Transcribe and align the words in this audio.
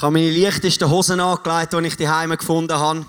Ich 0.00 0.02
habe 0.02 0.14
meine 0.14 0.30
leichtesten 0.30 0.88
Hosen 0.88 1.20
angelegt, 1.20 1.74
die 1.74 1.86
ich 1.86 1.96
daheim 1.98 2.30
gefunden 2.30 2.72
habe. 2.72 3.04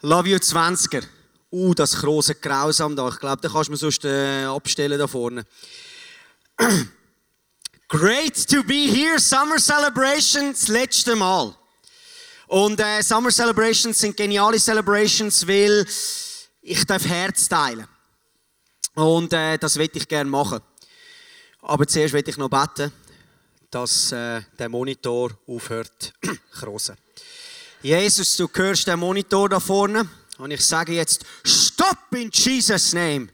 Love 0.00 0.28
you 0.28 0.38
20er. 0.38 1.04
Uh, 1.52 1.72
das 1.72 2.00
große 2.00 2.34
Grausam 2.34 2.96
da. 2.96 3.08
Ich 3.10 3.20
glaube, 3.20 3.40
da 3.40 3.48
kannst 3.48 3.68
du 3.68 3.70
mir 3.70 3.76
sonst 3.76 4.04
äh, 4.04 4.42
abstellen 4.44 4.98
da 4.98 5.06
vorne. 5.06 5.46
Great 7.88 8.48
to 8.48 8.64
be 8.64 8.88
here. 8.88 9.20
Summer 9.20 9.60
Celebration, 9.60 10.50
das 10.50 10.66
letzte 10.66 11.14
Mal. 11.14 11.54
Und 12.48 12.80
äh, 12.80 13.00
Summer 13.00 13.30
Celebrations 13.30 13.96
sind 13.96 14.16
geniale 14.16 14.58
Celebrations, 14.58 15.46
weil 15.46 15.86
ich 16.60 16.84
darf 16.86 17.04
Herz 17.04 17.48
teilen. 17.48 17.86
Und 18.96 19.32
äh, 19.32 19.58
das 19.58 19.76
will 19.76 19.88
ich 19.94 20.08
gerne 20.08 20.28
machen. 20.28 20.58
Aber 21.62 21.86
zuerst 21.86 22.14
will 22.14 22.24
ich 22.26 22.36
noch 22.36 22.50
beten 22.50 22.92
dass 23.74 24.12
äh, 24.12 24.40
der 24.56 24.68
Monitor 24.68 25.36
aufhört 25.48 26.12
zu 26.60 26.94
Jesus, 27.82 28.36
du 28.36 28.48
hörst 28.54 28.86
den 28.86 29.00
Monitor 29.00 29.48
da 29.48 29.58
vorne 29.58 30.08
und 30.38 30.52
ich 30.52 30.64
sage 30.64 30.92
jetzt, 30.92 31.24
Stopp 31.44 32.14
in 32.14 32.30
Jesus' 32.30 32.92
Name. 32.92 33.28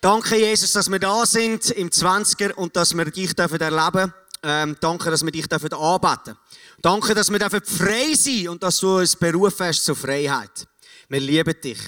Danke, 0.00 0.36
Jesus, 0.36 0.72
dass 0.72 0.90
wir 0.90 0.98
da 0.98 1.24
sind 1.24 1.70
im 1.70 1.88
20er 1.88 2.52
und 2.52 2.76
dass 2.76 2.94
wir 2.94 3.06
dich 3.06 3.34
dürfen 3.34 3.60
erleben 3.60 4.12
ähm, 4.42 4.76
Danke, 4.78 5.10
dass 5.10 5.24
wir 5.24 5.32
dich 5.32 5.48
dürfen 5.48 5.72
anbeten 5.72 6.36
Danke, 6.82 7.14
dass 7.14 7.30
wir 7.30 7.38
dürfen 7.38 7.62
frei 7.64 8.12
sein 8.14 8.48
und 8.48 8.62
dass 8.62 8.78
du 8.80 8.98
uns 8.98 9.16
berufen 9.16 9.66
hast 9.66 9.84
zur 9.86 9.96
Freiheit. 9.96 10.68
Wir 11.08 11.20
lieben 11.20 11.54
dich. 11.64 11.80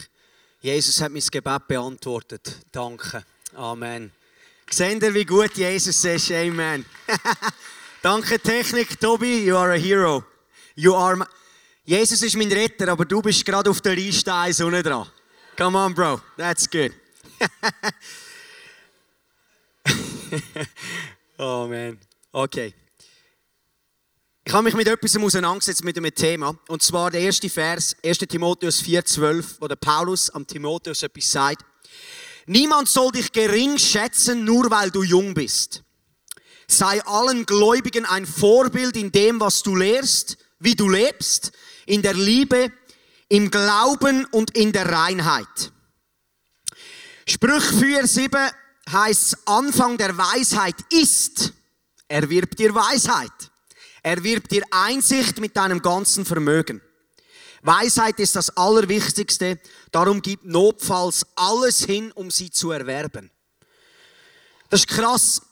Jesus 0.61 1.03
hat 1.03 1.13
mein 1.13 1.23
Gebet 1.23 1.69
beantwortet. 1.69 2.51
Danke. 2.73 3.23
Amen. 3.55 4.11
Seht 4.71 5.03
ihr, 5.03 5.15
wie 5.15 5.25
gut 5.25 5.57
Jesus 5.57 6.05
ist? 6.05 6.31
Amen. 6.31 6.85
Danke 8.03 8.39
Technik, 8.39 9.01
Tobi, 9.01 9.47
you 9.47 9.57
are 9.57 9.73
a 9.73 9.79
hero. 9.79 10.23
You 10.75 10.95
are. 10.95 11.27
Jesus 11.85 12.23
ist 12.23 12.37
mein 12.37 12.53
Retter, 12.53 12.89
aber 12.89 13.07
du 13.07 13.23
bist 13.23 13.45
gerade 13.45 13.71
auf 13.71 13.81
der 13.81 13.95
Liste 13.95 14.33
eins 14.33 14.61
unten 14.61 14.83
dran. 14.83 15.09
Come 15.57 15.79
on, 15.79 15.95
Bro, 15.95 16.21
that's 16.37 16.69
good. 16.69 16.93
oh 21.39 21.67
man, 21.67 21.99
okay. 22.33 22.75
Ich 24.45 24.53
habe 24.53 24.65
mich 24.65 24.75
mit 24.75 24.89
etwas 24.89 25.17
auseinandergesetzt 25.17 25.85
mit 25.85 25.97
einem 25.97 26.15
Thema. 26.15 26.57
Und 26.69 26.83
zwar 26.83 27.11
der 27.11 27.21
erste 27.21 27.51
Vers, 27.51 27.97
1. 28.03 28.19
Timotheus 28.19 28.83
4,12, 28.83 29.57
wo 29.61 29.69
der 29.69 29.77
Paulus 29.77 30.31
am 30.31 30.47
Timotheus 30.47 31.03
etwas 31.03 31.31
sagt. 31.31 31.65
Niemand 32.49 32.89
soll 32.89 33.13
dich 33.13 33.31
gering 33.31 33.77
schätzen, 33.77 34.43
nur 34.43 34.71
weil 34.71 34.91
du 34.91 35.03
jung 35.03 35.35
bist. 35.35 35.85
Sei 36.67 37.05
allen 37.05 37.45
Gläubigen 37.45 38.07
ein 38.07 38.25
Vorbild 38.25 38.97
in 38.97 39.13
dem, 39.13 39.39
was 39.39 39.63
du 39.63 39.77
lehrst, 39.77 40.39
wie 40.59 40.75
du 40.75 40.89
lebst, 40.89 41.53
in 41.85 42.01
der 42.01 42.15
Liebe, 42.15 42.73
im 43.29 43.51
Glauben 43.51 44.25
und 44.31 44.57
in 44.57 44.73
der 44.73 44.91
Reinheit. 44.91 45.73
Sprüch 47.27 47.65
4,7 47.65 48.51
heißt, 48.91 49.37
Anfang 49.45 49.99
der 49.99 50.17
Weisheit 50.17 50.77
ist, 50.89 51.53
erwirb 52.09 52.57
dir 52.57 52.75
Weisheit. 52.75 53.31
Erwirb 54.03 54.49
dir 54.49 54.63
Einsicht 54.71 55.39
mit 55.39 55.55
deinem 55.55 55.83
ganzen 55.83 56.25
Vermögen. 56.25 56.81
Weisheit 57.63 58.19
ist 58.21 58.37
das 58.37 58.51
Allerwichtigste, 58.57 59.59
darum 59.91 60.23
gibt 60.23 60.45
notfalls 60.45 61.27
alles 61.35 61.85
hin, 61.85 62.13
um 62.13 62.31
sie 62.31 62.51
zu 62.51 62.71
erwerben. 62.71 63.31
Das 64.71 64.81
ist 64.81 64.89
krass. 64.89 65.43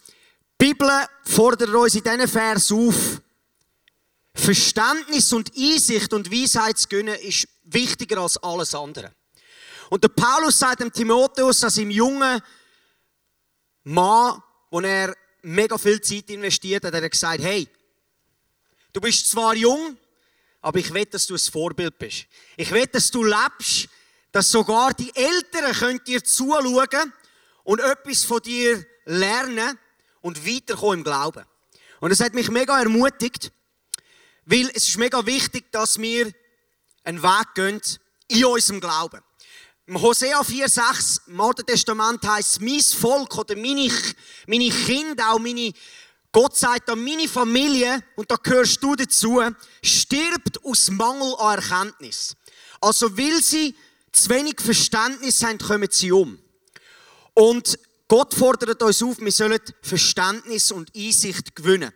Die 0.60 0.68
Bibel 0.68 0.90
fordert 1.24 1.70
uns 1.70 1.94
in 1.94 2.02
diesen 2.02 2.28
Vers 2.28 2.72
auf, 2.72 3.20
Verständnis 4.34 5.32
und 5.32 5.50
Einsicht 5.56 6.12
und 6.12 6.30
Weisheit 6.30 6.78
zu 6.78 6.88
gönnen, 6.88 7.14
ist 7.20 7.48
wichtiger 7.64 8.18
als 8.18 8.36
alles 8.38 8.74
andere. 8.74 9.12
Und 9.88 10.02
der 10.02 10.08
Paulus 10.08 10.58
sagt 10.58 10.80
dem 10.80 10.92
Timotheus, 10.92 11.60
dass 11.60 11.78
im 11.78 11.90
jungen 11.90 12.40
Mann, 13.84 14.42
wo 14.70 14.80
er 14.80 15.16
mega 15.42 15.78
viel 15.78 16.00
Zeit 16.00 16.28
investiert 16.30 16.84
hat, 16.84 16.94
hat 16.94 17.02
er 17.02 17.08
gesagt, 17.08 17.42
hey, 17.42 17.68
du 18.92 19.00
bist 19.00 19.28
zwar 19.30 19.54
jung, 19.54 19.96
aber 20.60 20.78
ich 20.78 20.92
will, 20.92 21.04
dass 21.06 21.26
du 21.26 21.34
ein 21.34 21.38
Vorbild 21.38 21.98
bist. 21.98 22.26
Ich 22.56 22.70
will, 22.70 22.86
dass 22.86 23.10
du 23.10 23.24
lebst, 23.24 23.88
dass 24.32 24.50
sogar 24.50 24.92
die 24.94 25.14
Eltern 25.14 25.72
können 25.72 26.04
dir 26.04 26.22
zuschauen 26.22 27.12
und 27.64 27.80
etwas 27.80 28.24
von 28.24 28.40
dir 28.42 28.84
lernen 29.04 29.78
und 30.20 30.46
weiterkommen 30.46 30.98
im 30.98 31.04
Glauben. 31.04 31.44
Und 32.00 32.10
das 32.10 32.20
hat 32.20 32.34
mich 32.34 32.50
mega 32.50 32.78
ermutigt, 32.78 33.52
weil 34.44 34.70
es 34.74 34.88
ist 34.88 34.98
mega 34.98 35.24
wichtig, 35.24 35.70
dass 35.72 35.98
wir 35.98 36.32
einen 37.04 37.22
Weg 37.22 37.54
gehen 37.54 37.80
in 38.28 38.44
unserem 38.44 38.80
Glauben. 38.80 39.20
Im 39.86 40.02
Hosea 40.02 40.40
4,6 40.40 41.28
im 41.28 41.40
Alten 41.40 41.64
Testament 41.64 42.26
heißt 42.26 42.60
mein 42.60 42.80
Volk 42.80 43.38
oder 43.38 43.54
meine, 43.54 43.88
meine 44.46 44.68
Kinder, 44.68 45.30
auch 45.30 45.38
meine 45.38 45.72
Gott 46.36 46.54
sagt 46.54 46.90
an 46.90 47.02
meine 47.02 47.28
Familie, 47.28 48.04
und 48.14 48.30
da 48.30 48.36
gehörst 48.36 48.82
du 48.82 48.94
dazu, 48.94 49.40
stirbt 49.82 50.62
aus 50.66 50.90
Mangel 50.90 51.34
an 51.38 51.54
Erkenntnis. 51.58 52.36
Also, 52.78 53.16
weil 53.16 53.42
sie 53.42 53.74
zu 54.12 54.28
wenig 54.28 54.60
Verständnis 54.60 55.42
haben, 55.42 55.56
kommen 55.56 55.88
sie 55.90 56.12
um. 56.12 56.38
Und 57.32 57.78
Gott 58.06 58.34
fordert 58.34 58.82
uns 58.82 59.02
auf, 59.02 59.18
wir 59.18 59.32
sollen 59.32 59.58
Verständnis 59.80 60.70
und 60.72 60.94
Einsicht 60.94 61.56
gewinnen. 61.56 61.90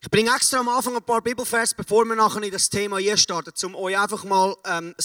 Ich 0.00 0.10
bringe 0.10 0.34
extra 0.34 0.58
am 0.58 0.68
Anfang 0.68 0.96
ein 0.96 1.04
paar 1.04 1.22
Bibelvers, 1.22 1.74
bevor 1.74 2.04
wir 2.06 2.16
nachher 2.16 2.42
in 2.42 2.50
das 2.50 2.68
Thema 2.68 2.98
hier 2.98 3.16
starten, 3.16 3.66
um 3.66 3.76
euch 3.76 3.96
einfach 3.96 4.24
mal 4.24 4.56
ähm, 4.64 4.96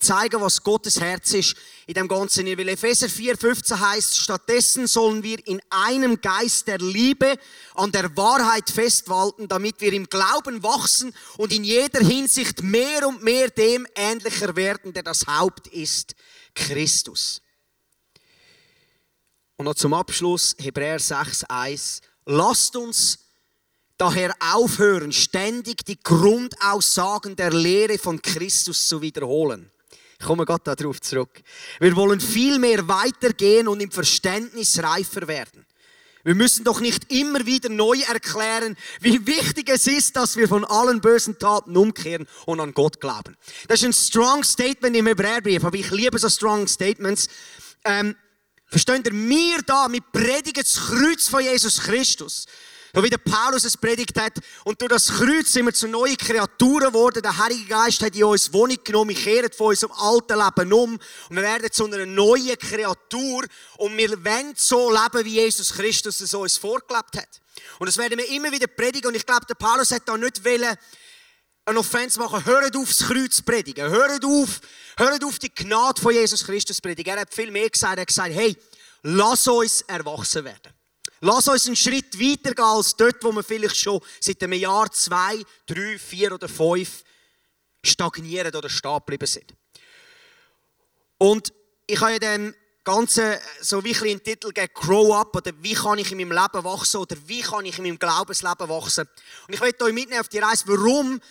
zeigen, 0.00 0.40
was 0.40 0.62
Gottes 0.62 1.00
Herz 1.00 1.32
ist 1.32 1.56
in 1.86 1.94
dem 1.94 2.08
Ganzen. 2.08 2.46
Weil 2.46 2.68
Epheser 2.68 3.06
4,15 3.06 3.78
heißt, 3.78 4.18
stattdessen 4.18 4.86
sollen 4.86 5.22
wir 5.22 5.46
in 5.46 5.60
einem 5.70 6.20
Geist 6.20 6.66
der 6.68 6.78
Liebe 6.78 7.36
an 7.74 7.92
der 7.92 8.16
Wahrheit 8.16 8.70
festhalten, 8.70 9.48
damit 9.48 9.80
wir 9.80 9.92
im 9.92 10.08
Glauben 10.08 10.62
wachsen 10.62 11.14
und 11.36 11.52
in 11.52 11.64
jeder 11.64 12.00
Hinsicht 12.00 12.62
mehr 12.62 13.06
und 13.06 13.22
mehr 13.22 13.48
dem 13.50 13.86
ähnlicher 13.94 14.56
werden, 14.56 14.92
der 14.92 15.02
das 15.02 15.26
Haupt 15.26 15.66
ist, 15.68 16.14
Christus. 16.54 17.40
Und 19.56 19.66
noch 19.66 19.74
zum 19.74 19.94
Abschluss 19.94 20.56
Hebräer 20.58 20.98
6,1. 20.98 22.00
Lasst 22.26 22.76
uns 22.76 23.23
daher 23.98 24.34
aufhören, 24.40 25.12
ständig 25.12 25.84
die 25.84 25.98
Grundaussagen 26.02 27.36
der 27.36 27.52
Lehre 27.52 27.98
von 27.98 28.20
Christus 28.20 28.88
zu 28.88 29.00
wiederholen. 29.02 29.70
Ich 30.18 30.26
komme 30.26 30.44
gerade 30.46 30.74
darauf 30.74 31.00
zurück. 31.00 31.42
Wir 31.80 31.94
wollen 31.96 32.20
viel 32.20 32.58
mehr 32.58 32.88
weitergehen 32.88 33.68
und 33.68 33.80
im 33.80 33.90
Verständnis 33.90 34.82
reifer 34.82 35.28
werden. 35.28 35.66
Wir 36.24 36.34
müssen 36.34 36.64
doch 36.64 36.80
nicht 36.80 37.12
immer 37.12 37.44
wieder 37.44 37.68
neu 37.68 37.98
erklären, 38.08 38.76
wie 39.00 39.26
wichtig 39.26 39.68
es 39.68 39.86
ist, 39.86 40.16
dass 40.16 40.38
wir 40.38 40.48
von 40.48 40.64
allen 40.64 41.02
bösen 41.02 41.38
Taten 41.38 41.76
umkehren 41.76 42.26
und 42.46 42.60
an 42.60 42.72
Gott 42.72 42.98
glauben. 42.98 43.36
Das 43.68 43.80
ist 43.80 43.84
ein 43.84 43.92
strong 43.92 44.42
Statement 44.42 44.96
im 44.96 45.06
Hebräerbrief, 45.06 45.62
aber 45.62 45.76
ich 45.76 45.90
liebe 45.90 46.18
so 46.18 46.30
strong 46.30 46.66
Statements. 46.66 47.28
Ähm, 47.84 48.16
versteht 48.66 49.06
ihr, 49.06 49.12
mir 49.12 49.60
da, 49.66 49.88
mit 49.88 50.10
predigen 50.12 50.62
das 50.62 50.76
Kreuz 50.76 51.28
von 51.28 51.42
Jesus 51.42 51.82
Christus. 51.82 52.46
Wie 53.02 53.10
der 53.10 53.18
Paulus 53.18 53.64
es 53.64 53.76
predigt 53.76 54.18
hat. 54.20 54.34
Und 54.62 54.80
durch 54.80 54.90
das 54.90 55.08
Kreuz 55.08 55.52
sind 55.52 55.66
wir 55.66 55.74
zu 55.74 55.88
neuen 55.88 56.16
Kreaturen 56.16 56.88
geworden. 56.88 57.22
Der 57.22 57.36
Heilige 57.36 57.64
Geist 57.64 58.00
hat 58.02 58.14
in 58.14 58.24
uns 58.24 58.52
Wohnung 58.52 58.78
genommen. 58.84 59.10
Wir 59.10 59.16
kehren 59.16 59.52
von 59.52 59.68
unserem 59.68 59.92
alten 59.92 60.38
Leben 60.38 60.72
um. 60.72 60.92
Und 61.28 61.36
wir 61.36 61.42
werden 61.42 61.72
zu 61.72 61.86
einer 61.86 62.06
neuen 62.06 62.56
Kreatur. 62.56 63.44
Und 63.78 63.96
wir 63.96 64.24
wollen 64.24 64.54
so 64.56 64.92
leben, 64.92 65.24
wie 65.24 65.40
Jesus 65.40 65.72
Christus 65.72 66.20
es 66.20 66.32
uns 66.34 66.56
vorgelebt 66.56 67.16
hat. 67.16 67.40
Und 67.80 67.88
das 67.88 67.96
werden 67.96 68.16
wir 68.16 68.28
immer 68.28 68.52
wieder 68.52 68.68
predigen. 68.68 69.08
Und 69.08 69.16
ich 69.16 69.26
glaube, 69.26 69.46
der 69.46 69.54
Paulus 69.54 69.90
hat 69.90 70.02
da 70.06 70.16
nicht 70.16 70.44
wollen, 70.44 70.76
eine 71.64 71.78
Offense 71.78 72.18
machen. 72.20 72.44
Hört 72.44 72.76
auf, 72.76 72.88
das 72.88 73.08
Kreuz 73.08 73.42
predigen. 73.42 73.90
Hört 73.90 74.24
auf, 74.24 74.60
hört 74.98 75.24
auf 75.24 75.38
die 75.38 75.52
Gnade 75.52 76.00
von 76.00 76.12
Jesus 76.12 76.44
Christus 76.44 76.80
predigen. 76.80 77.14
Er 77.14 77.22
hat 77.22 77.34
viel 77.34 77.50
mehr 77.50 77.68
gesagt. 77.68 77.96
Er 77.96 78.02
hat 78.02 78.08
gesagt, 78.08 78.34
hey, 78.34 78.56
lass 79.02 79.48
uns 79.48 79.80
erwachsen 79.82 80.44
werden. 80.44 80.73
Lass 81.24 81.48
uns 81.48 81.66
einen 81.66 81.74
Schritt 81.74 82.20
weiter 82.20 82.54
gehen 82.54 82.64
als 82.64 82.96
dort, 82.96 83.24
wo 83.24 83.32
wir 83.32 83.42
vielleicht 83.42 83.78
schon 83.78 83.98
seit 84.20 84.42
einem 84.42 84.58
Jahr, 84.60 84.92
zwei, 84.92 85.42
drei, 85.64 85.98
vier 85.98 86.32
oder 86.32 86.50
fünf 86.50 87.02
stagnieren 87.82 88.54
oder 88.54 88.68
stehen 88.68 88.98
geblieben 88.98 89.26
sind. 89.26 89.54
Und 91.16 91.50
ich 91.86 91.98
habe 91.98 92.12
ja 92.12 92.18
dann 92.18 92.54
ganze 92.84 93.40
so 93.62 93.82
wie 93.82 93.96
ein 93.96 94.22
Titel 94.22 94.48
gegeben, 94.48 94.74
Grow 94.74 95.14
Up 95.14 95.34
oder 95.34 95.52
wie 95.62 95.72
kann 95.72 95.96
ich 95.96 96.12
in 96.12 96.18
meinem 96.18 96.32
Leben 96.32 96.62
wachsen 96.62 96.98
oder 96.98 97.16
wie 97.24 97.40
kann 97.40 97.64
ich 97.64 97.78
in 97.78 97.84
meinem 97.84 97.98
Glaubensleben 97.98 98.68
wachsen. 98.68 99.08
Und 99.48 99.54
ich 99.54 99.60
möchte 99.60 99.84
euch 99.84 99.94
mitnehmen 99.94 100.20
auf 100.20 100.28
die 100.28 100.40
Reise, 100.40 100.64
warum 100.66 101.22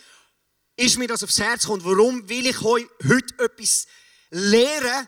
ist 0.76 0.98
mir 0.98 1.08
das 1.08 1.24
aufs 1.24 1.40
Herz 1.40 1.62
gekommen, 1.62 1.86
warum 1.86 2.28
will 2.28 2.48
ich 2.48 2.60
euch 2.64 2.88
heute 3.08 3.44
etwas 3.44 3.86
lehren, 4.32 5.08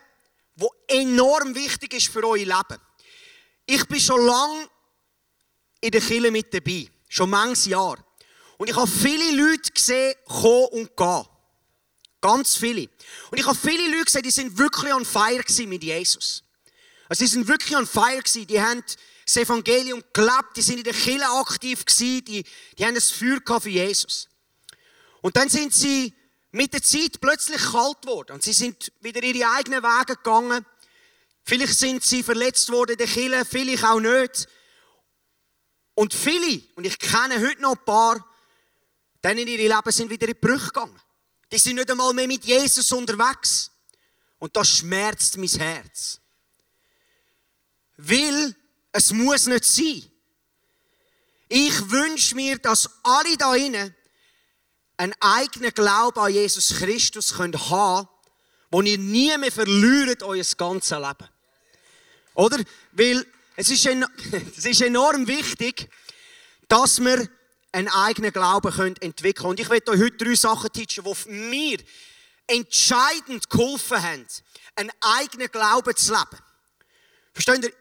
was 0.54 0.70
enorm 0.86 1.56
wichtig 1.56 1.92
ist 1.92 2.06
für 2.06 2.22
euer 2.22 2.36
Leben. 2.36 2.80
Ich 3.66 3.84
bin 3.88 3.98
schon 3.98 4.24
lange 4.24 4.68
in 5.80 5.90
der 5.90 6.00
Kirche 6.00 6.30
mit 6.30 6.52
dabei. 6.52 6.88
Schon 7.08 7.30
manches 7.30 7.66
Jahr. 7.66 7.98
Und 8.58 8.70
ich 8.70 8.76
habe 8.76 8.86
viele 8.86 9.36
Leute 9.36 9.70
gesehen, 9.70 10.14
kommen 10.26 10.68
und 10.72 10.96
gehen. 10.96 11.24
Ganz 12.20 12.56
viele. 12.56 12.88
Und 13.30 13.38
ich 13.38 13.46
habe 13.46 13.56
viele 13.56 13.88
Leute 13.90 14.06
gesehen, 14.06 14.22
die 14.22 14.30
sind 14.30 14.58
wirklich 14.58 14.92
on 14.92 15.04
fire 15.04 15.44
mit 15.66 15.84
Jesus. 15.84 16.42
Also 17.08 17.24
sie 17.24 17.30
sind 17.30 17.46
wirklich 17.46 17.76
on 17.76 17.86
fire. 17.86 18.22
Die 18.22 18.60
haben 18.60 18.82
das 19.24 19.36
Evangelium 19.36 20.02
gelebt, 20.12 20.56
die 20.56 20.62
sind 20.62 20.78
in 20.78 20.84
der 20.84 20.92
Kirche 20.92 21.28
aktiv 21.28 21.84
gewesen, 21.84 22.24
die, 22.24 22.44
die 22.78 22.84
haben 22.84 22.94
das 22.94 23.10
Feuer 23.10 23.60
für 23.60 23.68
Jesus. 23.68 24.28
Und 25.20 25.36
dann 25.36 25.48
sind 25.48 25.74
sie 25.74 26.14
mit 26.52 26.72
der 26.72 26.82
Zeit 26.82 27.20
plötzlich 27.20 27.60
kalt 27.60 28.02
geworden 28.02 28.32
und 28.32 28.42
sie 28.42 28.52
sind 28.52 28.92
wieder 29.00 29.22
ihre 29.22 29.50
eigenen 29.50 29.82
Wege 29.82 30.14
gegangen. 30.16 30.64
Vielleicht 31.42 31.74
sind 31.74 32.04
sie 32.04 32.22
verletzt 32.22 32.70
worden 32.70 32.92
in 32.92 32.98
der 32.98 33.06
Kirche, 33.08 33.44
vielleicht 33.44 33.84
auch 33.84 34.00
nicht. 34.00 34.48
Und 35.96 36.14
viele, 36.14 36.62
und 36.76 36.86
ich 36.86 36.96
kenne 37.00 37.40
heute 37.40 37.60
noch 37.60 37.72
ein 37.72 37.84
paar, 37.84 38.24
denen 39.24 39.48
ihre 39.48 39.74
Leben 39.74 39.90
sind 39.90 40.08
wieder 40.08 40.28
in 40.28 40.34
die 40.34 40.38
Brüche 40.38 40.66
gegangen. 40.66 41.00
Die 41.50 41.58
sind 41.58 41.74
nicht 41.74 41.90
einmal 41.90 42.12
mehr 42.12 42.28
mit 42.28 42.44
Jesus 42.44 42.92
unterwegs. 42.92 43.72
Und 44.38 44.54
das 44.54 44.68
schmerzt 44.68 45.36
mein 45.36 45.48
Herz. 45.48 46.20
Weil 47.96 48.54
es 48.92 49.12
muss 49.12 49.46
nicht 49.46 49.64
sein. 49.64 50.04
Ich 51.48 51.90
wünsche 51.90 52.36
mir, 52.36 52.58
dass 52.58 52.88
alle 53.02 53.36
da 53.36 53.52
drinnen 53.52 53.92
einen 54.96 55.14
eigenen 55.18 55.72
Glauben 55.72 56.20
an 56.20 56.32
Jesus 56.32 56.74
Christus 56.78 57.34
können 57.34 57.58
haben 57.70 58.08
wo 58.70 58.82
ihr 58.82 58.98
nie 58.98 59.36
mehr 59.38 59.52
verliert 59.52 60.22
euer 60.22 60.44
ganzes 60.56 60.90
Leben. 60.90 61.28
Oder? 62.34 62.58
Weil 62.92 63.26
es 63.56 63.70
ist, 63.70 63.86
es 64.56 64.64
ist 64.64 64.82
enorm 64.82 65.26
wichtig, 65.26 65.88
dass 66.68 67.00
wir 67.00 67.28
einen 67.72 67.88
eigenen 67.88 68.32
Glauben 68.32 68.96
entwickeln 69.00 69.34
können. 69.34 69.50
Und 69.50 69.60
ich 69.60 69.68
werde 69.68 69.90
euch 69.90 70.00
heute 70.00 70.16
drei 70.16 70.34
Sachen 70.34 70.72
teachen, 70.72 71.04
die 71.04 71.30
mir 71.30 71.78
entscheidend 72.46 73.50
geholfen 73.50 74.02
haben, 74.02 74.26
einen 74.76 74.92
eigenen 75.00 75.50
Glauben 75.50 75.96
zu 75.96 76.12
leben. 76.12 76.42
Versteht 77.32 77.64
ihr? 77.64 77.72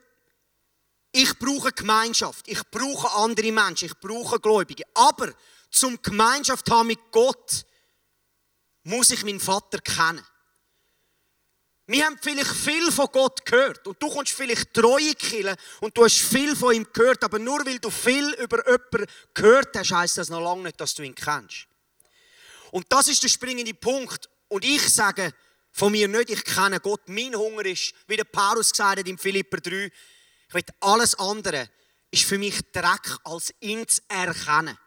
Ich 1.11 1.39
brauche 1.39 1.71
Gemeinschaft, 1.71 2.45
ich 2.47 2.61
brauche 2.69 3.09
andere 3.11 3.51
Menschen, 3.51 3.85
ich 3.85 3.97
brauche 3.99 4.37
Gläubige. 4.39 4.83
Aber 4.93 5.33
zum 5.71 6.01
Gemeinschaft 6.01 6.69
haben 6.69 6.87
mit 6.87 6.99
Gott 7.11 7.65
muss 8.83 9.11
ich 9.11 9.23
meinen 9.23 9.39
Vater 9.39 9.79
kennen. 9.79 10.25
Wir 11.87 12.05
haben 12.05 12.17
vielleicht 12.19 12.51
viel 12.51 12.91
von 12.91 13.07
Gott 13.11 13.45
gehört 13.45 13.85
und 13.87 14.01
du 14.01 14.09
kommst 14.09 14.31
vielleicht 14.31 14.73
treue 14.73 15.13
killen 15.13 15.55
und 15.81 15.95
du 15.95 16.03
hast 16.03 16.17
viel 16.17 16.55
von 16.55 16.73
ihm 16.73 16.87
gehört, 16.91 17.23
aber 17.23 17.37
nur 17.37 17.63
weil 17.65 17.77
du 17.77 17.91
viel 17.91 18.33
über 18.35 18.65
jemanden 18.65 19.05
gehört 19.33 19.77
hast, 19.77 19.91
heisst 19.91 20.17
das 20.17 20.29
noch 20.29 20.41
lange 20.41 20.63
nicht, 20.63 20.81
dass 20.81 20.95
du 20.95 21.03
ihn 21.03 21.13
kennst. 21.13 21.67
Und 22.71 22.85
das 22.89 23.07
ist 23.07 23.21
der 23.21 23.29
springende 23.29 23.73
Punkt. 23.75 24.29
Und 24.47 24.65
ich 24.65 24.81
sage 24.93 25.31
von 25.71 25.91
mir 25.91 26.07
nicht, 26.07 26.31
ich 26.31 26.43
kenne 26.43 26.79
Gott. 26.79 27.07
Mein 27.07 27.35
Hunger 27.35 27.65
ist, 27.65 27.93
wie 28.07 28.17
der 28.17 28.23
Paulus 28.23 28.71
gesagt 28.71 28.99
hat 28.99 29.07
in 29.07 29.17
Philipper 29.17 29.57
3, 29.57 29.91
ich 30.47 30.53
will 30.53 30.63
alles 30.79 31.15
andere 31.15 31.69
ist 32.11 32.23
für 32.23 32.37
mich 32.37 32.59
Dreck, 32.71 33.17
als 33.25 33.53
ihn 33.59 33.87
zu 33.87 34.01
erkennen. 34.07 34.77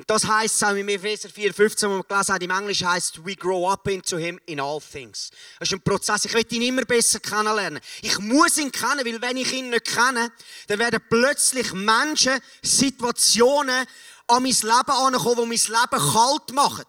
Und 0.00 0.08
das 0.08 0.26
heißt 0.26 0.64
auch 0.64 0.74
im 0.74 0.88
Epheser 0.88 1.28
4,15, 1.28 1.82
wo 1.82 1.88
man 1.88 2.02
gelesen 2.08 2.32
hat, 2.32 2.42
im 2.42 2.50
Englischen 2.50 2.88
heißt 2.88 3.22
we 3.22 3.36
grow 3.36 3.70
up 3.70 3.86
into 3.86 4.16
him 4.16 4.40
in 4.46 4.58
all 4.58 4.80
things. 4.80 5.30
Das 5.58 5.68
ist 5.68 5.74
ein 5.74 5.82
Prozess. 5.82 6.24
Ich 6.24 6.32
will 6.32 6.46
ihn 6.48 6.62
immer 6.62 6.86
besser 6.86 7.20
kennenlernen. 7.20 7.82
Ich 8.00 8.18
muss 8.18 8.56
ihn 8.56 8.72
kennen, 8.72 9.04
weil 9.04 9.20
wenn 9.20 9.36
ich 9.36 9.52
ihn 9.52 9.68
nicht 9.68 9.84
kenne, 9.84 10.32
dann 10.68 10.78
werden 10.78 11.02
plötzlich 11.10 11.74
Menschen, 11.74 12.40
Situationen 12.62 13.84
an 14.26 14.42
mein 14.42 14.52
Leben 14.52 14.90
ankommen, 14.90 15.50
die 15.50 15.58
mein 15.68 15.82
Leben 15.82 16.12
kalt 16.12 16.52
machen. 16.54 16.84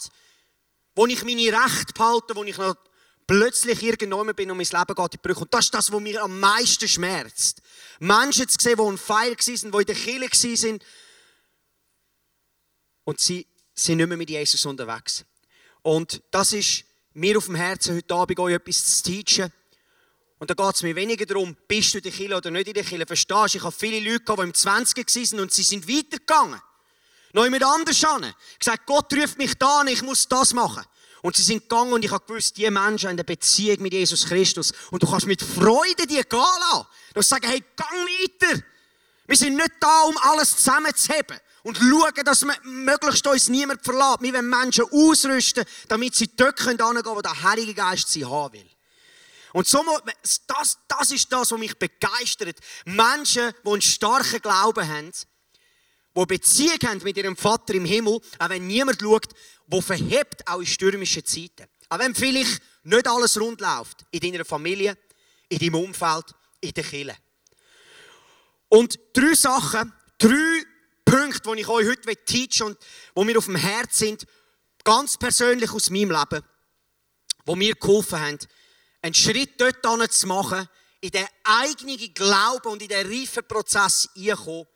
Wo 0.96 1.06
ich 1.06 1.26
meine 1.26 1.52
Rechte 1.52 1.94
behalte, 1.94 2.34
wo 2.34 2.46
ich 2.46 2.58
noch 2.58 2.78
plötzlich 3.28 3.84
irgendwann 3.84 4.34
bin 4.34 4.52
und 4.52 4.58
mein 4.58 4.66
Leben 4.66 4.96
geht 4.96 5.00
in 5.00 5.10
die 5.12 5.18
Brüche. 5.18 5.42
Und 5.42 5.54
das 5.54 5.66
ist 5.66 5.74
das, 5.74 5.92
was 5.92 6.00
mir 6.00 6.24
am 6.24 6.40
meisten 6.40 6.88
schmerzt. 6.88 7.62
Menschen 8.00 8.48
zu 8.48 8.56
sehen, 8.58 8.78
die 8.78 8.82
on 8.82 8.98
fire 8.98 9.36
waren, 9.36 9.72
die 9.74 9.84
in 9.84 9.86
der 9.86 9.96
Kirche 9.96 10.40
waren, 10.40 10.80
und 13.04 13.20
sie 13.20 13.48
sind 13.74 13.98
nicht 13.98 14.08
mehr 14.08 14.18
mit 14.18 14.30
Jesus 14.30 14.66
unterwegs. 14.66 15.26
Und 15.82 16.22
das 16.32 16.54
ist 16.54 16.84
mir 17.14 17.38
auf 17.38 17.46
dem 17.46 17.56
Herzen, 17.56 17.96
heute 17.96 18.14
Abend 18.14 18.40
euch 18.40 18.54
etwas 18.54 19.02
zu 19.02 19.04
teachen. 19.04 19.52
Und 20.40 20.50
da 20.50 20.54
geht 20.54 20.76
es 20.76 20.84
mir 20.84 20.96
weniger 20.96 21.26
darum, 21.26 21.56
bist 21.68 21.94
du 21.94 21.98
in 22.00 22.04
der 22.04 22.12
Kirche 22.12 22.36
oder 22.36 22.52
nicht 22.52 22.68
in 22.68 22.74
der 22.74 22.84
Kirche. 22.84 23.06
Verstehst 23.06 23.54
du? 23.54 23.58
Ich 23.58 23.64
habe 23.64 23.76
viele 23.78 24.00
Leute 24.00 24.24
gehabt, 24.24 24.40
die 24.40 24.48
im 24.48 24.54
20 24.54 25.32
waren 25.34 25.40
und 25.40 25.52
sie 25.52 25.64
sind 25.64 25.88
weitergegangen. 25.88 26.62
Noch 27.34 27.44
jemand 27.44 27.64
anders 27.64 28.04
an. 28.04 28.34
Gesagt, 28.58 28.86
Gott 28.86 29.14
ruft 29.14 29.38
mich 29.38 29.54
da 29.56 29.82
an, 29.82 29.88
ich 29.88 30.02
muss 30.02 30.28
das 30.28 30.54
machen. 30.54 30.84
Und 31.22 31.36
sie 31.36 31.44
sind 31.44 31.62
gegangen 31.62 31.94
und 31.94 32.04
ich 32.04 32.12
habe 32.12 32.26
gewusst, 32.26 32.58
die 32.58 32.70
Menschen 32.70 33.10
haben 33.10 33.16
eine 33.16 33.24
Beziehung 33.24 33.82
mit 33.84 33.94
Jesus 33.94 34.26
Christus. 34.26 34.74
Und 34.90 35.04
du 35.04 35.08
kannst 35.08 35.28
mit 35.28 35.42
Freude 35.42 36.08
die 36.08 36.16
gehen 36.16 36.26
lassen. 36.32 36.88
Du 37.14 37.22
sagst, 37.22 37.48
hey, 37.48 37.64
gang 37.76 37.92
weiter. 37.92 38.64
Wir 39.28 39.38
sind 39.38 39.56
nicht 39.56 39.72
da, 39.80 40.02
um 40.02 40.18
alles 40.18 40.58
zusammenzuheben 40.58 41.40
und 41.64 41.78
schauen, 41.78 42.26
dass 42.26 42.44
wir 42.44 42.56
möglichst 42.64 43.26
uns 43.28 43.50
niemand 43.50 43.84
verlässt. 43.84 44.22
Wir 44.22 44.34
wollen 44.34 44.50
Menschen 44.50 44.86
ausrüsten, 44.92 45.66
damit 45.88 46.16
sie 46.16 46.36
dort 46.36 46.60
hingehen 46.60 46.78
können, 46.78 47.06
wo 47.06 47.22
der 47.22 47.44
Heilige 47.44 47.74
Geist 47.74 48.10
sie 48.10 48.26
haben 48.26 48.54
will. 48.54 48.70
Und 49.54 49.68
so, 49.68 49.84
das, 50.48 50.78
das 50.88 51.12
ist 51.12 51.32
das, 51.32 51.52
was 51.52 51.60
mich 51.60 51.78
begeistert. 51.78 52.58
Menschen, 52.86 53.54
die 53.66 53.70
einen 53.70 53.82
starken 53.82 54.42
Glauben 54.42 54.88
haben, 54.88 55.12
die 56.18 56.26
Beziehung 56.26 56.80
haben 56.86 57.04
mit 57.04 57.18
ihrem 57.18 57.38
Vater 57.38 57.74
im 57.74 57.86
Himmel, 57.86 58.20
auch 58.40 58.50
wenn 58.50 58.68
niemand 58.68 59.02
schaut, 59.02 59.28
wo 59.68 59.82
verhebt 59.82 60.48
auch 60.48 60.60
in 60.60 60.66
stürmischen 60.66 61.26
Zeiten. 61.26 61.68
Auch 61.90 62.00
wenn 62.00 62.16
vielleicht 62.16 62.62
nicht 62.84 63.08
alles 63.08 63.40
rund 63.40 63.62
läuft. 63.62 64.06
In 64.12 64.20
deiner 64.20 64.46
Familie, 64.46 64.98
in 65.50 65.60
deinem 65.60 65.76
Umfeld, 65.76 66.26
in 66.62 66.74
der 66.74 66.84
Kirche. 66.84 67.18
Und 68.70 69.00
drei 69.14 69.34
Sachen, 69.36 69.94
drei 70.18 70.64
Punkte, 71.12 71.54
die 71.54 71.62
ich 71.62 71.68
euch 71.68 71.88
heute 71.88 72.16
teachen 72.16 72.78
und 73.14 73.28
die 73.28 73.34
mir 73.34 73.38
auf 73.38 73.46
dem 73.46 73.58
Herz 73.58 73.98
sind, 73.98 74.26
ganz 74.86 75.18
persönlich 75.18 75.72
aus 75.72 75.90
meinem 75.90 76.12
Leben, 76.12 76.42
die 77.46 77.56
mir 77.56 77.76
geholfen 77.76 78.20
haben, 78.20 78.40
einen 79.02 79.14
Schritt 79.14 79.60
dort 79.60 80.14
zu 80.14 80.28
machen, 80.28 80.70
in 81.02 81.12
den 81.12 81.28
eigenen 81.44 82.14
Glauben 82.14 82.70
und 82.70 82.82
in 82.82 82.88
den 82.88 83.08
reifen 83.08 83.44
Prozess 83.46 84.08
einkommen, 84.16 84.68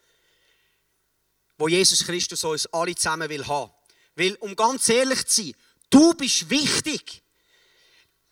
wo 1.58 1.70
Jesus 1.70 2.04
Christus 2.04 2.44
uns 2.44 2.66
alle 2.68 2.96
zusammen 2.96 3.30
will 3.30 3.48
haben. 3.48 3.72
Weil, 4.16 4.36
um 4.42 4.56
ganz 4.58 4.90
ehrlich 4.90 5.26
zu 5.28 5.44
sein, 5.44 5.54
du 5.90 6.14
bist 6.16 6.50
wichtig. 6.50 7.24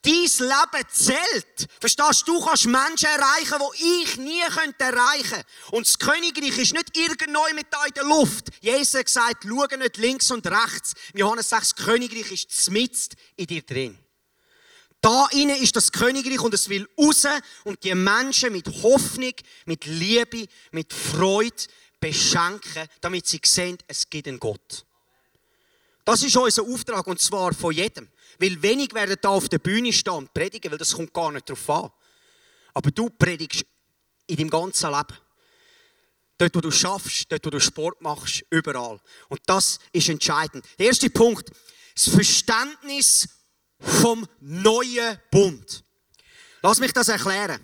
Dein 0.06 0.14
Leben 0.14 0.90
zählt. 0.92 1.68
Verstehst 1.80 2.28
du? 2.28 2.34
Du 2.34 2.46
kannst 2.46 2.66
Menschen 2.66 3.08
erreichen, 3.08 3.58
die 3.80 4.04
ich 4.04 4.18
nie 4.18 4.42
könnte 4.42 4.84
erreichen 4.84 5.30
könnte. 5.30 5.46
Und 5.72 5.88
das 5.88 5.98
Königreich 5.98 6.58
ist 6.58 6.74
nicht 6.74 6.98
irgendwo 6.98 7.42
mit 7.56 7.68
da 7.72 7.86
in 7.86 7.94
der 7.94 8.04
Luft. 8.04 8.50
Jesus 8.60 8.96
hat 8.96 9.06
gesagt, 9.06 9.46
schau 9.48 9.78
nicht 9.78 9.98
links 9.98 10.30
und 10.30 10.46
rechts. 10.46 10.94
Johannes 11.14 11.48
sagt, 11.48 11.64
das 11.64 11.76
Königreich 11.76 12.32
ist 12.32 12.70
mitten 12.70 13.16
in 13.38 13.48
dir 13.48 13.62
drin. 13.62 13.98
Da 15.00 15.28
innen 15.32 15.62
ist 15.62 15.76
das 15.76 15.92
Königreich 15.92 16.40
und 16.42 16.54
es 16.54 16.68
will 16.68 16.88
raus 16.98 17.26
und 17.64 17.82
die 17.84 17.96
Menschen 17.96 18.52
mit 18.52 18.68
Hoffnung, 18.84 19.34
mit 19.66 19.86
Liebe, 19.86 20.48
mit 20.72 20.92
Freude 20.92 21.64
beschenken, 22.00 22.88
damit 23.00 23.28
sie 23.28 23.40
sehen, 23.46 23.78
es 23.88 24.10
gibt 24.10 24.28
einen 24.28 24.40
Gott. 24.40 24.86
Das 26.06 26.24
ist 26.24 26.36
unser 26.36 26.64
Auftrag 26.64 27.08
und 27.08 27.20
zwar 27.20 27.54
von 27.54 27.74
jedem. 27.74 28.10
Weil 28.40 28.62
wenig 28.62 28.94
werden 28.94 29.16
da 29.22 29.30
auf 29.30 29.48
der 29.48 29.60
Bühne 29.60 29.94
stehen 29.94 30.14
und 30.14 30.34
predigen, 30.34 30.72
weil 30.72 30.78
das 30.78 30.94
kommt 30.94 31.14
gar 31.14 31.32
nicht 31.32 31.50
drauf 31.50 31.70
an. 31.70 31.92
Aber 32.74 32.92
du 32.92 33.10
predigst 33.10 33.66
in 34.28 34.38
deinem 34.38 34.50
ganzen 34.50 34.90
Leben. 34.92 35.18
Dort, 36.38 36.56
wo 36.56 36.62
du 36.62 36.72
schaffst, 36.72 37.32
dort, 37.32 37.46
wo 37.46 37.50
du 37.52 37.60
Sport 37.60 38.02
machst, 38.02 38.44
überall. 38.50 39.00
Und 39.30 39.40
das 39.46 39.80
ist 39.92 40.10
entscheidend. 40.10 40.66
Der 40.78 40.88
erste 40.88 41.10
Punkt, 41.10 41.52
das 41.94 42.10
Verständnis 42.10 43.30
vom 43.80 44.28
neuen 44.40 45.20
Bund. 45.30 45.84
Lass 46.62 46.80
mich 46.80 46.94
das 46.94 47.10
erklären. 47.10 47.62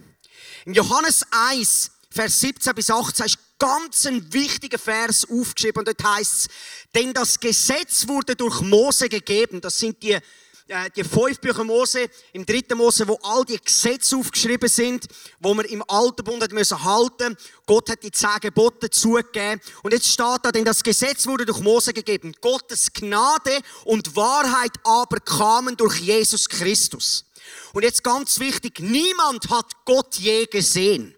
In 0.65 0.74
Johannes 0.74 1.25
1, 1.31 1.91
Vers 2.12 2.39
17 2.41 2.75
bis 2.75 2.89
18 2.89 3.25
ist 3.25 3.39
ganz 3.59 4.05
ein 4.05 4.33
wichtiger 4.33 4.79
Vers 4.79 5.27
aufgeschrieben 5.29 5.81
und 5.81 5.87
dort 5.87 6.03
heißt 6.03 6.33
es, 6.33 6.47
denn 6.95 7.13
das 7.13 7.39
Gesetz 7.39 8.07
wurde 8.07 8.35
durch 8.35 8.61
Mose 8.61 9.09
gegeben. 9.09 9.61
Das 9.61 9.77
sind 9.77 10.01
die, 10.01 10.13
äh, 10.13 10.89
die 10.95 11.03
fünf 11.03 11.39
Bücher 11.39 11.63
Mose, 11.63 12.09
im 12.31 12.45
dritten 12.45 12.77
Mose, 12.77 13.07
wo 13.07 13.19
all 13.21 13.43
die 13.43 13.59
Gesetze 13.59 14.15
aufgeschrieben 14.15 14.69
sind, 14.69 15.05
wo 15.39 15.53
man 15.53 15.65
im 15.65 15.83
alten 15.87 16.23
Bund 16.23 16.41
hat 16.41 16.51
müssen 16.51 16.83
halten. 16.83 17.35
Gott 17.65 17.89
hat 17.89 18.01
die 18.01 18.11
zehn 18.11 18.39
Gebote 18.41 18.89
zugegeben. 18.89 19.61
Und 19.83 19.93
jetzt 19.93 20.07
steht 20.07 20.39
da, 20.41 20.51
denn 20.51 20.65
das 20.65 20.81
Gesetz 20.81 21.27
wurde 21.27 21.45
durch 21.45 21.59
Mose 21.59 21.91
gegeben. 21.91 22.33
Gottes 22.39 22.93
Gnade 22.93 23.59
und 23.83 24.15
Wahrheit 24.15 24.73
aber 24.83 25.19
kamen 25.19 25.75
durch 25.75 25.99
Jesus 25.99 26.47
Christus. 26.47 27.25
Und 27.73 27.83
jetzt 27.83 28.03
ganz 28.03 28.39
wichtig, 28.39 28.79
niemand 28.79 29.49
hat 29.49 29.65
Gott 29.85 30.15
je 30.15 30.45
gesehen. 30.45 31.15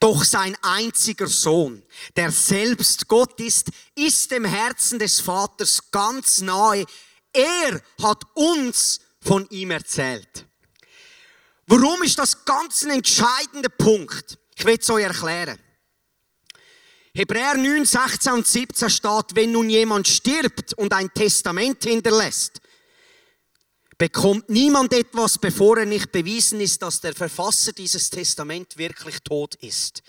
Doch 0.00 0.24
sein 0.24 0.56
einziger 0.62 1.26
Sohn, 1.26 1.82
der 2.16 2.30
selbst 2.30 3.08
Gott 3.08 3.38
ist, 3.40 3.70
ist 3.94 4.30
dem 4.30 4.44
Herzen 4.44 4.98
des 4.98 5.20
Vaters 5.20 5.90
ganz 5.90 6.40
nahe. 6.40 6.84
Er 7.32 7.80
hat 8.02 8.24
uns 8.34 9.00
von 9.20 9.48
ihm 9.50 9.70
erzählt. 9.70 10.46
Warum 11.66 12.02
ist 12.02 12.18
das 12.18 12.44
ganz 12.44 12.82
ein 12.82 12.90
entscheidender 12.90 13.68
Punkt? 13.68 14.38
Ich 14.56 14.64
will 14.64 14.78
es 14.80 14.88
euch 14.90 15.04
erklären. 15.04 15.58
Hebräer 17.14 17.56
9, 17.56 17.84
16 17.84 18.32
und 18.32 18.46
17 18.46 18.90
steht, 18.90 19.34
wenn 19.34 19.52
nun 19.52 19.68
jemand 19.68 20.06
stirbt 20.06 20.74
und 20.74 20.92
ein 20.92 21.12
Testament 21.12 21.82
hinterlässt, 21.82 22.57
bekommt 23.98 24.48
niemand 24.48 24.92
etwas, 24.92 25.38
bevor 25.38 25.78
er 25.78 25.86
nicht 25.86 26.12
bewiesen 26.12 26.60
ist, 26.60 26.80
dass 26.82 27.00
der 27.00 27.14
Verfasser 27.14 27.72
dieses 27.72 28.08
Testament 28.08 28.78
wirklich 28.78 29.18
tot 29.20 29.56
ist. 29.56 30.02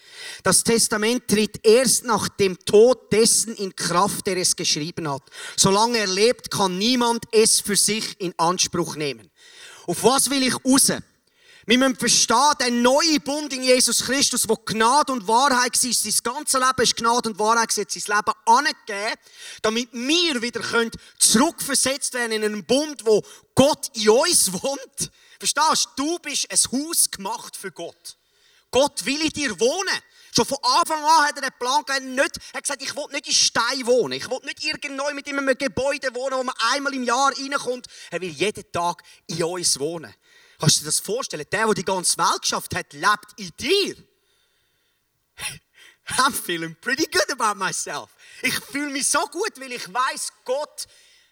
Das 0.44 0.64
Testament 0.64 1.28
tritt 1.28 1.66
erst 1.66 2.06
nach 2.06 2.30
dem 2.30 2.58
Tod 2.66 3.12
dessen 3.12 3.56
in 3.56 3.76
Kraft, 3.76 4.28
der 4.28 4.38
es 4.38 4.56
geschrieben 4.56 5.10
hat. 5.10 5.24
Solange 5.58 5.98
er 5.98 6.08
lebt, 6.08 6.52
kann 6.52 6.78
niemand 6.78 7.26
es 7.32 7.60
für 7.60 7.76
sich 7.76 8.20
in 8.22 8.34
Anspruch 8.38 8.96
nehmen. 8.96 9.32
Auf 9.88 10.04
was 10.04 10.30
will 10.30 10.44
ich 10.44 10.54
raus? 10.64 10.94
Wir 11.70 11.78
müssen 11.78 11.98
verstehen, 11.98 12.54
der 12.60 12.72
neue 12.72 13.20
Bund 13.20 13.54
in 13.54 13.62
Jesus 13.62 14.04
Christus, 14.04 14.50
wo 14.50 14.56
Gnade 14.56 15.14
und 15.14 15.28
Wahrheit 15.28 15.72
war, 15.72 15.94
sein 15.94 16.14
ganzes 16.24 16.60
Leben 16.60 16.82
ist 16.82 16.96
Gnade 16.96 17.30
und 17.30 17.38
Wahrheit, 17.38 17.70
hat 17.78 17.92
sein 17.92 18.16
Leben 18.18 18.34
angegeben, 18.48 19.22
damit 19.62 19.90
wir 19.94 20.42
wieder 20.42 20.62
zurückversetzt 21.20 22.16
werden 22.16 22.32
in 22.32 22.44
einen 22.44 22.66
Bund, 22.66 23.06
wo 23.06 23.22
Gott 23.54 23.92
in 23.94 24.10
uns 24.10 24.52
wohnt. 24.52 25.12
Verstehst 25.38 25.90
du? 25.96 26.18
Du 26.18 26.18
bist 26.18 26.48
ein 26.50 26.58
Haus 26.72 27.12
gemacht 27.12 27.56
für 27.56 27.72
Gott. 27.72 28.18
Gott 28.72 29.06
will 29.06 29.22
in 29.22 29.30
dir 29.30 29.60
wohnen. 29.60 30.02
Schon 30.36 30.46
von 30.46 30.58
Anfang 30.64 31.04
an 31.04 31.28
hat 31.28 31.36
er 31.36 31.50
den 31.50 31.60
Plan 31.60 31.86
gehabt, 31.86 32.04
nicht, 32.04 32.38
er 32.52 32.58
hat 32.58 32.64
gesagt, 32.64 32.82
ich 32.82 32.96
will 32.96 33.06
nicht 33.12 33.28
in 33.28 33.34
Stein 33.34 33.86
wohnen. 33.86 34.14
Ich 34.14 34.28
will 34.28 34.40
nicht 34.44 34.64
irgendwo 34.64 35.14
mit 35.14 35.28
in 35.28 35.38
einem 35.38 35.56
Gebäude 35.56 36.16
wohnen, 36.16 36.40
wo 36.40 36.44
man 36.44 36.56
einmal 36.72 36.96
im 36.96 37.04
Jahr 37.04 37.32
reinkommt. 37.32 37.86
Er 38.10 38.22
will 38.22 38.32
jeden 38.32 38.72
Tag 38.72 39.04
in 39.28 39.44
uns 39.44 39.80
wohnen. 39.80 40.12
Kannst 40.60 40.78
du 40.78 40.80
dir 40.82 40.88
das 40.88 41.00
vorstellen? 41.00 41.46
Der, 41.52 41.66
der 41.66 41.74
die 41.74 41.86
ganze 41.86 42.18
Welt 42.18 42.42
geschafft 42.42 42.76
hat, 42.76 42.92
lebt 42.92 43.34
in 43.38 43.52
dir. 43.58 43.96
I'm 46.18 46.34
feeling 46.34 46.76
pretty 46.82 47.06
good 47.06 47.30
about 47.32 47.58
myself. 47.58 48.10
Ich 48.42 48.54
fühle 48.56 48.92
mich 48.92 49.08
so 49.08 49.20
gut, 49.28 49.54
weil 49.58 49.72
ich 49.72 49.94
weiß, 49.94 50.34
Gott 50.44 50.88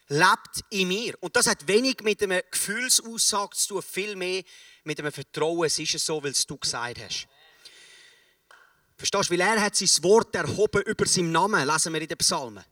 lebt 0.08 0.64
in 0.70 0.88
mir. 0.88 1.14
Und 1.20 1.36
das 1.36 1.46
hat 1.46 1.66
wenig 1.66 2.00
mit 2.02 2.22
einer 2.22 2.42
Gefühlsaussage 2.42 3.56
zu 3.56 3.68
tun, 3.74 3.82
viel 3.82 4.16
mehr 4.16 4.42
mit 4.84 4.98
einem 4.98 5.12
Vertrauen. 5.12 5.66
Es 5.66 5.78
ist 5.78 5.98
so, 5.98 6.22
weil 6.22 6.30
es 6.30 6.46
du 6.46 6.56
gesagt 6.56 6.98
hast. 7.00 7.26
Verstehst 8.96 9.30
du? 9.30 9.34
Weil 9.34 9.40
er 9.40 9.60
hat 9.60 9.76
sein 9.76 10.04
Wort 10.04 10.34
erhoben 10.34 10.82
über 10.82 11.06
seinen 11.06 11.32
Namen, 11.32 11.66
lesen 11.66 11.92
wir 11.92 12.00
in 12.00 12.08
den 12.08 12.18
Psalmen. 12.18 12.64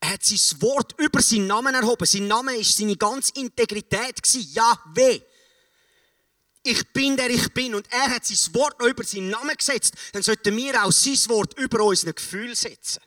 Er 0.00 0.10
hat 0.10 0.24
sein 0.24 0.62
Wort 0.62 0.94
über 0.98 1.20
seinen 1.20 1.48
Namen 1.48 1.74
erhoben. 1.74 2.06
Sein 2.06 2.28
Name 2.28 2.56
war 2.56 2.64
seine 2.64 2.96
ganze 2.96 3.32
Integrität. 3.34 4.20
Yahweh 4.54 5.20
ich 6.66 6.86
bin 6.92 7.16
der 7.16 7.30
ich 7.30 7.52
bin 7.52 7.74
und 7.74 7.86
er 7.90 8.10
hat 8.10 8.26
sein 8.26 8.54
Wort 8.54 8.78
noch 8.80 8.88
über 8.88 9.04
seinen 9.04 9.30
Namen 9.30 9.56
gesetzt, 9.56 9.94
dann 10.12 10.22
sollten 10.22 10.56
wir 10.56 10.84
auch 10.84 10.92
sein 10.92 11.18
Wort 11.28 11.58
über 11.58 11.84
unsere 11.84 12.12
Gefühl 12.12 12.54
setzen. 12.54 13.00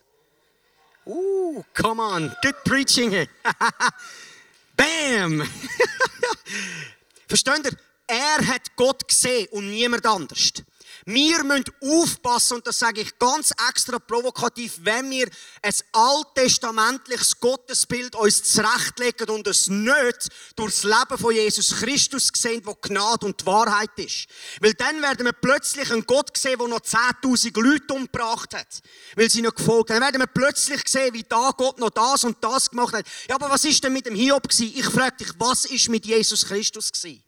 Uh, 1.06 1.62
come 1.74 2.02
on, 2.02 2.34
good 2.42 2.62
preaching. 2.64 3.10
Bam! 4.76 5.42
Versteht 7.28 7.64
ihr? 7.64 7.76
Er 8.06 8.46
hat 8.46 8.74
Gott 8.76 9.06
gesehen 9.06 9.46
und 9.52 9.70
niemand 9.70 10.04
anders. 10.06 10.52
Wir 11.04 11.42
müssen 11.44 11.64
aufpassen, 11.80 12.54
und 12.56 12.66
das 12.66 12.78
sage 12.78 13.00
ich 13.00 13.18
ganz 13.18 13.52
extra 13.68 13.98
provokativ, 13.98 14.78
wenn 14.82 15.10
wir 15.10 15.28
ein 15.62 15.74
alttestamentliches 15.92 17.38
Gottesbild 17.40 18.14
uns 18.16 18.42
zurechtlegen 18.42 19.30
und 19.30 19.46
es 19.46 19.68
nicht 19.68 20.28
durch 20.56 20.74
das 20.74 20.84
Leben 20.84 21.18
von 21.18 21.34
Jesus 21.34 21.76
Christus 21.76 22.30
sehen, 22.34 22.62
wo 22.64 22.74
Gnade 22.74 23.26
und 23.26 23.44
Wahrheit 23.46 23.90
ist. 23.96 24.26
Weil 24.60 24.74
dann 24.74 25.00
werden 25.02 25.26
wir 25.26 25.32
plötzlich 25.32 25.90
einen 25.90 26.06
Gott 26.06 26.36
sehen, 26.36 26.58
der 26.58 26.68
noch 26.68 26.80
10.000 26.80 27.60
Leute 27.60 27.94
umgebracht 27.94 28.54
hat, 28.54 28.80
weil 29.16 29.30
sie 29.30 29.42
noch 29.42 29.54
gefolgt 29.54 29.90
haben. 29.90 30.00
Dann 30.00 30.12
werden 30.12 30.20
wir 30.20 30.26
plötzlich 30.26 30.82
sehen, 30.86 31.14
wie 31.14 31.24
da 31.24 31.50
Gott 31.56 31.78
noch 31.78 31.90
das 31.90 32.24
und 32.24 32.42
das 32.42 32.70
gemacht 32.70 32.94
hat. 32.94 33.06
Ja, 33.28 33.36
aber 33.36 33.50
was 33.50 33.64
ist 33.64 33.82
denn 33.82 33.92
mit 33.92 34.06
dem 34.06 34.14
Hiob 34.14 34.48
gewesen? 34.48 34.72
Ich 34.74 34.86
frage 34.86 35.16
dich, 35.18 35.28
was 35.38 35.64
ist 35.64 35.88
mit 35.88 36.06
Jesus 36.06 36.46
Christus 36.46 36.92
gewesen? 36.92 37.22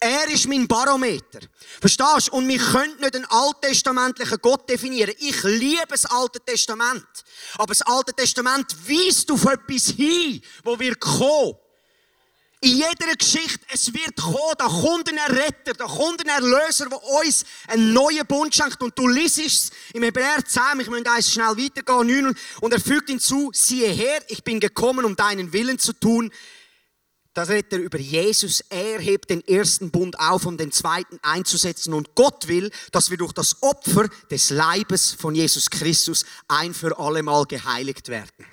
Er 0.00 0.28
ist 0.28 0.46
mein 0.46 0.68
Barometer. 0.68 1.40
Verstehst 1.80 2.28
du? 2.28 2.36
Und 2.36 2.46
wir 2.46 2.58
können 2.58 2.96
nicht 3.00 3.16
einen 3.16 3.24
alttestamentlichen 3.24 4.38
Gott 4.40 4.68
definieren. 4.68 5.12
Ich 5.18 5.42
liebe 5.42 5.86
das 5.88 6.06
Alte 6.06 6.38
Testament. 6.40 7.06
Aber 7.54 7.74
das 7.74 7.82
Alte 7.82 8.12
Testament 8.14 8.76
weist 8.88 9.30
auf 9.32 9.44
etwas 9.44 9.88
hin, 9.88 10.40
wo 10.62 10.78
wir 10.78 10.94
kommen. 10.94 11.56
In 12.60 12.76
jeder 12.76 13.14
Geschichte, 13.16 13.64
es 13.72 13.92
wird 13.94 14.16
kommen, 14.16 14.54
da 14.58 14.66
kommt 14.66 15.08
ein 15.08 15.18
Retter, 15.36 15.74
da 15.74 15.86
kommt 15.86 16.20
ein 16.22 16.28
Erlöser, 16.28 16.88
der 16.88 17.00
uns 17.04 17.44
einen 17.68 17.92
neuen 17.92 18.26
Bund 18.26 18.52
schenkt. 18.52 18.82
Und 18.82 18.98
du 18.98 19.06
liest 19.06 19.38
es 19.38 19.70
im 19.92 20.02
Hebräer 20.02 20.44
10, 20.44 20.80
ich 20.80 20.88
möchte 20.88 21.10
eins 21.10 21.32
schnell 21.32 21.56
weitergehen, 21.56 22.24
9, 22.24 22.36
und 22.60 22.72
er 22.72 22.80
fügt 22.80 23.10
hinzu, 23.10 23.50
siehe 23.54 23.88
her, 23.90 24.22
ich 24.26 24.42
bin 24.42 24.58
gekommen, 24.58 25.04
um 25.04 25.14
deinen 25.14 25.52
Willen 25.52 25.78
zu 25.78 25.92
tun, 25.92 26.32
das 27.38 27.50
redet 27.50 27.72
er 27.72 27.78
über 27.78 27.98
Jesus. 28.00 28.64
Er 28.68 28.98
hebt 28.98 29.30
den 29.30 29.46
ersten 29.46 29.92
Bund 29.92 30.18
auf, 30.18 30.44
um 30.44 30.56
den 30.56 30.72
zweiten 30.72 31.20
einzusetzen. 31.22 31.94
Und 31.94 32.16
Gott 32.16 32.48
will, 32.48 32.68
dass 32.90 33.10
wir 33.10 33.16
durch 33.16 33.32
das 33.32 33.62
Opfer 33.62 34.08
des 34.28 34.50
Leibes 34.50 35.12
von 35.12 35.36
Jesus 35.36 35.70
Christus 35.70 36.24
ein 36.48 36.74
für 36.74 36.98
alle 36.98 37.22
Mal 37.22 37.44
geheiligt 37.44 38.08
werden. 38.08 38.44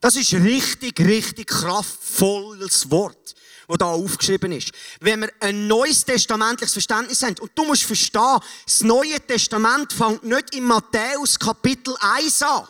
Das 0.00 0.14
ist 0.14 0.32
richtig, 0.32 1.00
richtig 1.00 1.48
kraftvolles 1.48 2.88
Wort, 2.92 3.34
wo 3.66 3.74
da 3.74 3.86
aufgeschrieben 3.86 4.52
ist. 4.52 4.70
Wenn 5.00 5.22
wir 5.22 5.32
ein 5.40 5.66
neues 5.66 6.04
testamentliches 6.04 6.74
Verständnis 6.74 7.20
haben, 7.22 7.34
und 7.40 7.50
du 7.56 7.64
musst 7.64 7.82
verstehen, 7.82 8.38
das 8.64 8.82
Neue 8.82 9.18
Testament 9.26 9.92
fängt 9.92 10.22
nicht 10.22 10.54
in 10.54 10.62
Matthäus 10.62 11.36
Kapitel 11.36 11.96
1 11.98 12.42
an. 12.42 12.68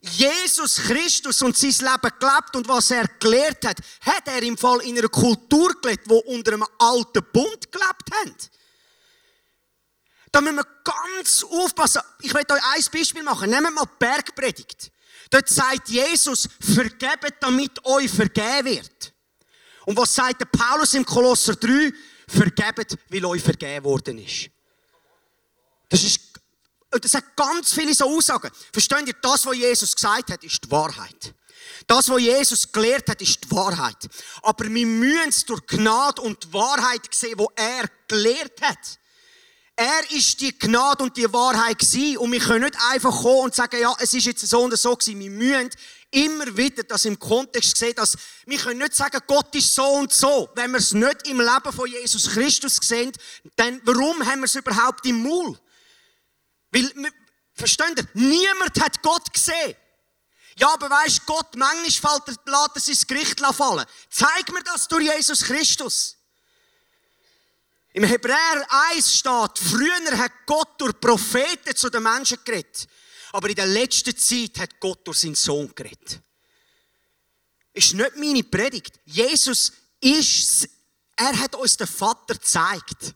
Jesus 0.00 0.76
Christus 0.76 1.42
und 1.42 1.56
sein 1.56 1.70
Leben 1.70 2.12
gelebt 2.18 2.56
und 2.56 2.68
was 2.68 2.90
er 2.90 3.06
gelehrt 3.18 3.64
hat, 3.66 3.78
hat 4.02 4.28
er 4.28 4.42
im 4.42 4.56
Fall 4.56 4.80
in 4.82 4.96
einer 4.96 5.08
Kultur 5.08 5.74
gelebt, 5.80 6.08
wo 6.08 6.18
unter 6.18 6.52
einem 6.52 6.66
alten 6.78 7.24
Bund 7.32 7.72
gelebt 7.72 8.10
hat. 8.12 8.50
Da 10.30 10.40
müssen 10.40 10.56
wir 10.56 10.66
ganz 10.84 11.42
aufpassen. 11.42 12.02
Ich 12.20 12.32
will 12.32 12.44
euch 12.48 12.62
ein 12.62 12.84
Beispiel 12.92 13.22
machen. 13.22 13.50
Nehmen 13.50 13.64
wir 13.64 13.70
mal 13.70 13.84
die 13.86 13.96
Bergpredigt. 13.98 14.92
Dort 15.30 15.48
sagt 15.48 15.88
Jesus, 15.88 16.48
vergebt, 16.60 17.34
damit 17.40 17.84
euch 17.84 18.10
vergeben 18.10 18.66
wird. 18.66 19.12
Und 19.84 19.96
was 19.96 20.14
sagt 20.14 20.40
der 20.40 20.46
Paulus 20.46 20.94
im 20.94 21.04
Kolosser 21.04 21.54
3? 21.56 21.92
Vergebt, 22.28 22.96
weil 23.08 23.24
euch 23.24 23.42
vergeben 23.42 23.84
worden 23.84 24.18
ist. 24.18 24.50
Das 25.88 26.02
ist, 26.02 26.27
und 26.90 27.04
das 27.04 27.14
hat 27.14 27.36
ganz 27.36 27.72
viele 27.72 27.94
so 27.94 28.04
Aussagen. 28.06 28.50
Versteht 28.72 29.06
ihr, 29.06 29.14
das, 29.20 29.44
was 29.44 29.56
Jesus 29.56 29.94
gesagt 29.94 30.30
hat, 30.30 30.42
ist 30.42 30.64
die 30.64 30.70
Wahrheit. 30.70 31.34
Das, 31.86 32.08
was 32.08 32.20
Jesus 32.20 32.70
gelehrt 32.72 33.08
hat, 33.08 33.20
ist 33.20 33.44
die 33.44 33.50
Wahrheit. 33.50 33.96
Aber 34.42 34.64
wir 34.64 34.86
müssen 34.86 35.28
es 35.28 35.44
durch 35.44 35.66
Gnade 35.66 36.22
und 36.22 36.44
die 36.44 36.52
Wahrheit 36.52 37.02
sehen, 37.10 37.38
wo 37.38 37.50
er 37.54 37.84
gelehrt 38.06 38.60
hat. 38.62 38.98
Er 39.76 40.10
ist 40.10 40.40
die 40.40 40.58
Gnade 40.58 41.04
und 41.04 41.16
die 41.16 41.32
Wahrheit 41.32 41.78
gewesen. 41.78 42.18
Und 42.18 42.32
wir 42.32 42.40
können 42.40 42.64
nicht 42.64 42.76
einfach 42.90 43.22
kommen 43.22 43.44
und 43.44 43.54
sagen, 43.54 43.80
ja, 43.80 43.94
es 44.00 44.12
ist 44.12 44.26
jetzt 44.26 44.46
so 44.46 44.62
und 44.62 44.76
so 44.76 44.96
gewesen. 44.96 45.20
Wir 45.20 45.30
müssen 45.30 45.70
immer 46.10 46.56
wieder 46.56 46.82
das 46.82 47.04
im 47.04 47.18
Kontext 47.18 47.76
sehen, 47.76 47.94
dass 47.94 48.16
wir 48.46 48.58
können 48.58 48.80
nicht 48.80 48.94
sagen, 48.94 49.20
Gott 49.26 49.54
ist 49.54 49.74
so 49.74 49.84
und 49.84 50.12
so. 50.12 50.48
Wenn 50.54 50.72
wir 50.72 50.78
es 50.78 50.92
nicht 50.92 51.28
im 51.28 51.40
Leben 51.40 51.72
von 51.72 51.88
Jesus 51.88 52.30
Christus 52.30 52.78
sehen, 52.82 53.12
dann 53.56 53.80
warum 53.84 54.24
haben 54.26 54.40
wir 54.40 54.46
es 54.46 54.54
überhaupt 54.54 55.06
im 55.06 55.22
Maul? 55.22 55.56
Weil, 56.70 56.92
versteht 57.54 57.98
ihr, 57.98 58.08
niemand 58.14 58.80
hat 58.80 59.02
Gott 59.02 59.32
gesehen. 59.32 59.74
Ja, 60.58 60.74
aber 60.74 60.90
weisst 60.90 61.24
Gott, 61.24 61.54
manchmal 61.54 62.20
fällt 62.20 62.36
er, 62.46 62.52
lässt 62.52 62.88
er 62.88 62.94
sein 62.94 63.06
Gericht 63.06 63.40
fallen. 63.40 63.86
Zeig 64.10 64.52
mir 64.52 64.62
das 64.64 64.88
durch 64.88 65.04
Jesus 65.04 65.42
Christus. 65.42 66.16
Im 67.92 68.04
Hebräer 68.04 68.66
1 68.92 69.14
steht, 69.14 69.58
früher 69.58 70.18
hat 70.18 70.32
Gott 70.46 70.80
durch 70.80 70.98
Propheten 71.00 71.74
zu 71.74 71.88
den 71.90 72.02
Menschen 72.02 72.38
geredet. 72.44 72.86
Aber 73.32 73.48
in 73.48 73.54
der 73.54 73.66
letzten 73.66 74.16
Zeit 74.16 74.58
hat 74.58 74.80
Gott 74.80 75.06
durch 75.06 75.18
seinen 75.18 75.34
Sohn 75.34 75.72
geredet. 75.74 76.20
Ist 77.72 77.94
nicht 77.94 78.16
meine 78.16 78.44
Predigt. 78.44 79.00
Jesus 79.04 79.72
ist, 80.00 80.68
er 81.16 81.38
hat 81.38 81.54
uns 81.54 81.76
den 81.76 81.86
Vater 81.86 82.34
gezeigt. 82.34 83.14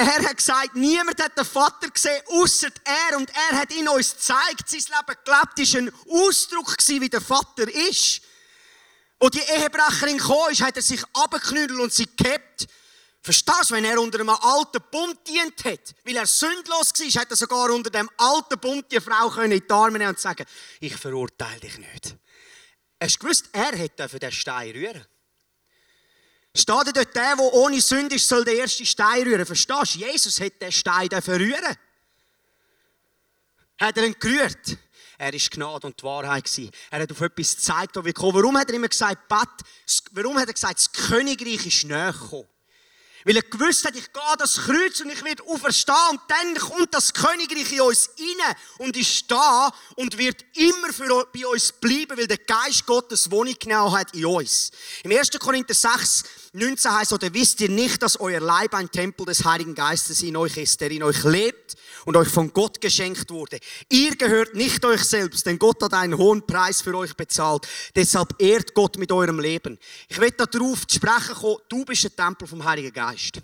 Er 0.00 0.22
hat 0.22 0.36
gesagt, 0.36 0.76
niemand 0.76 1.20
hat 1.20 1.36
den 1.36 1.44
Vater 1.44 1.90
gesehen, 1.90 2.22
außer 2.28 2.68
er. 2.84 3.16
Und 3.16 3.32
er 3.50 3.58
hat 3.58 3.74
ihn 3.74 3.88
uns 3.88 4.12
gezeigt. 4.12 4.68
Sein 4.68 4.78
Leben 4.78 5.18
gelebt 5.24 5.58
ist 5.58 5.74
ein 5.74 5.92
Ausdruck 6.08 6.78
gewesen, 6.78 7.00
wie 7.00 7.08
der 7.08 7.20
Vater 7.20 7.68
ist. 7.68 8.20
Wo 9.18 9.28
die 9.28 9.40
Ehebrecherin 9.40 10.18
kam, 10.18 10.52
ist, 10.52 10.62
hat 10.62 10.76
er 10.76 10.82
sich 10.82 11.02
abgeknüdelt 11.14 11.80
und 11.80 11.92
sie 11.92 12.06
gehabt. 12.16 12.68
Verstehst 13.20 13.70
du, 13.70 13.74
wenn 13.74 13.84
er 13.86 14.00
unter 14.00 14.20
einem 14.20 14.30
alten 14.30 14.80
Bund 14.88 15.18
dient 15.26 15.64
hat, 15.64 15.92
weil 16.04 16.16
er 16.16 16.28
sündlos 16.28 16.92
war, 16.92 17.20
hat 17.20 17.30
er 17.32 17.36
sogar 17.36 17.68
unter 17.70 17.90
dem 17.90 18.08
alten 18.18 18.60
Bund 18.60 18.86
die 18.92 19.00
Frau 19.00 19.28
in 19.40 19.50
die 19.50 19.68
Arme 19.68 19.98
nehmen 19.98 20.10
und 20.10 20.20
sagen, 20.20 20.46
ich 20.78 20.94
verurteile 20.94 21.58
dich 21.58 21.76
nicht. 21.76 22.14
Hast 23.02 23.16
du 23.16 23.18
gewusst, 23.18 23.46
er 23.50 23.76
hätte 23.76 24.06
den 24.20 24.30
Stein 24.30 24.70
rühren 24.70 25.04
Steht 26.58 26.74
dort, 26.74 26.96
der, 26.96 27.04
der 27.04 27.38
ohne 27.38 27.80
Sünde 27.80 28.16
ist, 28.16 28.28
soll 28.28 28.44
den 28.44 28.58
ersten 28.58 28.84
Stein 28.84 29.22
rühren. 29.22 29.46
Verstehst 29.46 29.94
du? 29.94 29.98
Jesus 30.00 30.40
hätte 30.40 30.58
den 30.58 30.72
Stein 30.72 31.08
rühren 31.08 31.76
Hat 33.80 33.96
er 33.96 34.04
ihn 34.04 34.16
gerührt? 34.18 34.76
Er 35.18 35.32
ist 35.34 35.50
Gnade 35.52 35.86
und 35.86 36.00
die 36.00 36.04
Wahrheit 36.04 36.50
Er 36.90 37.02
hat 37.02 37.12
auf 37.12 37.20
etwas 37.20 37.56
gezeigt, 37.56 37.94
wo 37.94 38.04
wir 38.04 38.12
kommen. 38.12 38.34
Warum 38.34 38.58
hat 38.58 38.68
er 38.70 38.74
immer 38.74 38.88
gesagt, 38.88 39.28
Pat, 39.28 39.48
warum 40.10 40.36
hat 40.36 40.48
er 40.48 40.54
gesagt, 40.54 40.78
das 40.78 40.92
Königreich 40.92 41.64
ist 41.64 41.84
näher 41.84 42.12
gekommen? 42.12 42.48
Weil 43.24 43.36
er 43.36 43.42
gewusst 43.42 43.84
hat, 43.84 43.96
ich 43.96 44.12
gehe 44.12 44.36
das 44.38 44.56
Kreuz 44.56 45.00
und 45.00 45.10
ich 45.10 45.22
werde 45.24 45.42
auferstehen 45.42 45.96
und 46.10 46.20
dann 46.28 46.54
kommt 46.54 46.94
das 46.94 47.12
Königreich 47.12 47.72
in 47.72 47.80
uns 47.82 48.10
rein 48.18 48.56
und 48.78 48.96
ist 48.96 49.30
da 49.30 49.70
und 49.96 50.16
wird 50.16 50.44
immer 50.54 50.92
für, 50.92 51.26
bei 51.32 51.46
uns 51.46 51.72
bleiben, 51.72 52.16
weil 52.16 52.26
der 52.26 52.38
Geist 52.38 52.86
Gottes 52.86 53.30
Wohnung 53.30 53.54
genau 53.58 53.92
hat 53.92 54.14
in 54.14 54.24
uns. 54.24 54.70
Im 55.02 55.10
1. 55.10 55.30
Korinther 55.38 55.74
6, 55.74 56.24
19 56.52 56.92
heißt, 56.92 57.12
oder 57.12 57.32
wisst 57.34 57.60
ihr 57.60 57.68
nicht, 57.68 58.02
dass 58.02 58.18
euer 58.18 58.40
Leib 58.40 58.74
ein 58.74 58.90
Tempel 58.90 59.26
des 59.26 59.44
Heiligen 59.44 59.74
Geistes 59.74 60.22
in 60.22 60.36
euch 60.36 60.56
ist, 60.56 60.80
der 60.80 60.90
in 60.90 61.02
euch 61.02 61.22
lebt 61.24 61.76
und 62.06 62.16
euch 62.16 62.28
von 62.28 62.52
Gott 62.52 62.80
geschenkt 62.80 63.30
wurde. 63.30 63.58
Ihr 63.90 64.16
gehört 64.16 64.54
nicht 64.54 64.84
euch 64.84 65.04
selbst, 65.04 65.44
denn 65.44 65.58
Gott 65.58 65.82
hat 65.82 65.92
einen 65.92 66.16
hohen 66.16 66.46
Preis 66.46 66.80
für 66.80 66.96
euch 66.96 67.14
bezahlt. 67.14 67.68
Deshalb 67.94 68.34
ehrt 68.40 68.74
Gott 68.74 68.96
mit 68.96 69.12
eurem 69.12 69.40
Leben. 69.40 69.78
Ich 70.08 70.18
will 70.18 70.30
darauf 70.30 70.86
zu 70.86 70.96
sprechen 70.96 71.34
kommen, 71.34 71.58
du 71.68 71.84
bist 71.84 72.04
ein 72.04 72.16
Tempel 72.16 72.48
vom 72.48 72.64
Heiligen 72.64 72.92
Geist. 72.92 73.42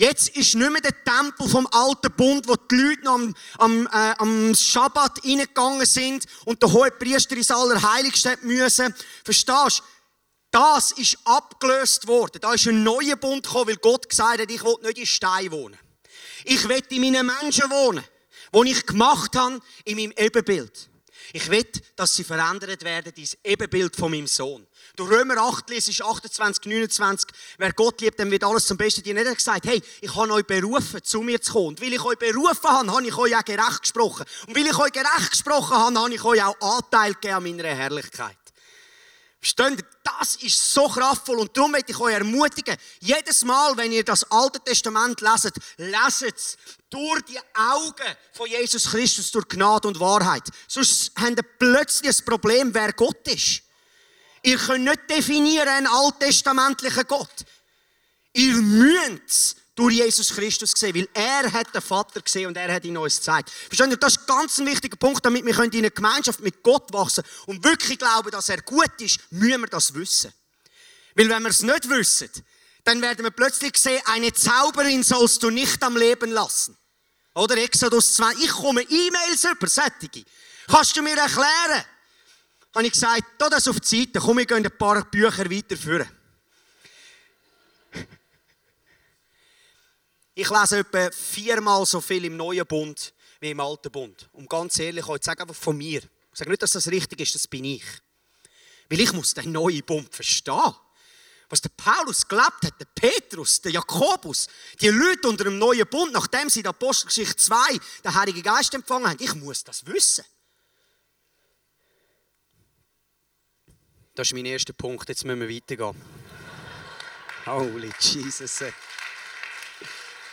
Jetzt 0.00 0.30
ist 0.30 0.54
nicht 0.54 0.70
mehr 0.70 0.80
der 0.80 1.04
Tempel 1.04 1.46
vom 1.46 1.66
alten 1.70 2.10
Bund, 2.16 2.48
wo 2.48 2.54
die 2.54 2.74
Leute 2.74 3.04
noch 3.04 3.16
am, 3.16 3.34
am, 3.58 3.86
äh, 3.88 4.14
am 4.16 4.54
Schabbat 4.54 5.22
reingegangen 5.22 5.84
sind 5.84 6.24
und 6.46 6.62
der 6.62 6.72
hohe 6.72 6.90
Priester 6.90 7.36
ins 7.36 7.50
Allerheiligste 7.50 8.38
müssen. 8.40 8.94
Verstehst 9.22 9.80
du? 9.80 9.99
Das 10.50 10.92
ist 10.92 11.18
abgelöst 11.24 12.06
worden. 12.06 12.40
Da 12.40 12.54
ist 12.54 12.66
ein 12.66 12.82
neuer 12.82 13.16
Bund 13.16 13.44
gekommen, 13.44 13.68
weil 13.68 13.76
Gott 13.76 14.08
gesagt 14.08 14.40
hat, 14.40 14.50
ich 14.50 14.64
will 14.64 14.76
nicht 14.82 14.98
in 14.98 15.06
Stein 15.06 15.50
wohnen. 15.52 15.78
Ich 16.44 16.68
will 16.68 16.82
in 16.88 17.00
meinen 17.00 17.26
Menschen 17.26 17.70
wohnen, 17.70 18.04
die 18.52 18.70
ich 18.70 18.86
gemacht 18.86 19.36
habe, 19.36 19.60
in 19.84 19.96
meinem 19.96 20.12
Ebenbild. 20.16 20.90
Ich 21.32 21.48
will, 21.48 21.66
dass 21.94 22.16
sie 22.16 22.24
verändert 22.24 22.82
werden, 22.82 23.12
dieses 23.14 23.38
Ebenbild 23.44 23.94
von 23.94 24.10
meinem 24.10 24.26
Sohn. 24.26 24.66
Du 24.96 25.04
Römer 25.04 25.36
8 25.38 25.70
ist 25.70 26.02
28, 26.02 26.64
29. 26.64 27.30
Wer 27.58 27.72
Gott 27.72 28.00
liebt, 28.00 28.18
dem 28.18 28.30
wird 28.32 28.42
alles 28.42 28.66
zum 28.66 28.76
Besten 28.76 29.02
dienen. 29.02 29.28
Hat 29.28 29.36
gesagt, 29.36 29.66
hey, 29.66 29.80
ich 30.00 30.16
habe 30.16 30.32
euch 30.32 30.46
berufen, 30.46 31.04
zu 31.04 31.20
mir 31.20 31.40
zu 31.40 31.52
kommen. 31.52 31.68
Und 31.68 31.80
weil 31.80 31.92
ich 31.92 32.04
euch 32.04 32.18
berufen 32.18 32.68
habe, 32.68 32.90
habe 32.90 33.06
ich 33.06 33.16
euch 33.16 33.36
auch 33.36 33.44
gerecht 33.44 33.82
gesprochen. 33.82 34.26
Und 34.48 34.56
weil 34.56 34.66
ich 34.66 34.76
euch 34.76 34.92
gerecht 34.92 35.30
gesprochen 35.30 35.76
habe, 35.76 36.00
habe 36.00 36.14
ich 36.14 36.24
euch 36.24 36.42
auch 36.42 36.56
Anteil 36.60 37.14
gegeben 37.14 37.34
an 37.34 37.42
meiner 37.44 37.74
Herrlichkeit. 37.74 38.39
Versteht 39.40 39.78
ihr? 39.78 39.84
Das 40.02 40.36
ist 40.36 40.74
so 40.74 40.86
kraftvoll 40.86 41.38
und 41.38 41.56
darum 41.56 41.70
möchte 41.70 41.92
ich 41.92 41.98
euch 41.98 42.12
ermutigen, 42.12 42.76
jedes 43.00 43.42
Mal, 43.42 43.74
wenn 43.76 43.90
ihr 43.90 44.04
das 44.04 44.30
Alte 44.30 44.60
Testament 44.60 45.20
leset, 45.22 45.54
leset 45.78 46.36
es 46.36 46.56
durch 46.90 47.22
die 47.22 47.38
Augen 47.54 48.16
von 48.32 48.46
Jesus 48.46 48.90
Christus, 48.90 49.30
durch 49.30 49.48
Gnade 49.48 49.88
und 49.88 49.98
Wahrheit. 49.98 50.42
Sonst 50.68 51.12
habt 51.16 51.38
ihr 51.38 51.42
plötzlich 51.58 52.18
ein 52.18 52.24
Problem, 52.26 52.74
wer 52.74 52.92
Gott 52.92 53.26
ist. 53.28 53.62
Ihr 54.42 54.58
könnt 54.58 54.84
nicht 54.84 55.08
definieren 55.08 55.68
einen 55.68 55.86
alttestamentlichen 55.86 57.06
Gott. 57.06 57.44
Ihr 58.32 58.56
müsst 58.56 59.56
durch 59.80 59.94
Jesus 59.94 60.28
Christus 60.34 60.74
gesehen, 60.74 60.94
weil 60.94 61.08
er 61.14 61.50
hat 61.50 61.74
den 61.74 61.80
Vater 61.80 62.20
gesehen 62.20 62.48
und 62.48 62.56
er 62.56 62.70
hat 62.70 62.84
ihn 62.84 62.98
uns 62.98 63.16
gezeigt. 63.16 63.50
Verstehen 63.50 63.90
ihr, 63.90 63.96
das 63.96 64.16
ist 64.16 64.26
ganz 64.26 64.58
ein 64.58 64.66
wichtiger 64.66 64.96
Punkt, 64.96 65.24
damit 65.24 65.42
wir 65.42 65.58
in 65.58 65.74
einer 65.74 65.90
Gemeinschaft 65.90 66.40
mit 66.40 66.62
Gott 66.62 66.92
wachsen 66.92 67.24
und 67.46 67.64
wirklich 67.64 67.98
glauben, 67.98 68.30
dass 68.30 68.50
er 68.50 68.60
gut 68.60 68.92
ist, 68.98 69.20
müssen 69.30 69.62
wir 69.62 69.68
das 69.68 69.94
wissen. 69.94 70.34
Weil 71.14 71.30
wenn 71.30 71.42
wir 71.42 71.48
es 71.48 71.62
nicht 71.62 71.88
wissen, 71.88 72.28
dann 72.84 73.00
werden 73.00 73.24
wir 73.24 73.30
plötzlich 73.30 73.78
sehen, 73.78 74.02
eine 74.04 74.30
Zauberin 74.34 75.02
sollst 75.02 75.42
du 75.42 75.48
nicht 75.48 75.82
am 75.82 75.96
Leben 75.96 76.30
lassen. 76.30 76.76
Oder 77.34 77.56
Exodus 77.56 78.14
2, 78.14 78.32
ich 78.40 78.50
komme 78.50 78.82
E-Mails 78.82 79.44
über, 79.44 79.66
sättige. 79.66 80.24
Kannst 80.68 80.94
du 80.94 81.02
mir 81.02 81.16
erklären? 81.16 81.84
Habe 82.74 82.86
ich 82.86 82.92
gesagt, 82.92 83.22
da 83.38 83.48
das 83.48 83.66
auf 83.66 83.80
die 83.80 84.00
Seite, 84.00 84.20
komm, 84.20 84.36
wir 84.36 84.46
gehen 84.46 84.64
ein 84.64 84.78
paar 84.78 85.02
Bücher 85.04 85.50
weiterführen. 85.50 86.19
Ich 90.40 90.48
lese 90.48 90.78
etwa 90.78 91.10
viermal 91.10 91.84
so 91.84 92.00
viel 92.00 92.24
im 92.24 92.38
Neuen 92.38 92.64
Bund 92.64 93.12
wie 93.40 93.50
im 93.50 93.60
Alten 93.60 93.92
Bund. 93.92 94.30
Und 94.32 94.48
ganz 94.48 94.78
ehrlich, 94.78 95.06
ich 95.06 95.22
sage 95.22 95.42
einfach 95.42 95.54
von 95.54 95.76
mir. 95.76 96.00
Ich 96.00 96.38
sage 96.38 96.48
nicht, 96.48 96.62
dass 96.62 96.72
das 96.72 96.86
richtig 96.88 97.20
ist, 97.20 97.34
das 97.34 97.46
bin 97.46 97.66
ich. 97.66 97.84
Weil 98.88 99.00
ich 99.00 99.12
muss 99.12 99.34
den 99.34 99.52
neuen 99.52 99.84
Bund 99.84 100.14
verstehen. 100.14 100.74
Was 101.50 101.60
der 101.60 101.68
Paulus 101.76 102.26
gelebt 102.26 102.64
hat, 102.64 102.72
der 102.80 102.86
Petrus, 102.86 103.60
der 103.60 103.72
Jakobus, 103.72 104.46
die 104.80 104.88
Leute 104.88 105.28
unter 105.28 105.44
dem 105.44 105.58
neuen 105.58 105.86
Bund, 105.86 106.14
nachdem 106.14 106.48
sie 106.48 106.60
in 106.60 106.64
der 106.64 106.70
Apostelgeschichte 106.70 107.36
2 107.36 107.78
den 108.02 108.14
Heiligen 108.14 108.42
Geist 108.42 108.72
empfangen 108.72 109.10
haben, 109.10 109.22
ich 109.22 109.34
muss 109.34 109.62
das 109.62 109.84
wissen. 109.84 110.24
Das 114.14 114.28
ist 114.28 114.32
mein 114.32 114.46
erster 114.46 114.72
Punkt, 114.72 115.06
jetzt 115.06 115.22
müssen 115.26 115.40
wir 115.40 115.54
weitergehen. 115.54 116.02
Holy 117.44 117.92
Jesus. 118.00 118.62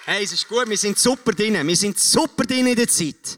Hey, 0.09 0.23
es 0.23 0.31
ist 0.31 0.47
gut, 0.47 0.69
wir 0.69 0.77
sind 0.77 0.97
super 0.97 1.33
drin. 1.33 1.67
Wir 1.67 1.75
sind 1.75 1.99
super 1.99 2.45
drin 2.45 2.65
in 2.65 2.77
der 2.77 2.87
Zeit. 2.87 3.37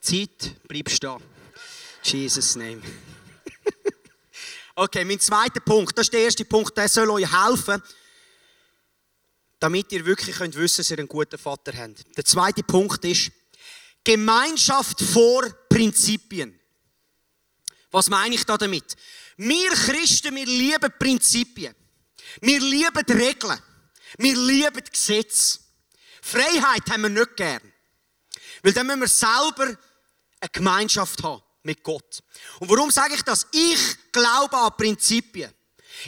Zeit, 0.00 0.56
bleib 0.66 0.90
stehen. 0.90 1.22
Jesus 2.02 2.56
Name. 2.56 2.82
okay, 4.74 5.04
mein 5.04 5.20
zweiter 5.20 5.60
Punkt, 5.60 5.96
das 5.96 6.06
ist 6.06 6.12
der 6.12 6.22
erste 6.22 6.44
Punkt, 6.44 6.76
der 6.76 6.88
soll 6.88 7.08
euch 7.10 7.32
helfen, 7.32 7.80
damit 9.60 9.92
ihr 9.92 10.04
wirklich 10.04 10.34
könnt 10.34 10.56
wissen, 10.56 10.78
dass 10.78 10.90
ihr 10.90 10.98
einen 10.98 11.06
guten 11.06 11.38
Vater 11.38 11.72
habt. 11.76 12.04
Der 12.16 12.24
zweite 12.24 12.64
Punkt 12.64 13.04
ist 13.04 13.30
Gemeinschaft 14.02 15.00
vor 15.00 15.48
Prinzipien. 15.68 16.58
Was 17.92 18.10
meine 18.10 18.34
ich 18.34 18.42
da 18.42 18.58
damit? 18.58 18.96
Wir 19.36 19.70
Christen, 19.70 20.34
wir 20.34 20.46
lieben 20.46 20.92
Prinzipien. 20.98 21.76
Wir 22.40 22.58
lieben 22.58 23.06
Regeln. 23.08 23.60
Wir 24.18 24.36
lieben 24.36 24.82
Gesetze. 24.90 25.60
Freiheit 26.26 26.90
haben 26.90 27.02
wir 27.02 27.10
nicht 27.10 27.36
gern. 27.36 27.72
Weil 28.62 28.72
dann 28.72 28.86
müssen 28.86 29.00
wir 29.00 29.08
selber 29.08 29.76
eine 30.40 30.50
Gemeinschaft 30.52 31.22
haben 31.22 31.42
mit 31.62 31.82
Gott. 31.82 32.22
Und 32.60 32.68
warum 32.70 32.90
sage 32.90 33.14
ich 33.14 33.22
das? 33.22 33.46
Ich 33.52 34.12
glaube 34.12 34.56
an 34.56 34.72
Prinzipien. 34.76 35.52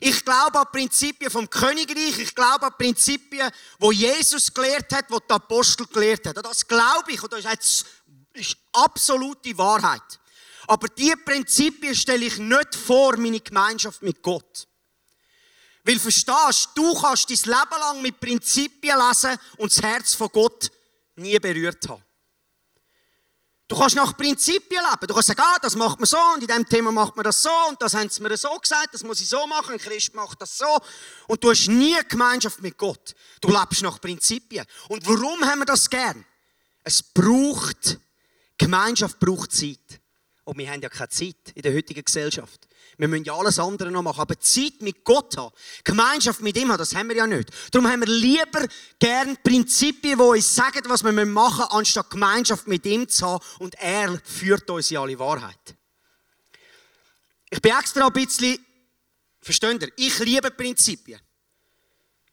Ich 0.01 0.25
glaube 0.25 0.59
an 0.59 0.67
Prinzipien 0.73 1.31
vom 1.31 1.49
Königreich. 1.49 2.19
Ich 2.19 2.35
glaube 2.35 2.67
an 2.67 2.75
Prinzipien, 2.77 3.51
wo 3.79 3.93
Jesus 3.93 4.53
gelehrt 4.53 4.93
hat, 4.93 5.07
wo 5.09 5.19
die 5.19 5.31
Apostel 5.31 5.87
gelehrt 5.87 6.27
haben. 6.27 6.43
Das 6.43 6.67
glaube 6.67 7.13
ich 7.13 7.23
und 7.23 7.33
das 7.33 7.45
ist 7.45 7.87
ist 8.39 8.57
absolute 8.73 9.57
Wahrheit. 9.59 10.03
Aber 10.67 10.89
diese 10.89 11.17
Prinzipien 11.17 11.95
stelle 11.95 12.27
ich 12.27 12.39
nicht 12.39 12.75
vor, 12.75 13.17
meine 13.17 13.41
Gemeinschaft 13.41 14.03
mit 14.03 14.23
Gott. 14.23 14.68
Weil 15.89 15.99
verstehst, 15.99 16.69
du 16.75 16.95
kannst 17.01 17.31
dein 17.31 17.37
Leben 17.39 17.81
lang 17.81 18.03
mit 18.03 18.21
Prinzipien 18.21 18.99
lesen 18.99 19.39
und 19.57 19.75
das 19.75 19.83
Herz 19.83 20.13
von 20.13 20.29
Gott 20.29 20.71
nie 21.17 21.39
berührt 21.39 21.89
haben. 21.89 22.05
Du 23.67 23.75
kannst 23.75 23.97
nach 23.97 24.15
Prinzipien 24.15 24.83
leben. 24.83 25.07
Du 25.07 25.15
kannst 25.15 25.29
sagen, 25.29 25.41
ah, 25.43 25.57
das 25.63 25.75
macht 25.77 25.99
man 25.99 26.05
so 26.05 26.19
und 26.35 26.43
in 26.43 26.47
diesem 26.47 26.69
Thema 26.69 26.93
macht 26.93 27.17
man 27.17 27.25
das 27.25 27.41
so 27.41 27.51
und 27.71 27.81
das 27.81 27.95
haben 27.95 28.11
sie 28.11 28.23
mir 28.23 28.37
so 28.37 28.55
gesagt, 28.59 28.93
das 28.93 29.03
muss 29.03 29.19
ich 29.23 29.31
so 29.31 29.47
machen, 29.47 29.73
ein 29.73 29.79
Christ 29.79 30.15
macht 30.15 30.43
das 30.43 30.59
so. 30.59 30.79
Und 31.27 31.43
du 31.43 31.49
hast 31.49 31.69
nie 31.69 31.97
Gemeinschaft 32.07 32.61
mit 32.61 32.77
Gott. 32.77 33.15
Du 33.41 33.49
lebst 33.49 33.83
nach 33.83 33.99
Prinzipien. 33.99 34.67
Und 34.89 35.07
warum 35.07 35.43
haben 35.43 35.61
wir 35.61 35.65
das 35.65 35.89
gern? 35.89 36.23
Es 36.85 37.03
braucht 37.03 37.99
Gemeinschaft 38.59 39.19
braucht 39.19 39.53
Zeit. 39.53 40.03
Und 40.45 40.59
wir 40.59 40.71
haben 40.71 40.83
ja 40.83 40.91
keine 40.91 41.09
Zeit 41.09 41.53
in 41.55 41.63
der 41.63 41.73
heutigen 41.73 42.05
Gesellschaft. 42.05 42.68
Wir 42.99 43.07
müssen 43.07 43.25
ja 43.25 43.35
alles 43.35 43.61
andere 43.61 43.93
noch 43.93 44.03
machen. 44.03 44.21
Aber 44.21 44.39
Zeit 44.41 44.81
mit 44.83 45.05
Gott 45.05 45.37
haben, 45.37 45.55
Gemeinschaft 45.85 46.41
mit 46.41 46.57
ihm 46.57 46.71
haben, 46.71 46.79
das 46.79 46.95
haben 46.95 47.09
wir 47.09 47.17
ja 47.17 47.27
nicht. 47.29 47.49
Darum 47.71 47.89
haben 47.89 48.01
wir 48.01 48.09
lieber 48.09 48.67
gern 48.99 49.37
Prinzipien, 49.43 50.19
die 50.19 50.25
uns 50.25 50.55
sagen, 50.55 50.83
was 50.89 51.05
wir 51.05 51.13
machen 51.13 51.59
müssen, 51.61 51.71
anstatt 51.71 52.11
Gemeinschaft 52.11 52.67
mit 52.67 52.85
ihm 52.85 53.09
zu 53.09 53.25
haben. 53.25 53.45
Und 53.61 53.77
er 53.77 54.21
führt 54.25 54.69
uns 54.69 54.91
in 54.91 54.97
alle 54.97 55.19
Wahrheit. 55.19 55.77
Ich 57.51 57.63
bin 57.63 57.73
extra 57.73 58.07
ein 58.07 58.13
bisschen, 58.13 58.59
versteht 59.41 59.83
ihr? 59.83 59.93
Ich 59.97 60.19
liebe 60.19 60.51
Prinzipien. 60.51 61.21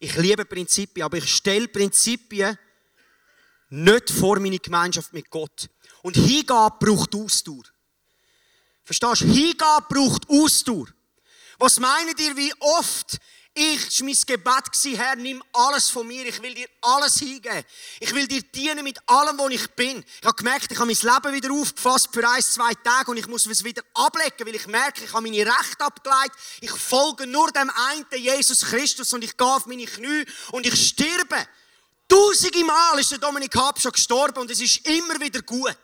Ich 0.00 0.16
liebe 0.16 0.44
Prinzipien, 0.44 1.04
aber 1.04 1.18
ich 1.18 1.32
stelle 1.32 1.68
Prinzipien 1.68 2.58
nicht 3.68 4.10
vor 4.10 4.40
meine 4.40 4.58
Gemeinschaft 4.58 5.12
mit 5.12 5.30
Gott. 5.30 5.70
Und 6.02 6.16
Hingabe 6.16 6.76
braucht 6.84 7.14
Ausdauer. 7.14 7.64
Verstehst 8.86 9.22
du? 9.22 9.26
Hingabe 9.26 9.86
braucht 9.88 10.30
Ausdauer. 10.30 10.86
Was 11.58 11.80
meint 11.80 12.20
ihr, 12.20 12.36
wie 12.36 12.54
oft 12.60 13.18
ich, 13.52 14.02
mein 14.02 14.14
Gebet 14.26 14.46
war, 14.46 14.96
Herr, 14.98 15.16
nimm 15.16 15.42
alles 15.54 15.88
von 15.88 16.06
mir, 16.06 16.26
ich 16.26 16.40
will 16.42 16.54
dir 16.54 16.68
alles 16.82 17.18
hingeben. 17.18 17.64
Ich 17.98 18.14
will 18.14 18.28
dir 18.28 18.42
dienen 18.42 18.84
mit 18.84 18.98
allem, 19.08 19.38
was 19.38 19.50
ich 19.50 19.66
bin. 19.70 20.04
Ich 20.20 20.26
habe 20.26 20.36
gemerkt, 20.36 20.70
ich 20.70 20.78
habe 20.78 20.86
mein 20.86 21.14
Leben 21.14 21.34
wieder 21.34 21.52
aufgefasst 21.52 22.10
für 22.12 22.28
ein, 22.28 22.42
zwei 22.42 22.74
Tage 22.74 23.10
und 23.10 23.16
ich 23.16 23.26
muss 23.26 23.46
es 23.46 23.64
wieder 23.64 23.82
ablegen, 23.94 24.46
weil 24.46 24.54
ich 24.54 24.66
merke, 24.66 25.04
ich 25.04 25.12
habe 25.12 25.22
meine 25.22 25.38
Rechte 25.38 25.80
abgeleitet. 25.84 26.36
Ich 26.60 26.70
folge 26.70 27.26
nur 27.26 27.50
dem 27.50 27.70
einen 27.70 28.22
Jesus 28.22 28.60
Christus 28.60 29.12
und 29.14 29.24
ich 29.24 29.36
gehe 29.36 29.46
auf 29.46 29.66
meine 29.66 29.86
Knie 29.86 30.26
und 30.52 30.66
ich 30.66 30.88
sterbe. 30.88 31.48
Tausende 32.08 32.64
Mal 32.64 33.00
ist 33.00 33.10
der 33.10 33.18
Dominik 33.18 33.56
Hab 33.56 33.80
schon 33.80 33.90
gestorben 33.90 34.38
und 34.38 34.50
es 34.50 34.60
ist 34.60 34.86
immer 34.86 35.18
wieder 35.18 35.42
gut. 35.42 35.76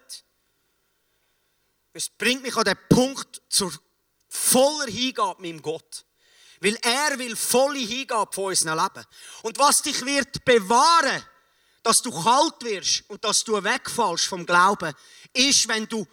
Es 1.92 2.08
bringt 2.08 2.42
mich 2.42 2.56
an 2.56 2.64
den 2.64 2.78
Punkt 2.88 3.42
zur 3.48 3.72
voller 4.28 4.90
Hingabe 4.90 5.42
meinem 5.42 5.60
Gott. 5.60 6.04
Weil 6.60 6.76
er 6.82 7.18
will 7.18 7.36
volle 7.36 7.80
Hingabe 7.80 8.32
von 8.32 8.44
unserem 8.44 8.78
Leben. 8.78 9.06
Und 9.42 9.58
was 9.58 9.82
dich 9.82 10.04
wird 10.04 10.44
bewahren, 10.44 11.22
dass 11.82 12.00
du 12.00 12.10
kalt 12.10 12.62
wirst 12.62 13.04
und 13.08 13.22
dass 13.24 13.42
du 13.44 13.62
wegfallst 13.62 14.26
vom 14.26 14.46
Glauben, 14.46 14.94
ist, 15.32 15.66
wenn 15.68 15.86
du 15.88 16.06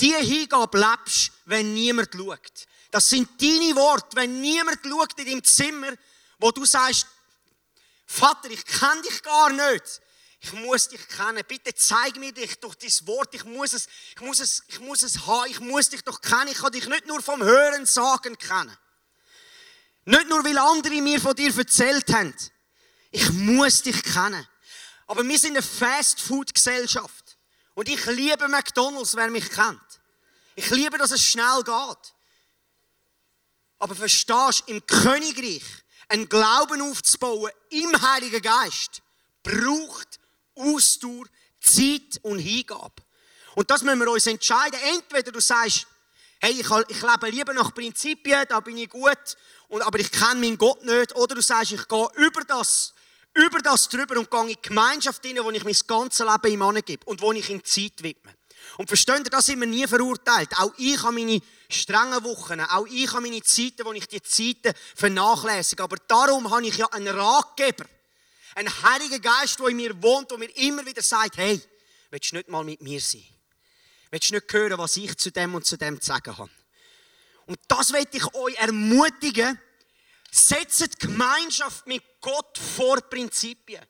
die 0.00 0.14
Hingabe 0.14 0.78
lebst, 0.78 1.32
wenn 1.44 1.74
niemand 1.74 2.14
schaut. 2.14 2.66
Das 2.90 3.08
sind 3.08 3.28
deine 3.40 3.76
Worte, 3.76 4.16
wenn 4.16 4.40
niemand 4.40 4.80
schaut 4.84 5.18
in 5.18 5.26
deinem 5.26 5.44
Zimmer, 5.44 5.92
wo 6.38 6.50
du 6.50 6.64
sagst, 6.64 7.06
Vater, 8.06 8.50
ich 8.50 8.64
kenne 8.64 9.02
dich 9.02 9.22
gar 9.22 9.50
nicht. 9.50 10.00
Ich 10.44 10.52
muss 10.54 10.88
dich 10.88 11.06
kennen. 11.06 11.44
Bitte 11.46 11.72
zeig 11.72 12.16
mir 12.16 12.32
dich 12.32 12.58
durch 12.58 12.74
dein 12.74 13.06
Wort. 13.06 13.32
Ich 13.32 13.44
muss 13.44 13.72
es, 13.74 13.86
ich 14.16 14.20
muss 14.20 14.40
es, 14.40 14.64
ich 14.66 14.80
muss 14.80 15.02
es 15.04 15.24
haben. 15.24 15.48
Ich 15.48 15.60
muss 15.60 15.88
dich 15.88 16.02
doch 16.02 16.20
kennen. 16.20 16.48
Ich 16.48 16.58
kann 16.58 16.72
dich 16.72 16.88
nicht 16.88 17.06
nur 17.06 17.22
vom 17.22 17.44
Hören 17.44 17.86
sagen 17.86 18.36
kennen. 18.36 18.76
Nicht 20.04 20.28
nur, 20.28 20.44
weil 20.44 20.58
andere 20.58 21.00
mir 21.00 21.20
von 21.20 21.36
dir 21.36 21.56
erzählt 21.56 22.12
haben. 22.12 22.34
Ich 23.12 23.30
muss 23.30 23.82
dich 23.82 24.02
kennen. 24.02 24.44
Aber 25.06 25.22
wir 25.22 25.38
sind 25.38 25.52
eine 25.52 25.62
Fast-Food-Gesellschaft. 25.62 27.38
Und 27.74 27.88
ich 27.88 28.04
liebe 28.06 28.48
McDonalds, 28.48 29.14
wer 29.14 29.30
mich 29.30 29.48
kennt. 29.48 29.80
Ich 30.56 30.70
liebe, 30.70 30.98
dass 30.98 31.12
es 31.12 31.22
schnell 31.22 31.62
geht. 31.62 32.14
Aber 33.78 33.94
verstehst 33.94 34.64
im 34.66 34.84
Königreich 34.86 35.62
einen 36.08 36.28
Glauben 36.28 36.82
aufzubauen 36.82 37.52
im 37.70 38.02
Heiligen 38.02 38.42
Geist, 38.42 39.02
braucht 39.44 40.18
Ausdauer, 40.54 41.24
Zeit 41.60 42.20
und 42.22 42.38
Hingabe. 42.38 43.02
Und 43.54 43.70
das 43.70 43.82
müssen 43.82 44.00
wir 44.00 44.10
uns 44.10 44.26
entscheiden. 44.26 44.78
Entweder 44.94 45.32
du 45.32 45.40
sagst, 45.40 45.86
hey, 46.40 46.52
ich, 46.52 46.70
ich 46.88 47.02
lebe 47.02 47.30
lieber 47.30 47.52
nach 47.52 47.74
Prinzipien, 47.74 48.44
da 48.48 48.60
bin 48.60 48.76
ich 48.78 48.88
gut, 48.88 49.36
und, 49.68 49.82
aber 49.82 49.98
ich 50.00 50.10
kenne 50.10 50.40
meinen 50.40 50.58
Gott 50.58 50.84
nicht. 50.84 51.14
Oder 51.16 51.34
du 51.34 51.40
sagst, 51.40 51.72
ich 51.72 51.88
gehe 51.88 52.08
über 52.16 52.42
das, 52.44 52.92
über 53.34 53.58
das 53.60 53.88
drüber 53.88 54.18
und 54.18 54.30
gehe 54.30 54.40
in 54.40 54.48
die 54.48 54.58
Gemeinschaft 54.60 55.24
hinein, 55.24 55.44
wo 55.44 55.50
ich 55.50 55.64
mein 55.64 55.76
ganzes 55.86 56.26
Leben 56.26 56.52
ihm 56.52 56.62
angebe 56.62 57.04
und 57.06 57.20
wo 57.22 57.32
ich 57.32 57.48
ihm 57.48 57.64
Zeit 57.64 58.02
widme. 58.02 58.34
Und 58.78 58.88
versteht 58.88 59.24
ihr, 59.24 59.30
das 59.30 59.46
sind 59.46 59.60
wir 59.60 59.66
nie 59.66 59.86
verurteilt. 59.86 60.50
Auch 60.58 60.72
ich 60.76 61.02
habe 61.02 61.14
meine 61.14 61.40
strengen 61.70 62.22
Wochen, 62.24 62.60
auch 62.60 62.86
ich 62.86 63.10
habe 63.12 63.22
meine 63.22 63.42
Zeiten, 63.42 63.84
wo 63.84 63.92
ich 63.92 64.06
die 64.06 64.22
Zeiten 64.22 64.76
vernachlässige. 64.94 65.82
Aber 65.82 65.96
darum 66.06 66.50
habe 66.50 66.66
ich 66.66 66.76
ja 66.76 66.86
einen 66.86 67.18
Ratgeber. 67.18 67.84
Einen 68.54 68.82
Heiligen 68.82 69.20
Geist, 69.20 69.58
der 69.58 69.68
in 69.68 69.76
mir 69.76 70.02
wohnt 70.02 70.32
und 70.32 70.40
mir 70.40 70.56
immer 70.56 70.84
wieder 70.84 71.02
sagt, 71.02 71.36
hey, 71.36 71.60
willst 72.10 72.32
du 72.32 72.36
nicht 72.36 72.48
mal 72.48 72.64
mit 72.64 72.82
mir 72.82 73.00
sein? 73.00 73.24
Willst 74.10 74.30
du 74.30 74.34
nicht 74.34 74.52
hören, 74.52 74.78
was 74.78 74.96
ich 74.96 75.16
zu 75.16 75.30
dem 75.30 75.54
und 75.54 75.64
zu 75.64 75.78
dem 75.78 76.00
zu 76.00 76.08
sagen 76.08 76.36
habe? 76.36 76.50
Und 77.46 77.58
das 77.68 77.92
will 77.92 78.06
ich 78.12 78.34
euch 78.34 78.54
ermutigen. 78.56 79.58
Setzt 80.30 81.00
Gemeinschaft 81.00 81.86
mit 81.86 82.02
Gott 82.20 82.58
vor 82.76 83.00
Prinzipien. 83.00 83.84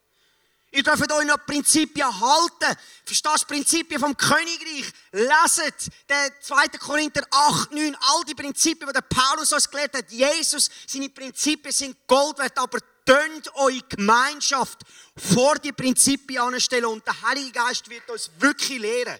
Ihr 0.74 0.82
dürft 0.82 1.12
euch 1.12 1.26
noch 1.26 1.44
Prinzipien 1.44 2.08
halten. 2.20 2.78
Verstehst 3.04 3.42
du 3.42 3.46
Prinzipien 3.46 4.00
vom 4.00 4.16
Königreich? 4.16 4.90
Leset 5.12 5.88
den 6.08 6.30
2. 6.40 6.68
Korinther 6.78 7.26
8, 7.30 7.72
9, 7.72 7.94
all 8.00 8.24
die 8.24 8.34
Prinzipien, 8.34 8.88
die 8.88 8.92
der 8.94 9.02
Paulus 9.02 9.52
uns 9.52 9.70
gelehrt 9.70 9.94
hat. 9.94 10.10
Jesus, 10.10 10.70
seine 10.86 11.10
Prinzipien 11.10 11.72
sind 11.72 12.06
Gold 12.06 12.38
wert, 12.38 12.56
aber 12.56 12.78
tönt 13.04 13.54
eure 13.54 13.82
Gemeinschaft 13.88 14.82
vor 15.16 15.56
die 15.58 15.72
Prinzipien 15.72 16.40
anstellen 16.40 16.86
und 16.86 17.06
der 17.06 17.20
Heilige 17.22 17.52
Geist 17.52 17.88
wird 17.88 18.08
uns 18.10 18.30
wirklich 18.38 18.78
lehren. 18.78 19.18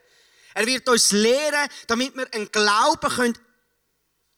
Er 0.55 0.66
wird 0.66 0.88
uns 0.88 1.12
lehren, 1.12 1.68
damit 1.87 2.14
wir 2.14 2.33
einen 2.35 2.51
Glauben 2.51 3.11
können 3.11 3.38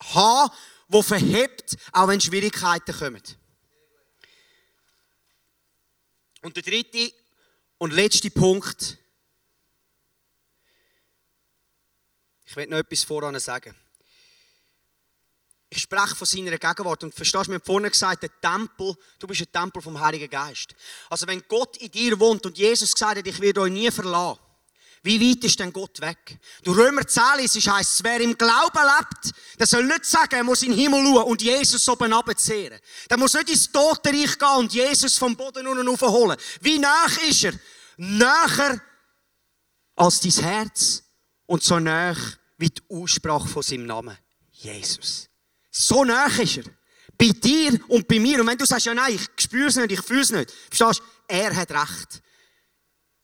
haben, 0.03 0.55
der 0.89 1.03
verhebt, 1.03 1.77
auch 1.93 2.09
wenn 2.09 2.21
Schwierigkeiten 2.21 2.97
kommen. 2.97 3.23
Und 6.43 6.57
der 6.57 6.63
dritte 6.63 7.13
und 7.79 7.93
letzte 7.93 8.31
Punkt. 8.31 8.99
Ich 12.45 12.55
will 12.55 12.67
noch 12.67 12.79
etwas 12.79 13.03
voran 13.03 13.39
sagen. 13.41 13.75
Ich 15.75 15.83
spreche 15.83 16.15
von 16.15 16.27
seiner 16.27 16.57
Gegenwart 16.57 17.03
und 17.03 17.13
verstehst 17.13 17.47
du, 17.47 17.51
wir 17.51 17.57
haben 17.57 17.65
vorhin 17.65 17.91
gesagt, 17.91 18.23
der 18.23 18.41
Tempel, 18.41 18.95
du 19.19 19.27
bist 19.27 19.41
ein 19.41 19.51
Tempel 19.51 19.83
vom 19.83 20.01
Heiligen 20.01 20.31
Geist. 20.31 20.73
Also 21.11 21.27
wenn 21.27 21.43
Gott 21.49 21.77
in 21.79 21.91
dir 21.91 22.19
wohnt 22.21 22.47
und 22.47 22.57
Jesus 22.57 22.93
gesagt 22.93 23.19
hat, 23.19 23.27
ich 23.27 23.41
werde 23.41 23.63
euch 23.63 23.73
nie 23.73 23.91
verlassen, 23.91 24.39
wie 25.03 25.21
weit 25.21 25.43
ist 25.45 25.59
denn 25.59 25.73
Gott 25.73 26.01
weg? 26.01 26.39
Du 26.63 26.73
Römer 26.73 27.07
10 27.07 27.23
es 27.45 27.55
heisst, 27.67 28.05
wer 28.05 28.21
im 28.21 28.39
Glauben 28.39 28.79
lebt, 28.79 29.37
der 29.59 29.67
soll 29.67 29.85
nicht 29.85 30.05
sagen, 30.05 30.37
er 30.37 30.45
muss 30.45 30.63
in 30.63 30.71
den 30.71 30.79
Himmel 30.79 31.05
schauen 31.05 31.25
und 31.25 31.43
Jesus 31.43 31.89
oben 31.89 32.13
runterzehren. 32.13 32.79
Der 33.11 33.19
muss 33.19 33.35
nicht 33.35 33.51
ins 33.51 33.71
Totenreich 33.71 34.39
gehen 34.39 34.57
und 34.59 34.73
Jesus 34.73 35.19
vom 35.19 35.37
Boden 35.37 35.67
unten 35.67 36.01
holen. 36.01 36.39
Wie 36.61 36.79
nach 36.79 37.19
ist 37.19 37.45
er? 37.45 37.53
Näher 37.97 38.81
als 39.97 40.21
dein 40.21 40.33
Herz 40.33 41.03
und 41.47 41.65
so 41.65 41.81
nah 41.81 42.15
wie 42.59 42.71
die 42.71 42.83
Aussprache 42.89 43.49
von 43.49 43.63
seinem 43.63 43.87
Namen. 43.87 44.17
Jesus. 44.53 45.29
So 45.77 46.05
nah 46.05 46.27
ist 46.27 46.59
er. 46.59 46.65
Bei 47.19 47.31
dir 47.31 47.81
und 47.89 48.07
bei 48.07 48.21
mir. 48.21 48.41
Und 48.41 48.47
wenn 48.47 48.57
du 48.57 48.65
sagst, 48.65 48.87
ja 48.87 48.95
nein, 48.95 49.15
ich 49.15 49.29
spüre 49.43 49.69
es 49.69 49.77
nicht, 49.77 49.91
ich 49.91 50.03
fühle 50.03 50.21
es 50.21 50.31
nicht. 50.31 50.53
Verstehst 50.71 51.01
du? 51.01 51.05
Er 51.27 51.55
hat 51.55 51.71
Recht. 51.73 52.23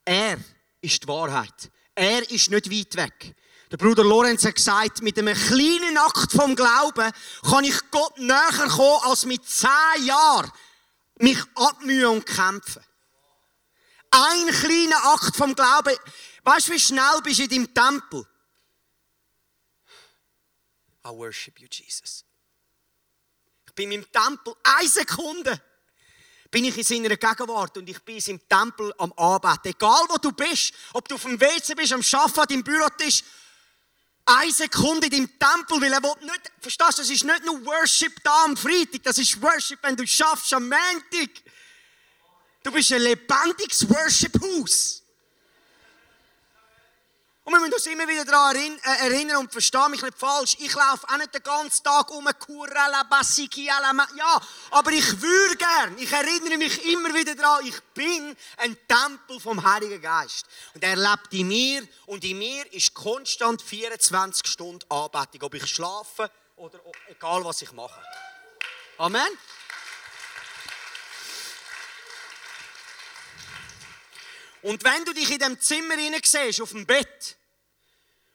Er 0.04 0.36
ist 0.80 1.02
die 1.02 1.08
Wahrheit. 1.08 1.70
Er 1.94 2.28
ist 2.28 2.50
nicht 2.50 2.70
weit 2.70 2.96
weg. 2.96 3.36
Der 3.70 3.76
Bruder 3.76 4.02
Lorenz 4.02 4.44
hat 4.44 4.56
gesagt, 4.56 5.00
mit 5.00 5.16
einem 5.16 5.36
kleinen 5.36 5.96
Akt 5.96 6.32
vom 6.32 6.56
Glauben 6.56 7.12
kann 7.48 7.62
ich 7.62 7.78
Gott 7.92 8.18
näher 8.18 8.68
kommen, 8.68 9.00
als 9.04 9.26
mit 9.26 9.48
zehn 9.48 10.04
Jahren 10.04 10.50
mich 11.20 11.38
abmühen 11.54 12.06
und 12.06 12.26
kämpfen. 12.26 12.82
Ein 14.10 14.48
kleiner 14.48 15.04
Akt 15.14 15.36
vom 15.36 15.54
Glauben. 15.54 15.96
Weißt 16.42 16.66
du, 16.66 16.72
wie 16.72 16.80
schnell 16.80 17.20
bist 17.22 17.38
du 17.38 17.44
in 17.44 17.48
deinem 17.48 17.74
Tempel? 17.74 18.26
I 21.06 21.10
worship 21.10 21.60
you, 21.60 21.68
Jesus 21.70 22.24
bei 23.80 23.86
meinem 23.86 24.10
Tempel, 24.12 24.54
eine 24.62 24.88
Sekunde, 24.88 25.60
bin 26.50 26.64
ich 26.64 26.76
in 26.76 26.84
seiner 26.84 27.16
Gegenwart 27.16 27.78
und 27.78 27.88
ich 27.88 27.98
bin 28.00 28.16
in 28.16 28.20
seinem 28.20 28.48
Tempel 28.48 28.92
am 28.98 29.12
Arbeiten. 29.16 29.68
Egal 29.68 30.04
wo 30.08 30.16
du 30.18 30.32
bist, 30.32 30.74
ob 30.92 31.08
du 31.08 31.14
auf 31.14 31.22
dem 31.22 31.40
WC 31.40 31.74
bist, 31.74 31.92
am 31.92 32.02
Arbeiten, 32.12 32.54
im 32.54 32.64
Bürotisch, 32.64 33.22
eine 34.26 34.52
Sekunde 34.52 35.06
in 35.06 35.12
deinem 35.12 35.38
Tempel, 35.38 35.80
weil 35.80 35.92
er 35.92 36.02
will 36.02 36.14
nicht, 36.22 36.52
verstehst 36.60 36.98
du, 36.98 37.02
das 37.02 37.10
ist 37.10 37.24
nicht 37.24 37.44
nur 37.44 37.64
Worship 37.64 38.22
da 38.22 38.44
am 38.44 38.56
Freitag, 38.56 39.02
das 39.04 39.18
ist 39.18 39.40
Worship, 39.40 39.78
wenn 39.82 39.96
du 39.96 40.06
schaffst 40.06 40.52
am 40.52 40.64
Montag. 40.64 41.30
Du 42.62 42.70
bist 42.72 42.92
ein 42.92 43.00
lebendiges 43.00 43.88
Worship-Haus. 43.88 44.99
Müssen 47.70 47.74
uns 47.74 47.86
immer 47.86 48.08
wieder 48.08 48.24
daran 48.24 48.56
äh, 48.56 49.06
erinnern 49.06 49.36
und 49.36 49.52
verstehe 49.52 49.88
mich 49.88 50.02
nicht 50.02 50.18
falsch. 50.18 50.56
Ich 50.58 50.74
laufe 50.74 51.06
auch 51.08 51.16
nicht 51.18 51.32
den 51.32 51.42
ganzen 51.42 51.84
Tag 51.84 52.10
um 52.10 52.24
ja, 52.24 54.40
aber 54.70 54.90
ich 54.90 55.20
würde 55.20 55.56
gern. 55.56 55.96
Ich 55.98 56.10
erinnere 56.10 56.58
mich 56.58 56.84
immer 56.86 57.14
wieder 57.14 57.36
daran, 57.36 57.64
ich 57.64 57.80
bin 57.94 58.36
ein 58.56 58.76
Tempel 58.88 59.38
vom 59.38 59.62
Heiligen 59.62 60.00
Geist. 60.00 60.46
Und 60.74 60.82
er 60.82 60.96
lebt 60.96 61.32
in 61.32 61.46
mir 61.46 61.86
und 62.06 62.24
in 62.24 62.38
mir 62.38 62.72
ist 62.72 62.92
konstant 62.92 63.62
24 63.62 64.48
Stunden 64.48 64.90
Anbetung, 64.90 65.42
ob 65.42 65.54
ich 65.54 65.66
schlafe 65.66 66.28
oder 66.56 66.80
egal 67.08 67.44
was 67.44 67.62
ich 67.62 67.70
mache. 67.70 68.02
Amen. 68.98 69.38
Und 74.62 74.82
wenn 74.82 75.04
du 75.04 75.14
dich 75.14 75.30
in 75.30 75.38
dem 75.38 75.60
Zimmer 75.60 75.94
siehst, 76.22 76.60
auf 76.60 76.70
dem 76.70 76.84
Bett, 76.84 77.36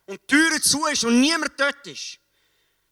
und 0.06 0.20
die 0.22 0.26
Tür 0.26 0.62
zu 0.62 0.86
ist 0.86 1.04
und 1.04 1.20
niemand 1.20 1.58
dort 1.58 1.86
ist, 1.86 2.18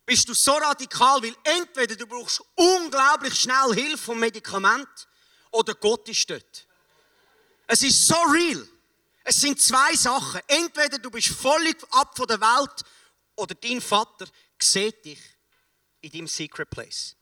bist 0.06 0.28
du 0.28 0.34
so 0.34 0.52
radikal, 0.52 1.22
weil 1.22 1.34
entweder 1.44 1.96
du 1.96 2.06
brauchst 2.06 2.42
unglaublich 2.54 3.34
schnell 3.34 3.74
Hilfe 3.74 3.98
vom 3.98 4.20
Medikament 4.20 5.08
oder 5.50 5.74
Gott 5.74 6.08
ist 6.08 6.28
dort. 6.28 6.66
Es 7.66 7.82
ist 7.82 8.06
so 8.06 8.16
real. 8.24 8.68
Es 9.24 9.40
sind 9.40 9.60
zwei 9.60 9.94
Sachen. 9.94 10.40
Entweder 10.46 10.98
du 10.98 11.10
bist 11.10 11.28
völlig 11.28 11.82
ab 11.92 12.14
von 12.14 12.26
der 12.26 12.40
Welt 12.40 12.82
oder 13.36 13.54
dein 13.54 13.80
Vater 13.80 14.26
sieht 14.58 15.04
dich 15.04 15.20
in 16.02 16.10
deinem 16.10 16.26
Secret 16.26 16.68
Place. 16.68 17.16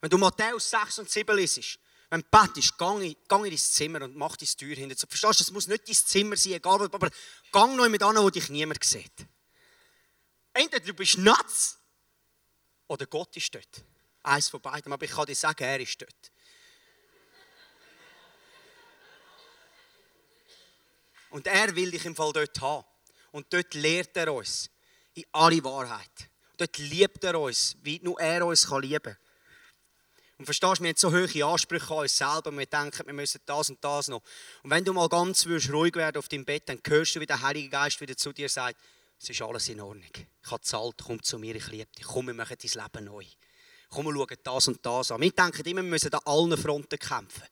Wenn 0.00 0.10
du 0.10 0.18
Matthäus 0.18 0.70
6 0.70 1.00
und 1.00 1.10
7 1.10 1.36
liest, 1.36 1.78
wenn 2.10 2.22
du 2.22 2.26
betest, 2.30 2.78
geh 2.78 3.16
geh 3.28 3.36
in 3.36 3.42
dein 3.44 3.58
Zimmer 3.58 4.02
und 4.02 4.16
mach 4.16 4.36
die 4.36 4.46
Tür 4.46 4.74
hinter. 4.74 4.96
Verstehst 5.06 5.40
du, 5.40 5.44
es 5.44 5.50
muss 5.50 5.66
nicht 5.66 5.86
dein 5.86 5.94
Zimmer 5.94 6.36
sein, 6.36 6.54
egal, 6.54 6.82
aber 6.82 7.10
geh 7.10 7.76
noch 7.76 7.88
mit 7.88 8.02
an, 8.02 8.16
wo 8.16 8.30
dich 8.30 8.48
niemand 8.48 8.82
sieht. 8.82 9.26
Entweder 10.54 10.84
du 10.84 10.94
bist 10.94 11.18
nuts 11.18 11.78
oder 12.86 13.06
Gott 13.06 13.36
ist 13.36 13.54
dort. 13.54 13.84
Eins 14.22 14.48
von 14.48 14.60
beiden, 14.60 14.92
aber 14.92 15.04
ich 15.04 15.10
kann 15.10 15.26
dir 15.26 15.34
sagen, 15.34 15.62
er 15.62 15.80
ist 15.80 16.00
dort. 16.00 16.32
Und 21.30 21.46
er 21.46 21.76
will 21.76 21.90
dich 21.90 22.06
im 22.06 22.16
Fall 22.16 22.32
dort 22.32 22.60
haben. 22.60 22.86
Und 23.32 23.52
dort 23.52 23.74
lehrt 23.74 24.16
er 24.16 24.32
uns 24.32 24.70
in 25.14 25.24
alle 25.32 25.62
Wahrheit. 25.62 26.30
Dort 26.56 26.78
liebt 26.78 27.22
er 27.22 27.38
uns, 27.38 27.76
wie 27.82 28.00
nur 28.02 28.18
er 28.18 28.46
uns 28.46 28.68
lieben 28.70 29.02
kann. 29.02 29.16
Und 30.38 30.44
verstehst 30.44 30.78
du, 30.78 30.82
wir 30.84 30.90
haben 30.90 30.96
so 30.96 31.12
hohe 31.12 31.44
Ansprüche 31.44 31.92
an 31.92 31.98
uns 31.98 32.16
selber. 32.16 32.52
Wir 32.52 32.66
denken, 32.66 33.06
wir 33.06 33.12
müssen 33.12 33.40
das 33.44 33.70
und 33.70 33.82
das 33.82 34.06
noch. 34.06 34.22
Und 34.62 34.70
wenn 34.70 34.84
du 34.84 34.92
mal 34.92 35.08
ganz 35.08 35.46
ruhig 35.46 35.96
werden 35.96 36.16
auf 36.16 36.28
deinem 36.28 36.44
Bett, 36.44 36.68
dann 36.68 36.80
hörst 36.86 37.16
du, 37.16 37.20
wie 37.20 37.26
der 37.26 37.42
Heilige 37.42 37.68
Geist 37.68 38.00
wieder 38.00 38.16
zu 38.16 38.32
dir 38.32 38.48
sagt, 38.48 38.80
es 39.20 39.30
ist 39.30 39.42
alles 39.42 39.68
in 39.68 39.80
Ordnung. 39.80 40.10
Ich 40.14 40.50
habe 40.50 40.62
zahlt, 40.62 40.94
komm 41.04 41.20
zu 41.22 41.40
mir, 41.40 41.56
ich 41.56 41.66
liebe 41.68 41.90
dich. 41.98 42.04
Komm, 42.06 42.28
wir 42.28 42.34
machen 42.34 42.56
dein 42.56 42.84
Leben 42.84 43.04
neu. 43.06 43.24
Komm, 43.88 44.06
wir 44.06 44.12
schauen 44.12 44.38
das 44.44 44.68
und 44.68 44.86
das 44.86 45.10
an. 45.10 45.20
Wir 45.20 45.32
denken 45.32 45.66
immer, 45.66 45.82
wir 45.82 45.90
müssen 45.90 46.14
an 46.14 46.20
allen 46.24 46.56
Fronten 46.56 46.98
kämpfen. 46.98 47.44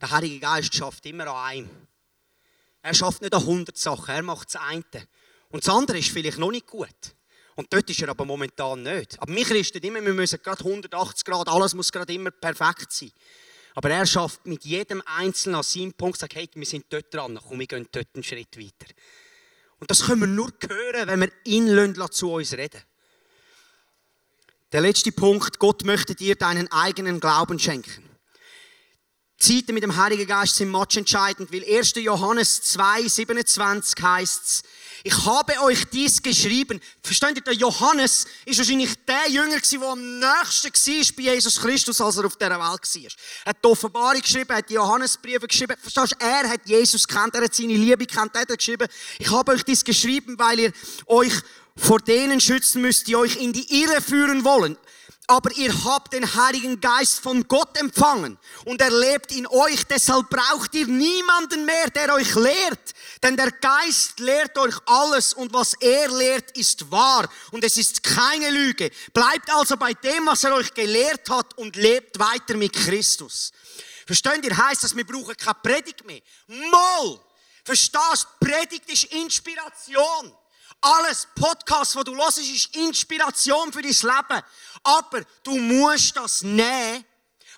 Der 0.00 0.10
Heilige 0.10 0.40
Geist 0.40 0.74
schafft 0.74 1.04
immer 1.04 1.26
an 1.26 1.50
einem. 1.50 1.86
Er 2.80 2.94
schafft 2.94 3.20
nicht 3.20 3.34
an 3.34 3.42
100 3.42 3.76
Sachen, 3.76 4.14
er 4.14 4.22
macht 4.22 4.54
das 4.54 4.62
eine. 4.62 4.82
Und 5.50 5.66
das 5.66 5.74
andere 5.74 5.98
ist 5.98 6.08
vielleicht 6.08 6.38
noch 6.38 6.50
nicht 6.50 6.66
gut. 6.66 6.88
Und 7.60 7.70
dort 7.70 7.90
ist 7.90 8.00
er 8.00 8.08
aber 8.08 8.24
momentan 8.24 8.82
nicht. 8.82 9.20
Aber 9.20 9.30
mich 9.30 9.50
richtet 9.50 9.84
immer, 9.84 10.02
wir 10.02 10.14
müssen 10.14 10.40
gerade 10.42 10.64
180 10.64 11.26
Grad, 11.26 11.46
alles 11.46 11.74
muss 11.74 11.92
gerade 11.92 12.14
immer 12.14 12.30
perfekt 12.30 12.90
sein. 12.90 13.12
Aber 13.74 13.90
er 13.90 14.06
schafft 14.06 14.46
mit 14.46 14.64
jedem 14.64 15.02
Einzelnen 15.04 15.56
an 15.56 15.62
seinem 15.62 15.92
Punkt, 15.92 16.18
sagt, 16.18 16.36
hey, 16.36 16.48
wir 16.54 16.64
sind 16.64 16.86
dort 16.88 17.12
dran, 17.12 17.38
komm, 17.46 17.58
wir 17.58 17.66
gehen 17.66 17.86
dort 17.92 18.06
einen 18.14 18.24
Schritt 18.24 18.56
weiter. 18.56 18.90
Und 19.78 19.90
das 19.90 20.06
können 20.06 20.22
wir 20.22 20.26
nur 20.26 20.50
hören, 20.66 21.06
wenn 21.06 21.20
wir 21.20 21.32
ihn 21.44 21.94
zu 22.10 22.32
uns 22.32 22.54
reden. 22.54 22.80
Der 24.72 24.80
letzte 24.80 25.12
Punkt, 25.12 25.58
Gott 25.58 25.84
möchte 25.84 26.14
dir 26.14 26.36
deinen 26.36 26.72
eigenen 26.72 27.20
Glauben 27.20 27.58
schenken. 27.58 28.08
Zeiten 29.36 29.74
mit 29.74 29.82
dem 29.82 29.96
Heiligen 29.96 30.26
Geist 30.26 30.56
sind 30.56 30.74
entscheidend, 30.96 31.52
weil 31.52 31.64
1. 31.64 31.92
Johannes 31.96 32.62
2, 32.62 33.06
27 33.06 34.02
heißt 34.02 34.44
es, 34.44 34.62
ich 35.02 35.24
habe 35.24 35.60
euch 35.62 35.84
dies 35.86 36.22
geschrieben. 36.22 36.80
Versteht 37.02 37.36
ihr, 37.36 37.42
der 37.42 37.54
Johannes 37.54 38.26
ist 38.44 38.58
wahrscheinlich 38.58 38.94
der 39.06 39.30
Jünger 39.30 39.58
der 39.60 39.82
am 39.82 40.18
nächsten 40.18 40.64
war 40.64 41.16
bei 41.16 41.22
Jesus 41.22 41.60
Christus, 41.60 42.00
als 42.00 42.16
er 42.16 42.26
auf 42.26 42.36
dieser 42.36 42.50
Welt 42.50 42.60
war. 42.60 42.78
Er 43.44 43.50
hat 43.50 43.56
die 43.64 43.68
Offenbarung 43.68 44.20
geschrieben, 44.20 44.54
hat 44.54 44.68
die 44.68 44.74
Johannesbriefe 44.74 45.46
geschrieben. 45.46 45.76
Verstehst 45.80 46.12
du, 46.12 46.24
er 46.24 46.48
hat 46.48 46.60
Jesus 46.66 47.06
kennt, 47.06 47.34
er 47.34 47.44
hat 47.44 47.54
seine 47.54 47.74
Liebe 47.74 48.06
kennt, 48.06 48.34
er 48.34 48.42
hat 48.42 48.48
geschrieben, 48.48 48.88
ich 49.18 49.30
habe 49.30 49.52
euch 49.52 49.64
dies 49.64 49.84
geschrieben, 49.84 50.38
weil 50.38 50.60
ihr 50.60 50.72
euch 51.06 51.32
vor 51.76 52.00
denen 52.00 52.40
schützen 52.40 52.82
müsst, 52.82 53.06
die 53.06 53.16
euch 53.16 53.36
in 53.36 53.52
die 53.52 53.82
Irre 53.82 54.00
führen 54.00 54.44
wollen 54.44 54.76
aber 55.30 55.52
ihr 55.52 55.72
habt 55.84 56.12
den 56.12 56.34
Heiligen 56.34 56.80
Geist 56.80 57.20
von 57.20 57.46
Gott 57.46 57.78
empfangen 57.78 58.36
und 58.64 58.80
er 58.80 58.90
lebt 58.90 59.30
in 59.30 59.46
euch. 59.46 59.84
Deshalb 59.84 60.28
braucht 60.28 60.74
ihr 60.74 60.88
niemanden 60.88 61.64
mehr, 61.64 61.88
der 61.90 62.12
euch 62.14 62.34
lehrt. 62.34 62.92
Denn 63.22 63.36
der 63.36 63.52
Geist 63.52 64.18
lehrt 64.18 64.58
euch 64.58 64.74
alles 64.86 65.32
und 65.32 65.52
was 65.52 65.74
er 65.74 66.08
lehrt, 66.08 66.50
ist 66.56 66.90
wahr 66.90 67.30
und 67.52 67.62
es 67.62 67.76
ist 67.76 68.02
keine 68.02 68.50
Lüge. 68.50 68.90
Bleibt 69.14 69.54
also 69.54 69.76
bei 69.76 69.94
dem, 69.94 70.26
was 70.26 70.42
er 70.42 70.52
euch 70.52 70.74
gelehrt 70.74 71.30
hat 71.30 71.56
und 71.56 71.76
lebt 71.76 72.18
weiter 72.18 72.56
mit 72.56 72.72
Christus. 72.72 73.52
Versteht 74.06 74.44
ihr? 74.44 74.56
Heißt 74.56 74.82
das, 74.82 74.96
wir 74.96 75.06
brauchen 75.06 75.36
keine 75.36 75.58
Predigt 75.62 76.04
mehr. 76.04 76.22
Moll! 76.48 77.20
Verstehst? 77.62 78.26
Predigt 78.40 78.90
ist 78.90 79.04
Inspiration. 79.04 80.32
Alles 80.80 81.28
Podcast, 81.34 81.94
wo 81.96 82.02
du 82.02 82.16
hörst, 82.16 82.38
ist 82.38 82.74
Inspiration 82.76 83.72
für 83.72 83.82
dein 83.82 83.90
Leben. 83.90 84.42
Aber 84.82 85.22
du 85.42 85.56
musst 85.56 86.16
das 86.16 86.42
nehmen, 86.42 87.04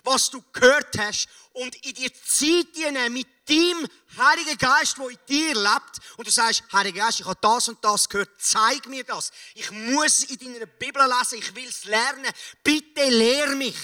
was 0.03 0.29
du 0.29 0.43
gehört 0.51 0.97
hast, 0.97 1.27
und 1.53 1.75
in 1.85 1.93
die 1.93 2.11
Zeit 2.11 2.75
nehmen 2.75 3.13
mit 3.13 3.27
dem 3.47 3.87
Heiligen 4.17 4.57
Geist, 4.57 4.97
der 4.97 5.09
in 5.09 5.19
dir 5.29 5.53
lebt. 5.53 5.99
Und 6.17 6.27
du 6.27 6.31
sagst, 6.31 6.63
Heiliger 6.73 7.05
Geist, 7.05 7.19
ich 7.19 7.25
habe 7.25 7.37
das 7.39 7.67
und 7.67 7.83
das 7.83 8.09
gehört, 8.09 8.29
zeig 8.39 8.87
mir 8.87 9.03
das. 9.03 9.31
Ich 9.53 9.69
muss 9.69 10.23
in 10.23 10.39
deiner 10.39 10.65
Bibel 10.65 11.01
lesen, 11.03 11.37
ich 11.37 11.53
will 11.53 11.67
es 11.67 11.85
lernen. 11.85 12.31
Bitte 12.63 13.07
lehr 13.07 13.49
mich. 13.49 13.77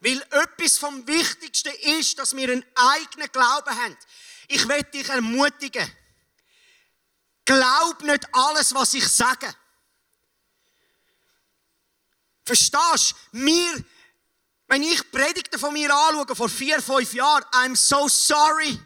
Weil 0.00 0.20
etwas 0.30 0.78
vom 0.78 1.06
Wichtigsten 1.06 1.72
ist, 1.98 2.18
dass 2.18 2.34
wir 2.36 2.50
einen 2.50 2.64
eigenen 2.74 3.30
Glauben 3.30 3.70
haben. 3.70 3.96
Ich 4.48 4.66
will 4.68 4.82
dich 4.82 5.08
ermutigen. 5.08 5.88
Glaub 7.46 8.02
nicht 8.02 8.26
alles, 8.32 8.74
was 8.74 8.92
ich 8.92 9.08
sage. 9.08 9.54
Verstehst 12.44 13.14
du? 13.32 13.38
Mir, 13.38 13.84
wenn 14.66 14.82
ich 14.82 15.10
Predigten 15.10 15.58
von 15.58 15.72
mir 15.72 15.94
anschaue, 15.94 16.36
vor 16.36 16.48
vier, 16.48 16.82
fünf 16.82 17.14
Jahren, 17.14 17.44
I'm 17.52 17.76
so 17.76 18.08
sorry. 18.08 18.78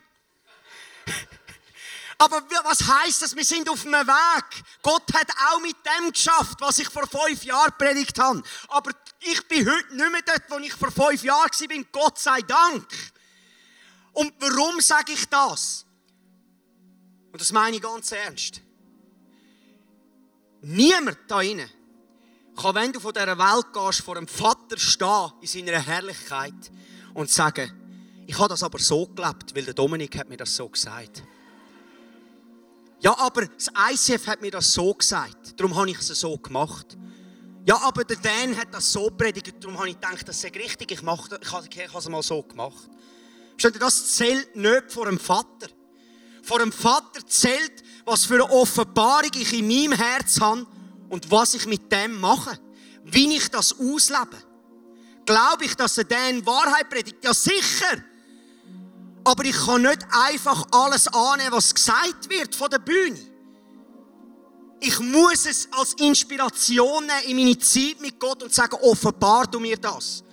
Aber 2.19 2.43
was 2.65 2.87
heißt 2.87 3.23
das? 3.23 3.35
Wir 3.35 3.47
sind 3.47 3.67
auf 3.71 3.87
einem 3.87 4.07
Weg. 4.07 4.45
Gott 4.83 5.11
hat 5.15 5.29
auch 5.49 5.61
mit 5.61 5.77
dem 5.87 6.13
geschafft, 6.13 6.61
was 6.61 6.79
ich 6.79 6.89
vor 6.91 7.07
fünf 7.07 7.45
Jahren 7.45 7.73
predigt 7.79 8.19
habe. 8.19 8.43
Aber 8.69 8.91
ich 9.21 9.49
bin 9.49 9.67
heute 9.67 9.97
nicht 9.97 10.13
mehr 10.13 10.23
dort, 10.23 10.43
wo 10.51 10.59
ich 10.59 10.75
vor 10.75 10.91
fünf 10.93 11.23
Jahren 11.23 11.49
war. 11.49 11.85
Gott 11.93 12.19
sei 12.19 12.43
Dank. 12.43 12.87
Und 14.13 14.35
warum 14.39 14.83
sage 14.83 15.13
ich 15.13 15.27
das? 15.31 15.87
Und 17.33 17.41
das 17.41 17.53
meine 17.53 17.77
ich 17.77 17.83
ganz 17.83 18.13
ernst. 18.13 18.61
Niemand 20.63 21.19
da 21.29 21.39
drinnen 21.39 21.71
kann, 22.57 22.75
wenn 22.75 22.93
du 22.93 23.01
von 23.01 23.13
dieser 23.13 23.39
Welt 23.39 23.73
gehst, 23.73 24.03
vor 24.03 24.17
einem 24.17 24.29
Vater 24.29 24.77
stehen 24.77 25.33
in 25.41 25.47
seiner 25.47 25.81
Herrlichkeit 25.81 26.71
und 27.15 27.31
sagen, 27.31 27.73
ich 28.27 28.39
habe 28.39 28.49
das 28.49 28.63
aber 28.63 28.79
so 28.79 29.07
gelebt, 29.07 29.55
weil 29.55 29.65
der 29.65 29.75
Dominik 29.75 30.19
hat 30.19 30.29
mir 30.29 30.37
das 30.37 30.55
so 30.55 30.69
gesagt. 30.69 31.23
Ja, 33.01 33.17
aber 33.19 33.47
das 33.47 33.69
ICF 33.91 34.27
hat 34.27 34.43
mir 34.43 34.51
das 34.51 34.73
so 34.73 34.93
gesagt, 34.93 35.59
darum 35.59 35.75
habe 35.75 35.91
ich 35.91 35.99
es 35.99 36.09
so 36.09 36.37
gemacht. 36.37 36.99
Ja, 37.65 37.81
aber 37.81 38.05
der 38.05 38.17
Dan 38.17 38.57
hat 38.57 38.73
das 38.73 38.93
so 38.93 39.11
predigt, 39.11 39.55
darum 39.61 39.79
habe 39.79 39.89
ich 39.89 39.95
gedacht, 39.95 40.29
das 40.29 40.41
sei 40.41 40.49
richtig, 40.49 40.93
ich, 40.93 41.03
mache, 41.03 41.39
ich 41.41 41.53
habe 41.53 41.69
es 41.99 42.09
mal 42.09 42.23
so 42.23 42.43
gemacht. 42.43 42.89
Das 43.79 44.15
zählt 44.15 44.55
nicht 44.55 44.93
vor 44.93 45.07
einem 45.07 45.19
Vater. 45.19 45.69
Vor 46.51 46.61
einem 46.61 46.73
Vater 46.73 47.25
zählt, 47.29 47.85
was 48.05 48.25
für 48.25 48.35
eine 48.35 48.51
Offenbarung 48.51 49.31
ich 49.37 49.53
in 49.53 49.69
meinem 49.69 49.93
Herz 49.93 50.41
habe 50.41 50.67
und 51.09 51.31
was 51.31 51.55
ich 51.55 51.65
mit 51.65 51.93
dem 51.93 52.21
mache. 52.21 52.59
Wie 53.05 53.37
ich 53.37 53.49
das 53.53 53.73
auslebe. 53.79 54.37
Glaube 55.25 55.65
ich, 55.65 55.77
dass 55.77 55.97
er 55.97 56.03
dann 56.03 56.45
Wahrheit 56.45 56.91
predigt? 56.91 57.23
Ja, 57.23 57.33
sicher. 57.33 58.03
Aber 59.23 59.45
ich 59.45 59.55
kann 59.65 59.83
nicht 59.83 60.05
einfach 60.11 60.67
alles 60.73 61.07
annehmen, 61.07 61.53
was 61.53 61.73
gesagt 61.73 62.29
wird 62.29 62.53
von 62.57 62.69
der 62.69 62.81
Bühne. 62.81 63.21
Ich 64.81 64.99
muss 64.99 65.47
es 65.47 65.69
als 65.71 65.95
Inspiration 66.01 67.07
nehmen 67.07 67.31
in 67.31 67.37
meine 67.37 67.59
Zeit 67.61 68.01
mit 68.01 68.19
Gott 68.19 68.43
und 68.43 68.53
sagen, 68.53 68.77
offenbar 68.83 69.47
du 69.47 69.61
mir 69.61 69.77
das. 69.77 70.25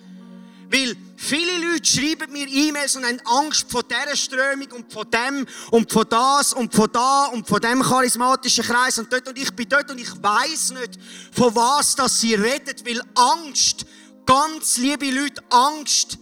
Weil 0.68 0.96
viele 1.18 1.58
Leute 1.58 1.84
schreiben 1.84 2.32
mir 2.32 2.46
E-Mails 2.46 2.96
und 2.96 3.04
haben 3.04 3.20
Angst 3.24 3.70
vor 3.70 3.82
dieser 3.82 4.16
Strömung 4.16 4.68
und 4.72 4.92
von 4.92 5.10
dem 5.10 5.46
und 5.72 5.92
von 5.92 6.06
das 6.08 6.52
und 6.52 6.72
von 6.72 6.90
da 6.92 7.26
und 7.26 7.46
von 7.46 7.60
dem 7.60 7.82
charismatischen 7.82 8.64
Kreis 8.64 8.98
und 8.98 9.12
dort. 9.12 9.28
Und 9.28 9.36
ich 9.36 9.54
bin 9.54 9.68
dort 9.68 9.90
und 9.90 9.98
ich 9.98 10.10
weiß 10.22 10.70
nicht, 10.72 10.98
von 11.32 11.54
was 11.54 11.96
das 11.96 12.20
sie 12.20 12.34
redet, 12.34 12.86
weil 12.86 13.02
Angst, 13.14 13.84
ganz 14.24 14.78
liebe 14.78 15.10
Leute, 15.10 15.42
Angst 15.50 16.18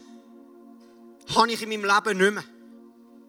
habe 1.35 1.52
ich 1.52 1.62
in 1.62 1.68
meinem 1.68 1.85
Leben 1.85 2.18
nicht 2.18 2.35
mehr 2.35 2.56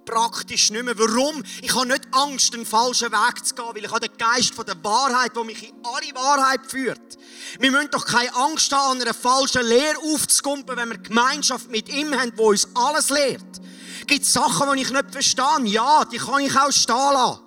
praktisch 0.08 0.72
nicht 0.72 0.84
mehr. 0.84 0.98
Warum? 0.98 1.44
Ich 1.62 1.76
habe 1.76 1.88
nicht 1.88 2.08
Angst, 2.12 2.54
einen 2.54 2.66
falschen 2.66 3.12
Weg 3.12 3.46
zu 3.46 3.54
gehen, 3.54 3.66
weil 3.74 3.86
ich 3.86 3.92
habe 3.92 4.08
den 4.08 4.18
Geist 4.18 4.56
von 4.56 4.66
der 4.66 4.82
Wahrheit, 4.84 5.36
der 5.36 5.44
mich 5.44 5.70
in 5.70 5.76
alle 5.84 6.16
Wahrheit 6.16 6.62
führt. 6.68 7.18
Wir 7.60 7.72
müssen 7.72 7.92
doch 7.92 8.06
keine 8.06 8.34
Angst 8.36 8.72
haben, 8.72 8.94
an 8.94 9.02
einer 9.02 9.14
falschen 9.14 9.66
Lehre 9.66 9.98
aufzukumpen, 10.14 10.76
wenn 10.78 10.90
wir 10.90 10.98
Gemeinschaft 10.98 11.70
mit 11.70 11.90
ihm 11.90 12.18
haben, 12.18 12.32
wo 12.36 12.50
uns 12.50 12.68
alles 12.74 13.10
lehrt. 13.10 13.62
Gibt 14.08 14.24
es 14.24 14.34
Sachen, 14.34 14.74
die 14.74 14.82
ich 14.82 14.92
nicht 14.92 15.12
verstehe? 15.12 15.66
Ja, 15.66 16.06
die 16.06 16.18
kann 16.18 16.40
ich 16.40 16.56
auch 16.58 16.72
stehen 16.72 16.96
lassen. 16.96 17.40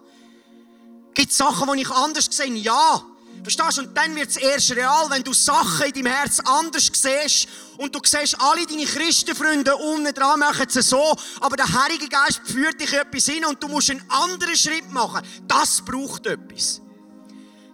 Gibt 1.14 1.30
es 1.32 1.38
Sachen, 1.38 1.72
die 1.72 1.82
ich 1.82 1.90
anders 1.90 2.28
sehe? 2.30 2.54
Ja. 2.54 3.02
Verstehst 3.42 3.78
du? 3.78 3.82
Und 3.82 3.96
dann 3.96 4.14
wird 4.14 4.28
es 4.28 4.36
erst 4.36 4.70
real, 4.72 5.08
wenn 5.10 5.22
du 5.22 5.32
Sachen 5.32 5.86
in 5.86 5.92
deinem 5.92 6.12
Herz 6.12 6.40
anders 6.40 6.90
siehst 6.92 7.48
und 7.78 7.94
du 7.94 8.00
siehst, 8.04 8.40
alle 8.40 8.66
deine 8.66 8.84
Christenfreunde 8.84 9.74
unten 9.76 10.12
dran 10.12 10.38
machen 10.38 10.66
es 10.68 10.88
so, 10.88 11.16
aber 11.40 11.56
der 11.56 11.72
Heilige 11.72 12.08
Geist 12.08 12.40
führt 12.44 12.80
dich 12.80 12.92
etwas 12.92 13.26
hin 13.26 13.44
und 13.44 13.62
du 13.62 13.68
musst 13.68 13.90
einen 13.90 14.04
anderen 14.10 14.56
Schritt 14.56 14.90
machen. 14.92 15.26
Das 15.48 15.82
braucht 15.82 16.26
etwas. 16.26 16.80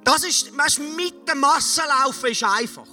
Das 0.05 0.22
ist, 0.22 0.57
weißt, 0.57 0.79
mit 0.79 1.26
der 1.26 1.35
Masse 1.35 1.83
ist 2.29 2.44
einfach. 2.44 2.87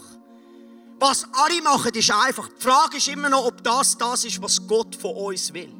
Was 0.99 1.27
alle 1.33 1.61
machen, 1.61 1.93
ist 1.93 2.09
einfach. 2.09 2.47
Die 2.47 2.63
Frage 2.63 2.97
ist 2.97 3.07
immer 3.07 3.29
noch, 3.29 3.45
ob 3.45 3.63
das 3.63 3.97
das 3.97 4.25
ist, 4.25 4.41
was 4.41 4.65
Gott 4.65 4.95
von 4.95 5.15
uns 5.15 5.53
will. 5.53 5.71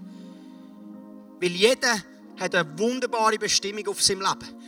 Weil 1.39 1.51
jeder 1.51 1.95
hat 2.39 2.53
eine 2.53 2.77
wunderbare 2.77 3.38
Bestimmung 3.39 3.88
auf 3.88 4.01
seinem 4.01 4.21
Leben. 4.21 4.62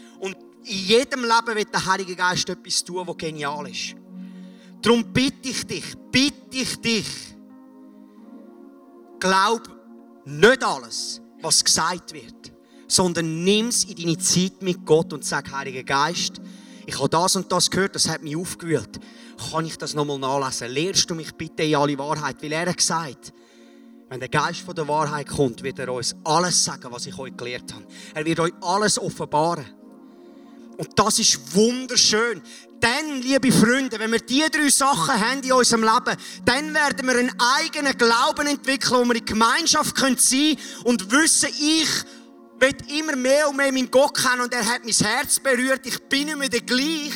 In 0.67 0.77
jedem 0.77 1.21
Leben 1.21 1.55
wird 1.55 1.73
der 1.73 1.85
Heilige 1.85 2.15
Geist 2.15 2.49
etwas 2.49 2.83
tun, 2.83 3.05
was 3.05 3.17
genial 3.17 3.69
ist. 3.69 3.95
Darum 4.81 5.03
bitte 5.13 5.49
ich 5.49 5.65
dich, 5.65 5.83
bitte 6.11 6.57
ich 6.57 6.75
dich, 6.81 7.07
glaub 9.19 9.69
nicht 10.25 10.63
alles, 10.63 11.21
was 11.41 11.63
gesagt 11.63 12.13
wird, 12.13 12.51
sondern 12.87 13.43
nimm 13.43 13.67
es 13.67 13.83
in 13.83 13.95
deine 13.95 14.17
Zeit 14.17 14.61
mit 14.61 14.83
Gott 14.85 15.13
und 15.13 15.23
sag, 15.23 15.51
Heiliger 15.51 15.83
Geist, 15.83 16.41
ich 16.87 16.97
habe 16.97 17.09
das 17.09 17.35
und 17.35 17.51
das 17.51 17.69
gehört, 17.69 17.95
das 17.95 18.09
hat 18.09 18.23
mich 18.23 18.35
aufgewühlt. 18.35 18.99
Kann 19.51 19.65
ich 19.65 19.77
das 19.77 19.93
nochmal 19.93 20.19
nachlesen? 20.19 20.71
Lehrst 20.71 21.09
du 21.09 21.15
mich 21.15 21.31
bitte 21.33 21.63
in 21.63 21.75
alle 21.75 21.97
Wahrheit? 21.97 22.41
Weil 22.41 22.51
er 22.51 22.67
hat 22.67 22.77
gesagt, 22.77 23.33
wenn 24.09 24.19
der 24.19 24.29
Geist 24.29 24.61
von 24.61 24.75
der 24.75 24.87
Wahrheit 24.87 25.27
kommt, 25.27 25.63
wird 25.63 25.79
er 25.79 25.91
uns 25.91 26.15
alles 26.23 26.63
sagen, 26.63 26.91
was 26.91 27.05
ich 27.07 27.17
euch 27.17 27.35
gelehrt 27.35 27.73
habe. 27.73 27.85
Er 28.13 28.23
wird 28.23 28.39
euch 28.39 28.53
alles 28.61 28.99
offenbaren. 28.99 29.65
Und 30.77 30.89
das 30.95 31.19
ist 31.19 31.55
wunderschön. 31.55 32.41
Dann, 32.79 33.21
liebe 33.21 33.51
Freunde, 33.51 33.97
wenn 33.97 34.11
wir 34.11 34.19
diese 34.19 34.49
drei 34.49 34.69
Sachen 34.69 35.19
haben 35.19 35.41
in 35.41 35.53
unserem 35.53 35.83
Leben, 35.83 36.17
dann 36.43 36.73
werden 36.73 37.07
wir 37.07 37.17
einen 37.17 37.33
eigenen 37.57 37.97
Glauben 37.97 38.47
entwickeln, 38.47 38.99
wo 38.99 39.05
wir 39.05 39.15
in 39.15 39.25
Gemeinschaft 39.25 39.97
sein 39.97 40.17
können 40.17 40.57
und 40.83 41.11
wissen, 41.11 41.49
ich 41.49 41.89
will 42.59 42.99
immer 42.99 43.15
mehr 43.15 43.49
und 43.49 43.57
mehr 43.57 43.71
meinen 43.71 43.89
Gott 43.89 44.17
kennen 44.17 44.41
und 44.41 44.53
er 44.53 44.65
hat 44.65 44.83
mein 44.83 44.93
Herz 44.93 45.39
berührt. 45.39 45.85
Ich 45.85 45.99
bin 46.03 46.37
mehr 46.37 46.49
der 46.49 46.61
gleich. 46.61 47.13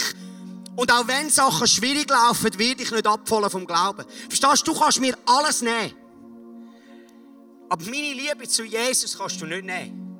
Und 0.76 0.92
auch 0.92 1.08
wenn 1.08 1.30
Sachen 1.30 1.68
schwierig 1.68 2.10
laufen, 2.10 2.58
werde 2.58 2.84
ich 2.84 2.92
nicht 2.92 3.06
abfallen 3.06 3.50
vom 3.50 3.66
Glauben. 3.66 4.06
Verstehst 4.30 4.66
du, 4.66 4.74
du 4.74 4.80
kannst 4.80 5.02
mir 5.02 5.18
alles 5.26 5.62
nehmen. 5.62 5.94
Aber 7.68 7.84
meine 7.84 8.14
Liebe 8.14 8.48
zu 8.48 8.64
Jesus 8.64 9.18
kannst 9.18 9.42
du 9.42 9.46
nicht 9.46 9.66
nehmen. 9.66 10.18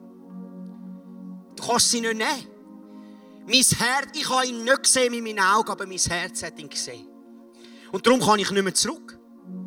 Du 1.56 1.66
kannst 1.66 1.90
sie 1.90 2.02
nicht 2.02 2.18
nehmen. 2.18 2.59
Mein 3.50 3.64
Herz, 3.64 4.10
ich 4.14 4.30
habe 4.30 4.46
ihn 4.46 4.64
nicht 4.64 4.84
gesehen 4.84 5.12
mit 5.12 5.24
meinen 5.24 5.40
Augen, 5.40 5.72
aber 5.72 5.88
mein 5.88 5.98
Herz 5.98 6.44
hat 6.44 6.60
ihn 6.60 6.70
gesehen. 6.70 7.08
Und 7.92 8.06
darum 8.06 8.22
kann 8.22 8.38
ich 8.38 8.52
nicht 8.52 8.64
mehr 8.64 8.76
zurück. 8.76 9.18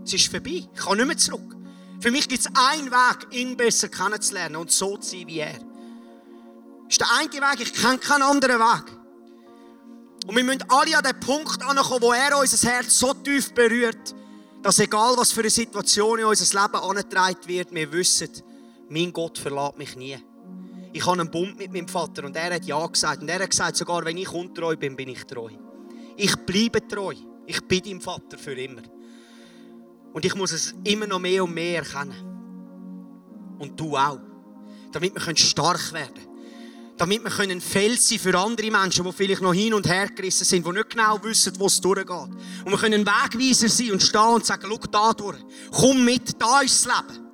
Es 0.05 0.12
ist 0.12 0.31
vorbei. 0.31 0.68
Ich 0.73 0.81
kann 0.81 0.97
nicht 0.97 1.07
mehr 1.07 1.16
zurück. 1.18 1.57
Für 1.99 2.12
mich 2.12 2.29
gibt 2.29 2.42
es 2.42 2.47
einen 2.55 2.92
Weg, 2.92 3.27
ihn 3.33 3.57
besser 3.57 3.88
kennenzulernen 3.88 4.55
und 4.55 4.71
so 4.71 4.97
zu 4.99 5.11
sein 5.11 5.27
wie 5.27 5.40
er. 5.40 5.55
Das 5.55 6.90
ist 6.90 7.01
der 7.01 7.09
eine 7.12 7.33
Weg, 7.33 7.61
ich 7.61 7.75
kenne 7.75 7.99
keinen 7.99 8.23
anderen 8.23 8.61
Weg. 8.61 8.85
Und 10.29 10.37
wir 10.37 10.45
müssen 10.45 10.64
alle 10.68 10.97
an 10.97 11.03
den 11.03 11.18
Punkt 11.18 11.61
ankommen, 11.64 12.03
wo 12.03 12.12
er 12.12 12.38
unser 12.38 12.68
Herz 12.68 12.97
so 12.97 13.12
tief 13.14 13.53
berührt, 13.53 14.14
dass 14.62 14.79
egal 14.79 15.16
was 15.16 15.33
für 15.33 15.40
eine 15.40 15.51
Situation 15.51 16.21
in 16.21 16.27
unser 16.27 16.62
Leben 16.62 16.77
angetragen 16.77 17.49
wird, 17.49 17.75
wir 17.75 17.90
wissen, 17.90 18.31
mein 18.88 19.12
Gott 19.12 19.38
verlässt 19.38 19.77
mich 19.77 19.97
nie 19.97 20.18
ich 20.92 21.07
habe 21.07 21.20
einen 21.20 21.31
Bund 21.31 21.59
mit 21.59 21.72
meinem 21.72 21.88
Vater 21.88 22.24
und 22.24 22.37
er 22.37 22.55
hat 22.55 22.64
Ja 22.64 22.87
gesagt. 22.87 23.22
Und 23.22 23.28
er 23.28 23.40
hat 23.40 23.50
gesagt, 23.50 23.76
sogar 23.76 24.05
wenn 24.05 24.18
ich 24.18 24.31
untreu 24.31 24.76
bin, 24.76 24.94
bin 24.94 25.09
ich 25.09 25.24
treu. 25.24 25.50
Ich 26.16 26.37
bleibe 26.37 26.87
treu. 26.87 27.14
Ich 27.46 27.61
bin 27.62 27.83
dein 27.83 28.00
Vater 28.00 28.37
für 28.38 28.52
immer. 28.52 28.83
Und 30.12 30.24
ich 30.24 30.35
muss 30.35 30.52
es 30.52 30.74
immer 30.85 31.07
noch 31.07 31.18
mehr 31.18 31.42
und 31.42 31.55
mehr 31.55 31.78
erkennen. 31.78 33.57
Und 33.59 33.78
du 33.78 33.96
auch. 33.96 34.20
Damit 34.92 35.14
wir 35.14 35.37
stark 35.37 35.92
werden 35.94 36.14
können. 36.14 36.28
Damit 36.98 37.24
wir 37.24 37.50
ein 37.50 37.61
Fels 37.62 38.11
sein 38.11 38.18
für 38.18 38.38
andere 38.38 38.70
Menschen, 38.70 39.05
die 39.05 39.12
vielleicht 39.12 39.40
noch 39.40 39.55
hin 39.55 39.72
und 39.72 39.88
her 39.88 40.09
gerissen 40.09 40.44
sind, 40.44 40.66
die 40.66 40.72
nicht 40.72 40.90
genau 40.90 41.18
wissen, 41.22 41.59
wo 41.59 41.66
es 41.66 41.81
durchgeht. 41.81 42.11
Und 42.11 42.70
wir 42.70 42.76
können 42.76 43.07
Wegweiser 43.07 43.68
sein 43.68 43.92
und 43.92 44.02
stehen 44.02 44.20
und 44.20 44.44
sagen, 44.44 44.66
schau 44.68 44.76
da 44.90 45.12
durch. 45.14 45.38
Komm 45.70 46.05
mit, 46.05 46.40
da 46.40 46.61
ist 46.61 46.85
das 46.85 46.94
Leben. 46.94 47.26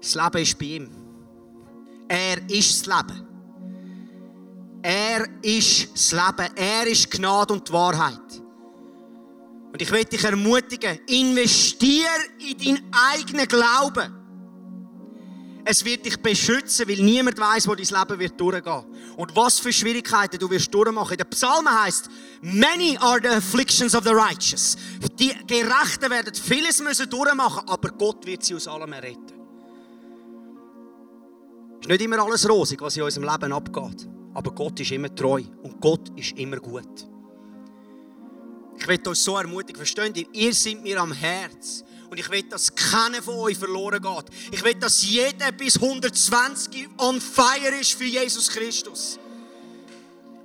Das 0.00 0.14
Leben 0.14 0.42
ist 0.42 0.58
bei 0.58 0.64
ihm. 0.64 1.03
Er 2.08 2.50
ist 2.50 2.86
das 2.86 2.96
Leben. 2.96 3.26
Er 4.82 5.26
ist 5.42 5.92
das 5.94 6.12
Leben. 6.12 6.56
Er 6.56 6.86
ist 6.86 7.10
Gnade 7.10 7.52
und 7.52 7.68
die 7.68 7.72
Wahrheit. 7.72 8.20
Und 9.72 9.82
ich 9.82 9.90
will 9.90 10.04
dich 10.04 10.22
ermutigen, 10.22 11.00
investier 11.06 12.06
in 12.38 12.58
deinen 12.58 12.92
eigenen 12.92 13.48
Glauben. 13.48 14.20
Es 15.64 15.84
wird 15.84 16.04
dich 16.04 16.18
beschützen, 16.18 16.86
weil 16.86 17.02
niemand 17.02 17.38
weiß, 17.38 17.66
wo 17.66 17.74
dein 17.74 17.86
Leben 17.86 18.20
wird 18.20 18.38
durchgehen. 18.38 18.84
Und 19.16 19.34
was 19.34 19.58
für 19.58 19.72
Schwierigkeiten 19.72 20.38
du 20.38 20.50
wirst 20.50 20.72
durchmachen. 20.72 21.16
Der 21.16 21.24
Psalmen 21.24 21.72
heißt, 21.82 22.10
many 22.42 22.98
are 23.00 23.18
the 23.22 23.28
afflictions 23.28 23.94
of 23.94 24.04
the 24.04 24.12
righteous. 24.12 24.76
Die 25.18 25.32
Gerechten 25.46 26.10
werden 26.10 26.34
vieles 26.34 26.80
müssen 26.82 27.08
durchmachen, 27.08 27.66
aber 27.66 27.88
Gott 27.88 28.26
wird 28.26 28.44
sie 28.44 28.54
aus 28.54 28.68
allem 28.68 28.92
retten 28.92 29.33
ist 31.84 31.90
nicht 31.90 32.00
immer 32.00 32.18
alles 32.18 32.48
rosig, 32.48 32.80
was 32.80 32.96
in 32.96 33.02
unserem 33.02 33.28
Leben 33.28 33.52
abgeht. 33.52 34.08
Aber 34.32 34.50
Gott 34.52 34.80
ist 34.80 34.90
immer 34.90 35.14
treu 35.14 35.42
und 35.62 35.78
Gott 35.80 36.18
ist 36.18 36.32
immer 36.38 36.56
gut. 36.56 37.06
Ich 38.78 38.88
will 38.88 39.00
euch 39.06 39.18
so 39.18 39.36
ermutigen, 39.36 39.76
versteht 39.76 40.16
ihr? 40.16 40.26
Ihr 40.32 40.54
seid 40.54 40.82
mir 40.82 40.98
am 41.00 41.12
Herz. 41.12 41.84
Und 42.08 42.18
ich 42.18 42.30
will, 42.30 42.42
dass 42.44 42.74
keiner 42.74 43.22
von 43.22 43.34
euch 43.34 43.58
verloren 43.58 44.00
geht. 44.00 44.24
Ich 44.50 44.64
will, 44.64 44.74
dass 44.74 45.04
jeder 45.04 45.52
bis 45.52 45.76
120 45.76 46.88
on 46.98 47.20
fire 47.20 47.78
ist 47.78 47.92
für 47.92 48.04
Jesus 48.04 48.48
Christus. 48.48 49.18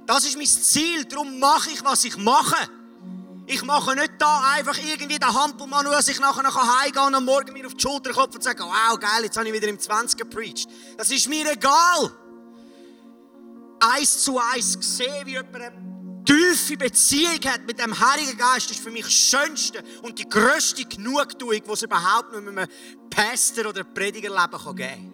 Das 0.06 0.26
ist 0.26 0.38
mein 0.38 0.46
Ziel. 0.46 1.06
Darum 1.06 1.40
mache 1.40 1.72
ich, 1.72 1.84
was 1.84 2.04
ich 2.04 2.18
mache. 2.18 2.70
Ich 3.52 3.64
mache 3.64 3.95
nicht 3.95 4.12
da 4.20 4.43
einfach 4.56 4.78
irgendwie 4.78 5.18
den 5.18 5.34
Hampelmann, 5.34 5.84
dass 5.86 6.08
ich 6.08 6.20
nachher 6.20 6.43
noch 6.43 6.56
heimgehen 6.56 7.08
und 7.08 7.16
am 7.16 7.26
Morgen 7.26 7.52
mir 7.52 7.66
auf 7.66 7.74
die 7.74 7.82
Schulter 7.82 8.12
klopfen 8.12 8.36
und 8.36 8.43
sagen, 8.43 8.60
wow, 8.60 9.00
geil, 9.00 9.24
jetzt 9.24 9.38
habe 9.38 9.47
ich 9.47 9.54
wieder 9.56 9.68
im 9.68 9.80
20 9.80 10.20
gepreacht. 10.20 10.68
Das 10.97 11.10
ist 11.10 11.28
mir 11.28 11.52
egal. 11.52 12.12
Eins 13.80 14.22
zu 14.24 14.38
eins 14.38 14.78
sehen, 14.80 15.26
wie 15.26 15.32
jemand 15.32 15.56
eine 15.56 16.24
tiefe 16.26 16.78
Beziehung 16.78 17.39
hat 17.45 17.66
mit 17.66 17.80
dem 17.80 18.00
Heiligen 18.00 18.38
Geist, 18.38 18.70
ist 18.70 18.82
für 18.82 18.91
mich 18.91 19.06
das 19.06 19.14
Schönste 19.14 19.84
und 20.04 20.20
die 20.20 20.30
grösste 20.30 20.86
Genugtuung, 20.86 21.64
die 21.66 21.72
es 21.72 21.82
überhaupt 21.82 22.32
nur 22.32 22.41
mit 22.41 22.56
einem 22.56 22.70
Pastor 23.10 23.66
oder 23.66 23.84
Predigerleben 23.84 24.76
geben 24.76 24.78
kann. 24.78 25.14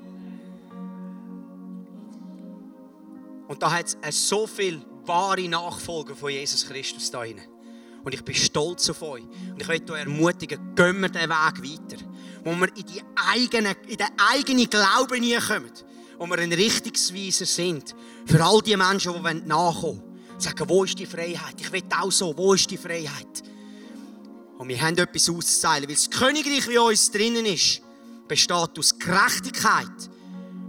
Und 3.47 3.63
da 3.63 3.71
hat 3.71 3.95
es 4.01 4.27
so 4.27 4.45
viele 4.45 4.85
wahre 5.05 5.47
Nachfolger 5.47 6.17
von 6.17 6.31
Jesus 6.31 6.67
Christus 6.67 7.09
da 7.09 7.21
drin. 7.21 7.54
Und 8.05 8.13
ich 8.13 8.23
bin 8.23 8.35
stolz 8.35 8.87
auf 8.91 9.01
euch. 9.01 9.23
Und 9.23 9.59
ich 9.59 9.67
möchte 9.67 9.93
euch 9.93 10.01
ermutigen, 10.01 10.75
gehen 10.75 11.01
wir 11.01 11.09
diesen 11.09 11.27
Weg 11.27 11.31
weiter. 11.31 12.03
Wo 12.43 12.51
wir 12.51 12.67
in, 12.77 12.85
die 12.85 13.01
eigene, 13.15 13.75
in 13.87 13.97
den 13.97 14.07
eigenen 14.31 14.69
Glauben 14.69 15.23
hineinkommen. 15.23 15.71
Wo 16.19 16.27
wir 16.27 16.37
ein 16.37 16.53
Richtungsweiser 16.53 17.47
sind. 17.47 17.95
Für 18.27 18.45
all 18.45 18.61
die 18.61 18.77
Menschen, 18.77 19.11
die 19.11 19.47
nachkommen 19.47 19.81
wollen. 19.81 20.39
Sagen, 20.39 20.69
wo 20.69 20.83
ist 20.83 20.99
die 20.99 21.07
Freiheit? 21.07 21.55
Ich 21.59 21.71
will 21.71 21.81
auch 21.99 22.11
so, 22.11 22.37
wo 22.37 22.53
ist 22.53 22.69
die 22.69 22.77
Freiheit? 22.77 23.43
Und 24.59 24.69
wir 24.69 24.79
haben 24.79 24.97
etwas 24.97 25.27
auszuzeichnen, 25.27 25.89
weil 25.89 25.95
das 25.95 26.09
Königreich, 26.09 26.69
wie 26.69 26.77
uns 26.77 27.09
drinnen 27.09 27.45
ist, 27.45 27.81
besteht 28.27 28.77
aus 28.77 28.99
Gerechtigkeit, 28.99 30.09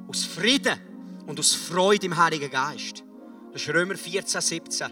aus 0.08 0.24
Frieden 0.24 0.78
und 1.26 1.38
aus 1.38 1.54
Freude 1.54 2.06
im 2.06 2.16
Heiligen 2.16 2.50
Geist. 2.50 3.04
Das 3.52 3.62
ist 3.62 3.68
Römer 3.68 3.96
14, 3.96 4.40
17. 4.40 4.88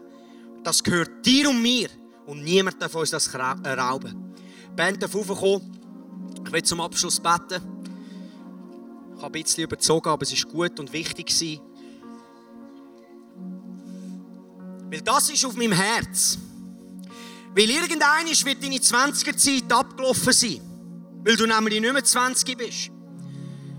Das 0.63 0.83
gehört 0.83 1.25
dir 1.25 1.49
und 1.49 1.63
mir 1.63 1.89
und 2.27 2.43
niemand 2.43 2.81
darf 2.81 2.95
uns 2.95 3.11
das 3.11 3.33
rauben. 3.35 4.35
Die 4.71 4.77
Band 4.77 5.03
darf 5.03 5.15
raufkommen. 5.15 5.79
Ich 6.45 6.53
will 6.53 6.63
zum 6.63 6.81
Abschluss 6.81 7.21
beten. 7.21 7.63
Ich 9.17 9.23
habe 9.23 9.39
ein 9.39 9.43
bisschen 9.43 9.65
überzogen, 9.65 10.09
aber 10.09 10.23
es 10.23 10.33
ist 10.33 10.49
gut 10.49 10.79
und 10.81 10.93
wichtig 10.93 11.27
gewesen. 11.27 11.61
Weil 14.91 15.01
das 15.01 15.31
ist 15.31 15.45
auf 15.45 15.55
meinem 15.57 15.73
Herz. 15.73 16.39
Weil 17.55 17.71
irgendein 17.71 18.27
wird 18.27 18.63
deine 18.63 18.77
20er 18.77 19.37
Zeit 19.37 19.73
abgelaufen 19.73 20.33
sein. 20.33 20.61
Weil 21.25 21.37
du 21.37 21.47
nämlich 21.47 21.81
nicht 21.81 21.93
mehr 21.93 22.05
20 22.05 22.57
bist. 22.57 22.91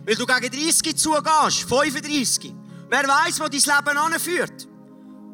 Weil 0.05 0.15
du 0.15 0.25
gegen 0.25 0.63
30 0.63 0.95
zugehst, 0.95 1.63
35. 1.67 2.53
Wer 2.89 3.07
weiß, 3.07 3.39
wo 3.39 3.47
dein 3.47 3.51
Leben 3.51 3.97
anführt? 3.97 4.67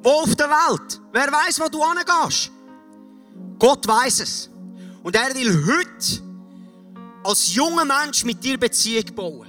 Wo 0.02 0.10
auf 0.10 0.36
der 0.36 0.50
Welt? 0.50 1.02
Wer 1.12 1.32
weiß, 1.32 1.60
wo 1.60 1.68
du 1.68 1.84
angehst? 1.84 2.52
Gott 3.62 3.88
weiß 3.88 4.22
es. 4.22 4.50
Und 5.04 5.16
er 5.16 5.36
will 5.36 5.68
heute 5.68 6.24
als 7.24 7.54
junger 7.54 7.86
Mensch 7.86 8.26
mit 8.26 8.44
dir 8.44 8.58
Beziehung 8.58 9.06
bauen. 9.14 9.48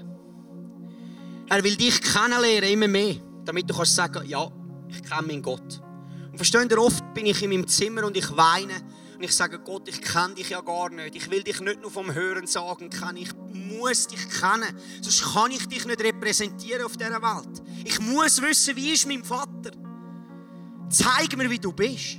Er 1.49 1.65
will 1.65 1.77
dich 1.77 2.03
kennenlernen, 2.03 2.71
immer 2.71 2.89
mehr, 2.89 3.17
damit 3.43 3.71
du 3.71 3.75
kannst 3.75 3.97
sagen, 3.97 4.29
ja, 4.29 4.47
ich 4.91 5.03
kenne 5.03 5.27
meinen 5.27 5.41
Gott. 5.41 5.83
Und 6.31 6.37
versteht 6.37 6.71
ihr, 6.71 6.79
oft 6.79 7.15
bin 7.15 7.25
ich 7.25 7.43
in 7.43 7.49
meinem 7.49 7.67
Zimmer 7.67 8.05
und 8.05 8.15
ich 8.15 8.37
weine 8.37 8.75
und 9.15 9.23
ich 9.23 9.35
sage, 9.35 9.59
Gott, 9.61 9.89
ich 9.89 10.03
kenne 10.03 10.35
dich 10.35 10.51
ja 10.51 10.61
gar 10.61 10.91
nicht. 10.91 11.17
Ich 11.17 11.31
will 11.31 11.43
dich 11.43 11.63
nicht 11.63 11.81
nur 11.81 11.91
vom 11.91 12.13
Hören 12.13 12.47
sagen 12.47 12.91
kennen, 12.91 13.17
ich 13.17 13.31
muss 13.51 14.09
dich 14.09 14.29
kennen. 14.29 14.77
Sonst 15.01 15.23
kann 15.33 15.53
ich 15.53 15.67
dich 15.69 15.87
nicht 15.87 16.05
repräsentieren 16.05 16.85
auf 16.85 16.99
dieser 16.99 17.23
Welt. 17.23 17.63
Ich 17.83 17.99
muss 17.99 18.43
wissen, 18.43 18.77
wie 18.77 18.93
ist 18.93 19.09
mein 19.09 19.25
Vater. 19.25 19.71
Zeig 20.91 21.35
mir, 21.35 21.49
wie 21.49 21.59
du 21.59 21.73
bist. 21.73 22.19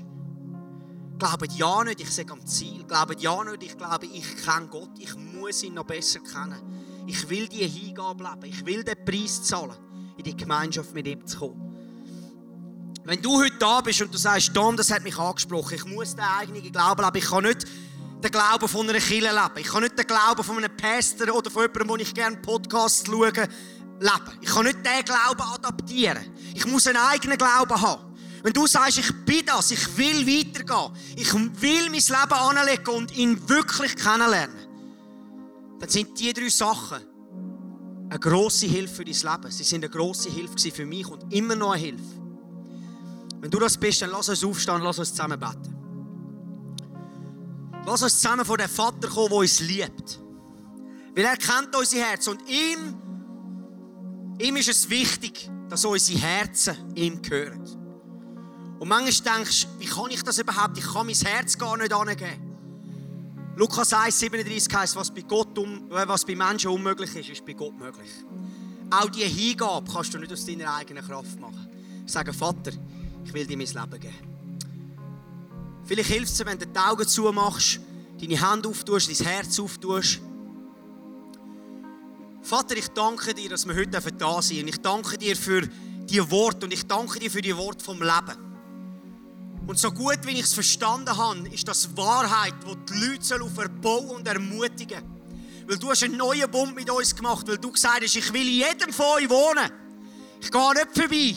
Glaubt 1.19 1.53
ja 1.53 1.83
nicht, 1.83 2.01
ich 2.01 2.11
sage 2.11 2.33
am 2.33 2.45
Ziel. 2.45 2.83
Glaubt 2.85 3.21
ja 3.21 3.43
nicht, 3.43 3.63
ich 3.63 3.77
glaube, 3.77 4.05
ich 4.05 4.43
kenne 4.43 4.67
Gott. 4.67 4.91
Ich 4.99 5.15
muss 5.15 5.63
ihn 5.63 5.75
noch 5.75 5.85
besser 5.85 6.19
kennen. 6.19 6.61
Ich 7.07 7.29
will 7.29 7.47
die 7.47 7.67
Hingabe 7.67 8.23
leben. 8.23 8.45
Ich 8.45 8.65
will 8.65 8.83
den 8.83 9.05
Preis 9.05 9.43
zahlen, 9.43 9.77
in 10.17 10.23
die 10.23 10.35
Gemeinschaft 10.35 10.93
mit 10.93 11.07
ihm 11.07 11.25
zu 11.25 11.39
kommen. 11.39 11.73
Wenn 13.05 13.21
du 13.21 13.41
heute 13.41 13.57
da 13.57 13.81
bist 13.81 14.01
und 14.01 14.13
du 14.13 14.17
sagst, 14.17 14.53
Tom, 14.53 14.77
das 14.77 14.89
hat 14.89 15.03
mich 15.03 15.17
angesprochen, 15.17 15.75
ich 15.75 15.85
muss 15.85 16.15
den 16.15 16.23
eigenen 16.23 16.71
Glauben 16.71 17.03
leben, 17.03 17.17
ich 17.17 17.25
kann 17.25 17.43
nicht 17.43 17.67
den 18.23 18.31
Glauben 18.31 18.67
von 18.69 18.89
einer 18.89 18.99
Kirche 18.99 19.29
leben, 19.29 19.57
ich 19.57 19.67
kann 19.67 19.83
nicht 19.83 19.97
den 19.97 20.07
Glauben 20.07 20.41
von 20.41 20.57
einem 20.57 20.77
Pastor 20.77 21.35
oder 21.35 21.51
von 21.51 21.63
jemandem, 21.63 21.89
wo 21.89 21.95
ich 21.97 22.13
gerne 22.13 22.37
Podcasts 22.37 23.05
schaue, 23.05 23.27
leben. 23.27 24.37
Ich 24.39 24.49
kann 24.49 24.63
nicht 24.63 24.77
diesen 24.85 25.03
Glauben 25.03 25.41
adaptieren. 25.41 26.25
Ich 26.53 26.65
muss 26.65 26.87
einen 26.87 26.97
eigenen 26.97 27.37
Glauben 27.37 27.81
haben. 27.81 28.12
Wenn 28.43 28.51
du 28.51 28.67
sagst, 28.67 28.97
ich 28.97 29.11
bin 29.25 29.45
das, 29.45 29.71
ich 29.71 29.97
will 29.97 30.27
weitergehen, 30.27 30.91
ich 31.15 31.33
will 31.33 31.89
mein 31.89 31.93
Leben 31.93 32.33
anlegen 32.33 32.89
und 32.93 33.17
ihn 33.17 33.49
wirklich 33.49 33.95
kennenlernen, 33.95 34.67
dann 35.79 35.89
sind 35.89 36.19
die 36.19 36.33
drei 36.33 36.49
Sachen 36.49 36.99
eine 38.09 38.19
grosse 38.19 38.67
Hilfe 38.67 38.95
für 38.95 39.05
dein 39.05 39.13
Leben. 39.13 39.49
Sie 39.51 39.63
sind 39.63 39.85
eine 39.85 39.89
grosse 39.89 40.29
Hilfe 40.29 40.71
für 40.71 40.85
mich 40.85 41.07
und 41.07 41.33
immer 41.33 41.55
noch 41.55 41.71
eine 41.71 41.83
Hilfe. 41.83 42.21
Wenn 43.39 43.49
du 43.49 43.59
das 43.59 43.77
bist, 43.77 44.01
dann 44.01 44.09
lass 44.09 44.27
uns 44.27 44.43
aufstehen 44.43 44.75
und 44.75 44.81
lass 44.81 44.99
uns 44.99 45.11
zusammen 45.11 45.39
beten. 45.39 45.75
Lass 47.85 48.03
uns 48.03 48.19
zusammen 48.19 48.45
vor 48.45 48.57
den 48.57 48.69
Vater 48.69 49.07
kommen, 49.07 49.29
der 49.29 49.37
uns 49.37 49.59
liebt. 49.61 50.19
Weil 51.15 51.25
er 51.25 51.37
kennt 51.37 51.73
unser 51.75 51.97
Herz 51.97 52.27
und 52.27 52.41
ihm, 52.49 52.95
ihm 54.39 54.55
ist 54.57 54.67
es 54.67 54.89
wichtig, 54.89 55.49
dass 55.69 55.85
unsere 55.85 56.19
Herzen 56.19 56.75
ihm 56.95 57.21
gehören. 57.21 57.72
Und 58.83 58.89
manchmal 58.89 59.37
denkst 59.37 59.65
du, 59.65 59.79
wie 59.79 59.85
kann 59.85 60.11
ich 60.11 60.21
das 60.23 60.39
überhaupt? 60.39 60.77
Ich 60.77 60.83
kann 60.83 61.05
mein 61.05 61.15
Herz 61.15 61.57
gar 61.57 61.77
nicht 61.77 61.93
angeben. 61.93 63.55
Lukas 63.55 63.93
1, 63.93 64.19
37 64.19 64.75
heißt, 64.75 64.97
was 64.97 65.09
bei, 65.09 65.21
Gott 65.21 65.57
um, 65.57 65.89
äh, 65.89 66.05
was 66.05 66.25
bei 66.25 66.35
Menschen 66.35 66.69
unmöglich 66.69 67.15
ist, 67.15 67.29
ist 67.29 67.45
bei 67.45 67.53
Gott 67.53 67.79
möglich. 67.79 68.09
Auch 68.91 69.09
diese 69.09 69.27
Hingabe 69.27 69.89
kannst 69.89 70.13
du 70.13 70.17
nicht 70.17 70.33
aus 70.33 70.45
deiner 70.45 70.75
eigenen 70.75 71.01
Kraft 71.01 71.39
machen. 71.39 71.65
Sagen, 72.05 72.33
Vater, 72.33 72.73
ich 73.23 73.33
will 73.33 73.47
dir 73.47 73.55
mein 73.55 73.67
Leben 73.67 74.01
geben. 74.01 74.59
Vielleicht 75.85 76.09
hilft 76.09 76.31
es 76.33 76.37
dir, 76.39 76.45
wenn 76.45 76.59
du 76.59 76.65
die 76.65 76.77
Augen 76.77 77.07
zumachst, 77.07 77.79
deine 78.19 78.51
Hände 78.51 78.67
auftust, 78.67 79.17
dein 79.17 79.27
Herz 79.27 79.59
auftust. 79.61 80.19
Vater, 82.41 82.75
ich 82.75 82.89
danke 82.89 83.33
dir, 83.33 83.47
dass 83.47 83.65
wir 83.65 83.75
heute 83.75 84.11
da 84.11 84.41
sind. 84.41 84.67
Ich 84.67 84.81
danke 84.81 85.17
dir 85.17 85.37
für 85.37 85.61
die 85.61 86.31
Worte 86.31 86.65
und 86.65 86.73
ich 86.73 86.85
danke 86.85 87.17
dir 87.19 87.31
für 87.31 87.41
die 87.41 87.55
Worte 87.55 87.81
vom 87.81 88.01
Leben. 88.01 88.52
Und 89.65 89.79
so 89.79 89.91
gut, 89.91 90.19
wie 90.25 90.31
ich 90.31 90.41
es 90.45 90.53
verstanden 90.53 91.15
habe, 91.15 91.47
ist 91.49 91.67
das 91.67 91.95
Wahrheit, 91.95 92.53
die 92.67 92.93
die 92.93 93.07
Leute 93.07 93.49
verbauen 93.49 94.09
und 94.09 94.27
ermutigen 94.27 95.01
Weil 95.67 95.77
du 95.77 95.89
hast 95.89 96.03
einen 96.03 96.17
neuen 96.17 96.51
Bund 96.51 96.75
mit 96.75 96.89
uns 96.89 97.15
gemacht, 97.15 97.47
weil 97.47 97.57
du 97.57 97.71
gesagt 97.71 98.03
hast, 98.03 98.15
ich 98.15 98.33
will 98.33 98.41
in 98.41 98.67
jedem 98.67 98.91
von 98.91 99.05
euch 99.17 99.29
wohnen. 99.29 99.71
Ich 100.41 100.51
gehe 100.51 100.73
nicht 100.73 100.97
vorbei. 100.97 101.35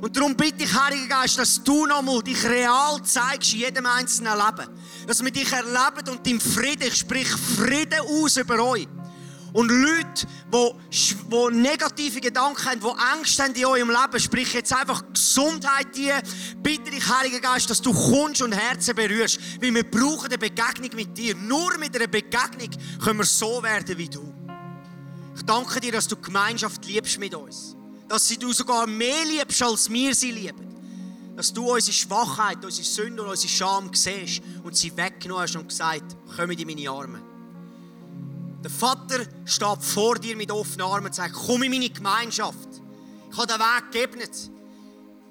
Und 0.00 0.16
darum 0.16 0.36
bitte 0.36 0.64
ich, 0.64 0.74
Heiliger 0.74 1.20
Geist, 1.20 1.38
dass 1.38 1.62
du 1.62 1.86
nochmal 1.86 2.22
dich 2.22 2.44
real 2.44 3.00
zeigst 3.04 3.52
in 3.52 3.60
jedem 3.60 3.86
einzelnen 3.86 4.34
Leben. 4.36 4.68
Dass 5.06 5.24
wir 5.24 5.30
dich 5.30 5.52
erleben 5.52 6.08
und 6.10 6.26
im 6.26 6.40
Frieden, 6.40 6.88
ich 6.88 6.96
sprich 6.96 7.28
Frieden 7.28 8.00
aus 8.00 8.36
über 8.36 8.60
euch. 8.60 8.88
Und 9.58 9.70
Leute, 9.70 10.26
die, 10.54 11.14
die 11.30 11.56
negative 11.56 12.20
Gedanken 12.20 12.64
haben, 12.64 12.80
die 12.80 12.86
Angst 12.86 13.40
haben 13.40 13.54
in 13.54 13.66
eurem 13.66 13.90
Leben, 13.90 14.20
sprich 14.20 14.52
jetzt 14.52 14.72
einfach 14.72 15.02
Gesundheit 15.12 15.96
dir, 15.96 16.22
bitte 16.62 16.92
dich, 16.92 17.08
Heiliger 17.08 17.40
Geist, 17.40 17.68
dass 17.68 17.82
du 17.82 17.92
kommst 17.92 18.40
und 18.40 18.52
Herzen 18.52 18.94
berührst. 18.94 19.40
Weil 19.60 19.74
wir 19.74 19.82
brauchen 19.82 20.26
eine 20.26 20.38
Begegnung 20.38 20.90
mit 20.94 21.18
dir. 21.18 21.34
Nur 21.34 21.76
mit 21.76 21.96
einer 21.96 22.06
Begegnung 22.06 22.70
können 23.02 23.18
wir 23.18 23.24
so 23.24 23.60
werden 23.60 23.98
wie 23.98 24.08
du. 24.08 24.32
Ich 25.34 25.42
danke 25.42 25.80
dir, 25.80 25.90
dass 25.90 26.06
du 26.06 26.14
Gemeinschaft 26.14 26.84
liebst 26.86 27.18
mit 27.18 27.34
uns 27.34 27.74
dass 28.08 28.28
du 28.28 28.52
sogar 28.52 28.86
mehr 28.86 29.24
liebst, 29.26 29.62
als 29.62 29.90
wir 29.90 30.14
sie 30.14 30.30
lieben. 30.30 30.66
Dass 31.36 31.52
du 31.52 31.72
unsere 31.72 31.92
Schwachheit, 31.92 32.64
unsere 32.64 32.86
Sünde 32.86 33.22
und 33.22 33.28
unsere 33.28 33.52
Scham 33.52 33.90
siehst 33.92 34.40
und 34.62 34.76
sie 34.76 34.96
weggenommen 34.96 35.42
hast 35.42 35.56
und 35.56 35.68
gesagt, 35.68 36.16
komm 36.36 36.50
in 36.50 36.66
meine 36.66 36.90
Arme. 36.90 37.27
Der 38.62 38.70
Vater 38.70 39.24
steht 39.44 39.82
vor 39.82 40.16
dir 40.16 40.36
mit 40.36 40.50
offenen 40.50 40.82
Armen 40.82 41.06
und 41.06 41.14
sagt, 41.14 41.32
komm 41.32 41.62
in 41.62 41.70
meine 41.70 41.90
Gemeinschaft. 41.90 42.68
Ich 43.30 43.36
habe 43.36 43.46
den 43.46 43.60
Weg 43.60 43.90
geebnet. 43.92 44.50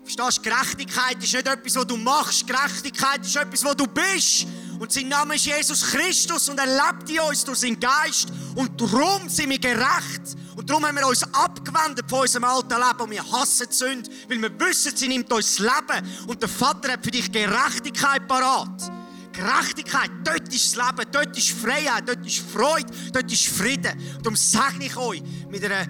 Verstehst 0.03 0.38
du, 0.38 0.49
Gerechtigkeit 0.49 1.21
ist 1.21 1.34
nicht 1.34 1.47
etwas, 1.47 1.75
was 1.75 1.88
du 1.88 1.97
machst. 1.97 2.47
Gerechtigkeit 2.47 3.25
ist 3.25 3.36
etwas, 3.36 3.63
was 3.65 3.75
du 3.75 3.86
bist. 3.88 4.47
Und 4.80 4.93
sein 4.93 5.09
Name 5.09 5.36
ist 5.36 5.45
Jesus 5.45 5.82
Christus 5.82 6.47
und 6.47 6.57
er 6.57 6.67
lebt 6.67 7.09
in 7.09 7.19
uns 7.19 7.43
durch 7.43 7.59
seinen 7.59 7.78
Geist. 7.78 8.30
Und 8.55 8.80
darum 8.80 9.28
sind 9.28 9.49
wir 9.49 9.59
gerecht. 9.59 10.38
Und 10.55 10.69
darum 10.69 10.86
haben 10.86 10.95
wir 10.95 11.07
uns 11.07 11.23
abgewendet 11.34 12.05
von 12.09 12.21
unserem 12.21 12.45
alten 12.45 12.75
Leben 12.75 13.01
und 13.01 13.11
wir 13.11 13.32
hassen 13.32 13.67
die 13.69 13.75
Sünde, 13.75 14.09
weil 14.30 14.41
wir 14.41 14.59
wissen, 14.61 14.95
sie 14.95 15.09
nimmt 15.09 15.32
uns 15.34 15.57
das 15.57 15.59
Leben. 15.59 16.07
Und 16.28 16.41
der 16.41 16.49
Vater 16.49 16.93
hat 16.93 17.03
für 17.03 17.11
dich 17.11 17.30
Gerechtigkeit 17.30 18.25
parat. 18.28 18.89
Gerechtigkeit, 19.38 20.09
dort 20.23 20.51
ist 20.51 20.75
das 20.75 20.88
Leben, 20.88 21.11
dort 21.11 21.38
ist 21.38 21.51
Freiheit, 21.51 22.07
dort 22.07 22.25
ist 22.25 22.39
Freude, 22.39 22.91
dort 23.13 23.31
ist 23.31 23.45
Frieden. 23.45 23.91
Und 24.15 24.25
darum 24.25 24.35
segne 24.35 24.85
ich 24.85 24.97
euch 24.97 25.21
mit 25.49 25.63
einer 25.63 25.85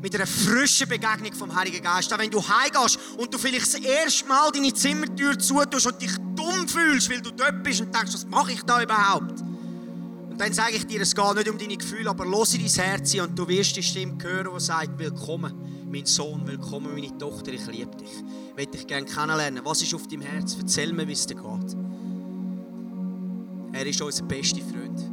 mit 0.00 0.14
einer 0.14 0.28
frischen 0.28 0.88
Begegnung 0.88 1.32
vom 1.32 1.52
Heiligen 1.56 1.82
Geist. 1.82 2.12
Auch 2.12 2.18
wenn 2.18 2.30
du 2.30 2.40
heimgehst 2.40 3.00
und 3.16 3.34
du 3.34 3.38
vielleicht 3.38 3.74
das 3.74 3.80
erste 3.80 4.28
Mal 4.28 4.52
deine 4.52 4.72
Zimmertür 4.72 5.36
zutust 5.36 5.86
und 5.86 6.00
dich 6.00 6.12
dumm 6.36 6.68
fühlst, 6.68 7.10
weil 7.10 7.20
du 7.20 7.32
dort 7.32 7.64
bist 7.64 7.80
und 7.80 7.92
denkst, 7.92 8.14
was 8.14 8.26
mache 8.26 8.52
ich 8.52 8.62
da 8.62 8.80
überhaupt? 8.80 9.40
Und 10.30 10.38
dann 10.38 10.52
sage 10.52 10.76
ich 10.76 10.86
dir, 10.86 11.00
es 11.00 11.16
geht 11.16 11.34
nicht 11.34 11.48
um 11.48 11.58
deine 11.58 11.76
Gefühle, 11.76 12.10
aber 12.10 12.24
los 12.26 12.54
in 12.54 12.64
dein 12.64 12.84
Herz 12.84 13.12
und 13.14 13.36
du 13.36 13.48
wirst 13.48 13.74
die 13.74 13.82
Stimme 13.82 14.22
hören, 14.22 14.50
die 14.54 14.60
sagt, 14.60 14.96
willkommen, 14.98 15.52
mein 15.90 16.06
Sohn, 16.06 16.46
willkommen, 16.46 16.94
meine 16.94 17.18
Tochter, 17.18 17.52
ich 17.52 17.66
liebe 17.66 17.96
dich. 17.96 18.22
Ich 18.50 18.56
möchte 18.56 18.76
dich 18.76 18.86
gerne 18.86 19.06
kennenlernen. 19.06 19.64
Was 19.64 19.82
ist 19.82 19.94
auf 19.94 20.06
deinem 20.06 20.22
Herz? 20.22 20.56
Erzähl 20.60 20.92
mir, 20.92 21.08
wie 21.08 21.12
es 21.12 21.26
dir 21.26 21.34
geht. 21.34 21.76
Er 23.78 23.86
ist 23.86 24.02
unser 24.02 24.24
bester 24.24 24.60
Freund. 24.60 25.08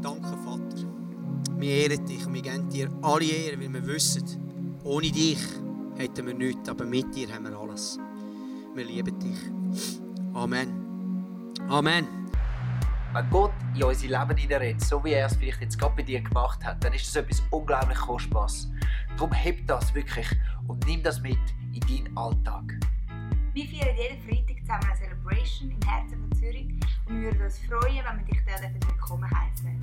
Danke, 0.00 0.36
Vater. 0.44 0.86
Wir 1.56 1.90
ehren 1.90 2.06
dich 2.06 2.24
und 2.24 2.32
wir 2.32 2.42
geben 2.42 2.68
dir 2.68 2.88
alle 3.02 3.24
Ehre, 3.24 3.60
weil 3.60 3.72
wir 3.72 3.84
wissen, 3.88 4.22
ohne 4.84 5.10
dich 5.10 5.40
hätten 5.96 6.28
wir 6.28 6.34
nichts, 6.34 6.68
aber 6.68 6.84
mit 6.84 7.12
dir 7.12 7.26
haben 7.34 7.42
wir 7.42 7.58
alles. 7.58 7.98
Wir 8.76 8.84
lieben 8.84 9.18
dich. 9.18 9.36
Amen. 10.32 11.52
Amen. 11.68 12.06
Wenn 13.12 13.30
Gott 13.30 13.50
in 13.74 13.82
unser 13.82 14.06
Leben 14.06 14.36
hineinredet, 14.36 14.80
so 14.84 15.02
wie 15.02 15.10
er 15.10 15.26
es 15.26 15.34
vielleicht 15.34 15.60
jetzt 15.60 15.80
gerade 15.80 15.96
bei 15.96 16.02
dir 16.02 16.20
gemacht 16.20 16.64
hat, 16.64 16.84
dann 16.84 16.92
ist 16.92 17.08
das 17.08 17.16
etwas 17.16 17.42
unglaublich 17.50 17.98
Kostbares. 17.98 18.70
Darum 19.16 19.32
heb 19.32 19.66
das 19.66 19.92
wirklich 19.92 20.28
und 20.68 20.86
nimm 20.86 21.02
das 21.02 21.20
mit 21.20 21.36
in 21.72 21.80
deinen 21.80 22.16
Alltag. 22.16 22.78
Wir 23.54 23.66
feiern 23.66 23.96
jeden 23.96 24.22
Freitag 24.22 24.62
wir 24.80 25.08
eine 25.08 25.11
Celebration 25.32 25.70
im 25.70 25.88
Herzen 25.88 26.18
von 26.20 26.32
Zürich 26.38 26.66
und 27.06 27.20
wir 27.20 27.30
würden 27.30 27.42
uns 27.42 27.58
freuen, 27.60 28.04
wenn 28.04 28.18
wir 28.18 28.34
dich 28.34 28.42
dort 28.46 28.88
willkommen 28.88 29.30
heißen. 29.30 29.80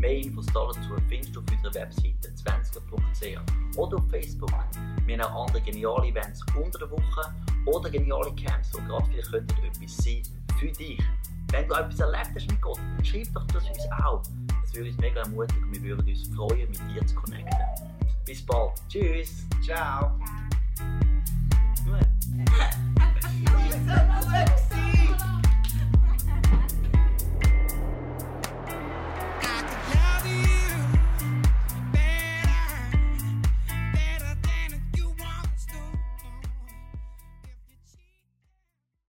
Mehr 0.00 0.16
Infos 0.16 0.46
dazu 0.46 0.96
findest 1.08 1.34
du 1.34 1.40
auf 1.40 1.46
unserer 1.50 1.74
Webseite 1.74 2.28
20.ch 2.30 3.76
oder 3.76 3.96
auf 3.96 4.10
Facebook. 4.10 4.52
Wir 5.06 5.18
haben 5.18 5.32
auch 5.32 5.46
andere 5.46 5.62
geniale 5.62 6.08
Events 6.08 6.44
unter 6.56 6.78
der 6.78 6.90
Woche 6.90 7.34
oder 7.66 7.90
geniale 7.90 8.34
Camps, 8.34 8.72
die 8.72 8.84
gerade 8.84 9.04
vielleicht 9.06 9.30
könnten 9.30 9.64
etwas 9.64 9.96
sein 9.96 10.22
für 10.58 10.72
dich. 10.72 11.02
Wenn 11.50 11.68
du 11.68 11.74
etwas 11.74 12.00
erlebt 12.00 12.30
hast 12.34 12.50
mit 12.50 12.60
Gott, 12.60 12.78
dann 12.78 13.04
schreib 13.04 13.32
doch 13.32 13.46
das 13.46 13.68
uns 13.68 13.78
auch. 14.04 14.22
Das 14.62 14.74
würde 14.74 14.90
uns 14.90 14.98
mega 14.98 15.22
ermutigen 15.22 15.64
und 15.64 15.72
wir 15.72 15.82
würden 15.82 16.08
uns 16.08 16.28
freuen, 16.34 16.70
mit 16.70 16.80
dir 16.88 17.06
zu 17.06 17.14
connecten. 17.14 17.58
Bis 18.24 18.44
bald. 18.44 18.72
Tschüss. 18.88 19.46
Ciao. 19.64 20.18
sweat. 21.88 22.06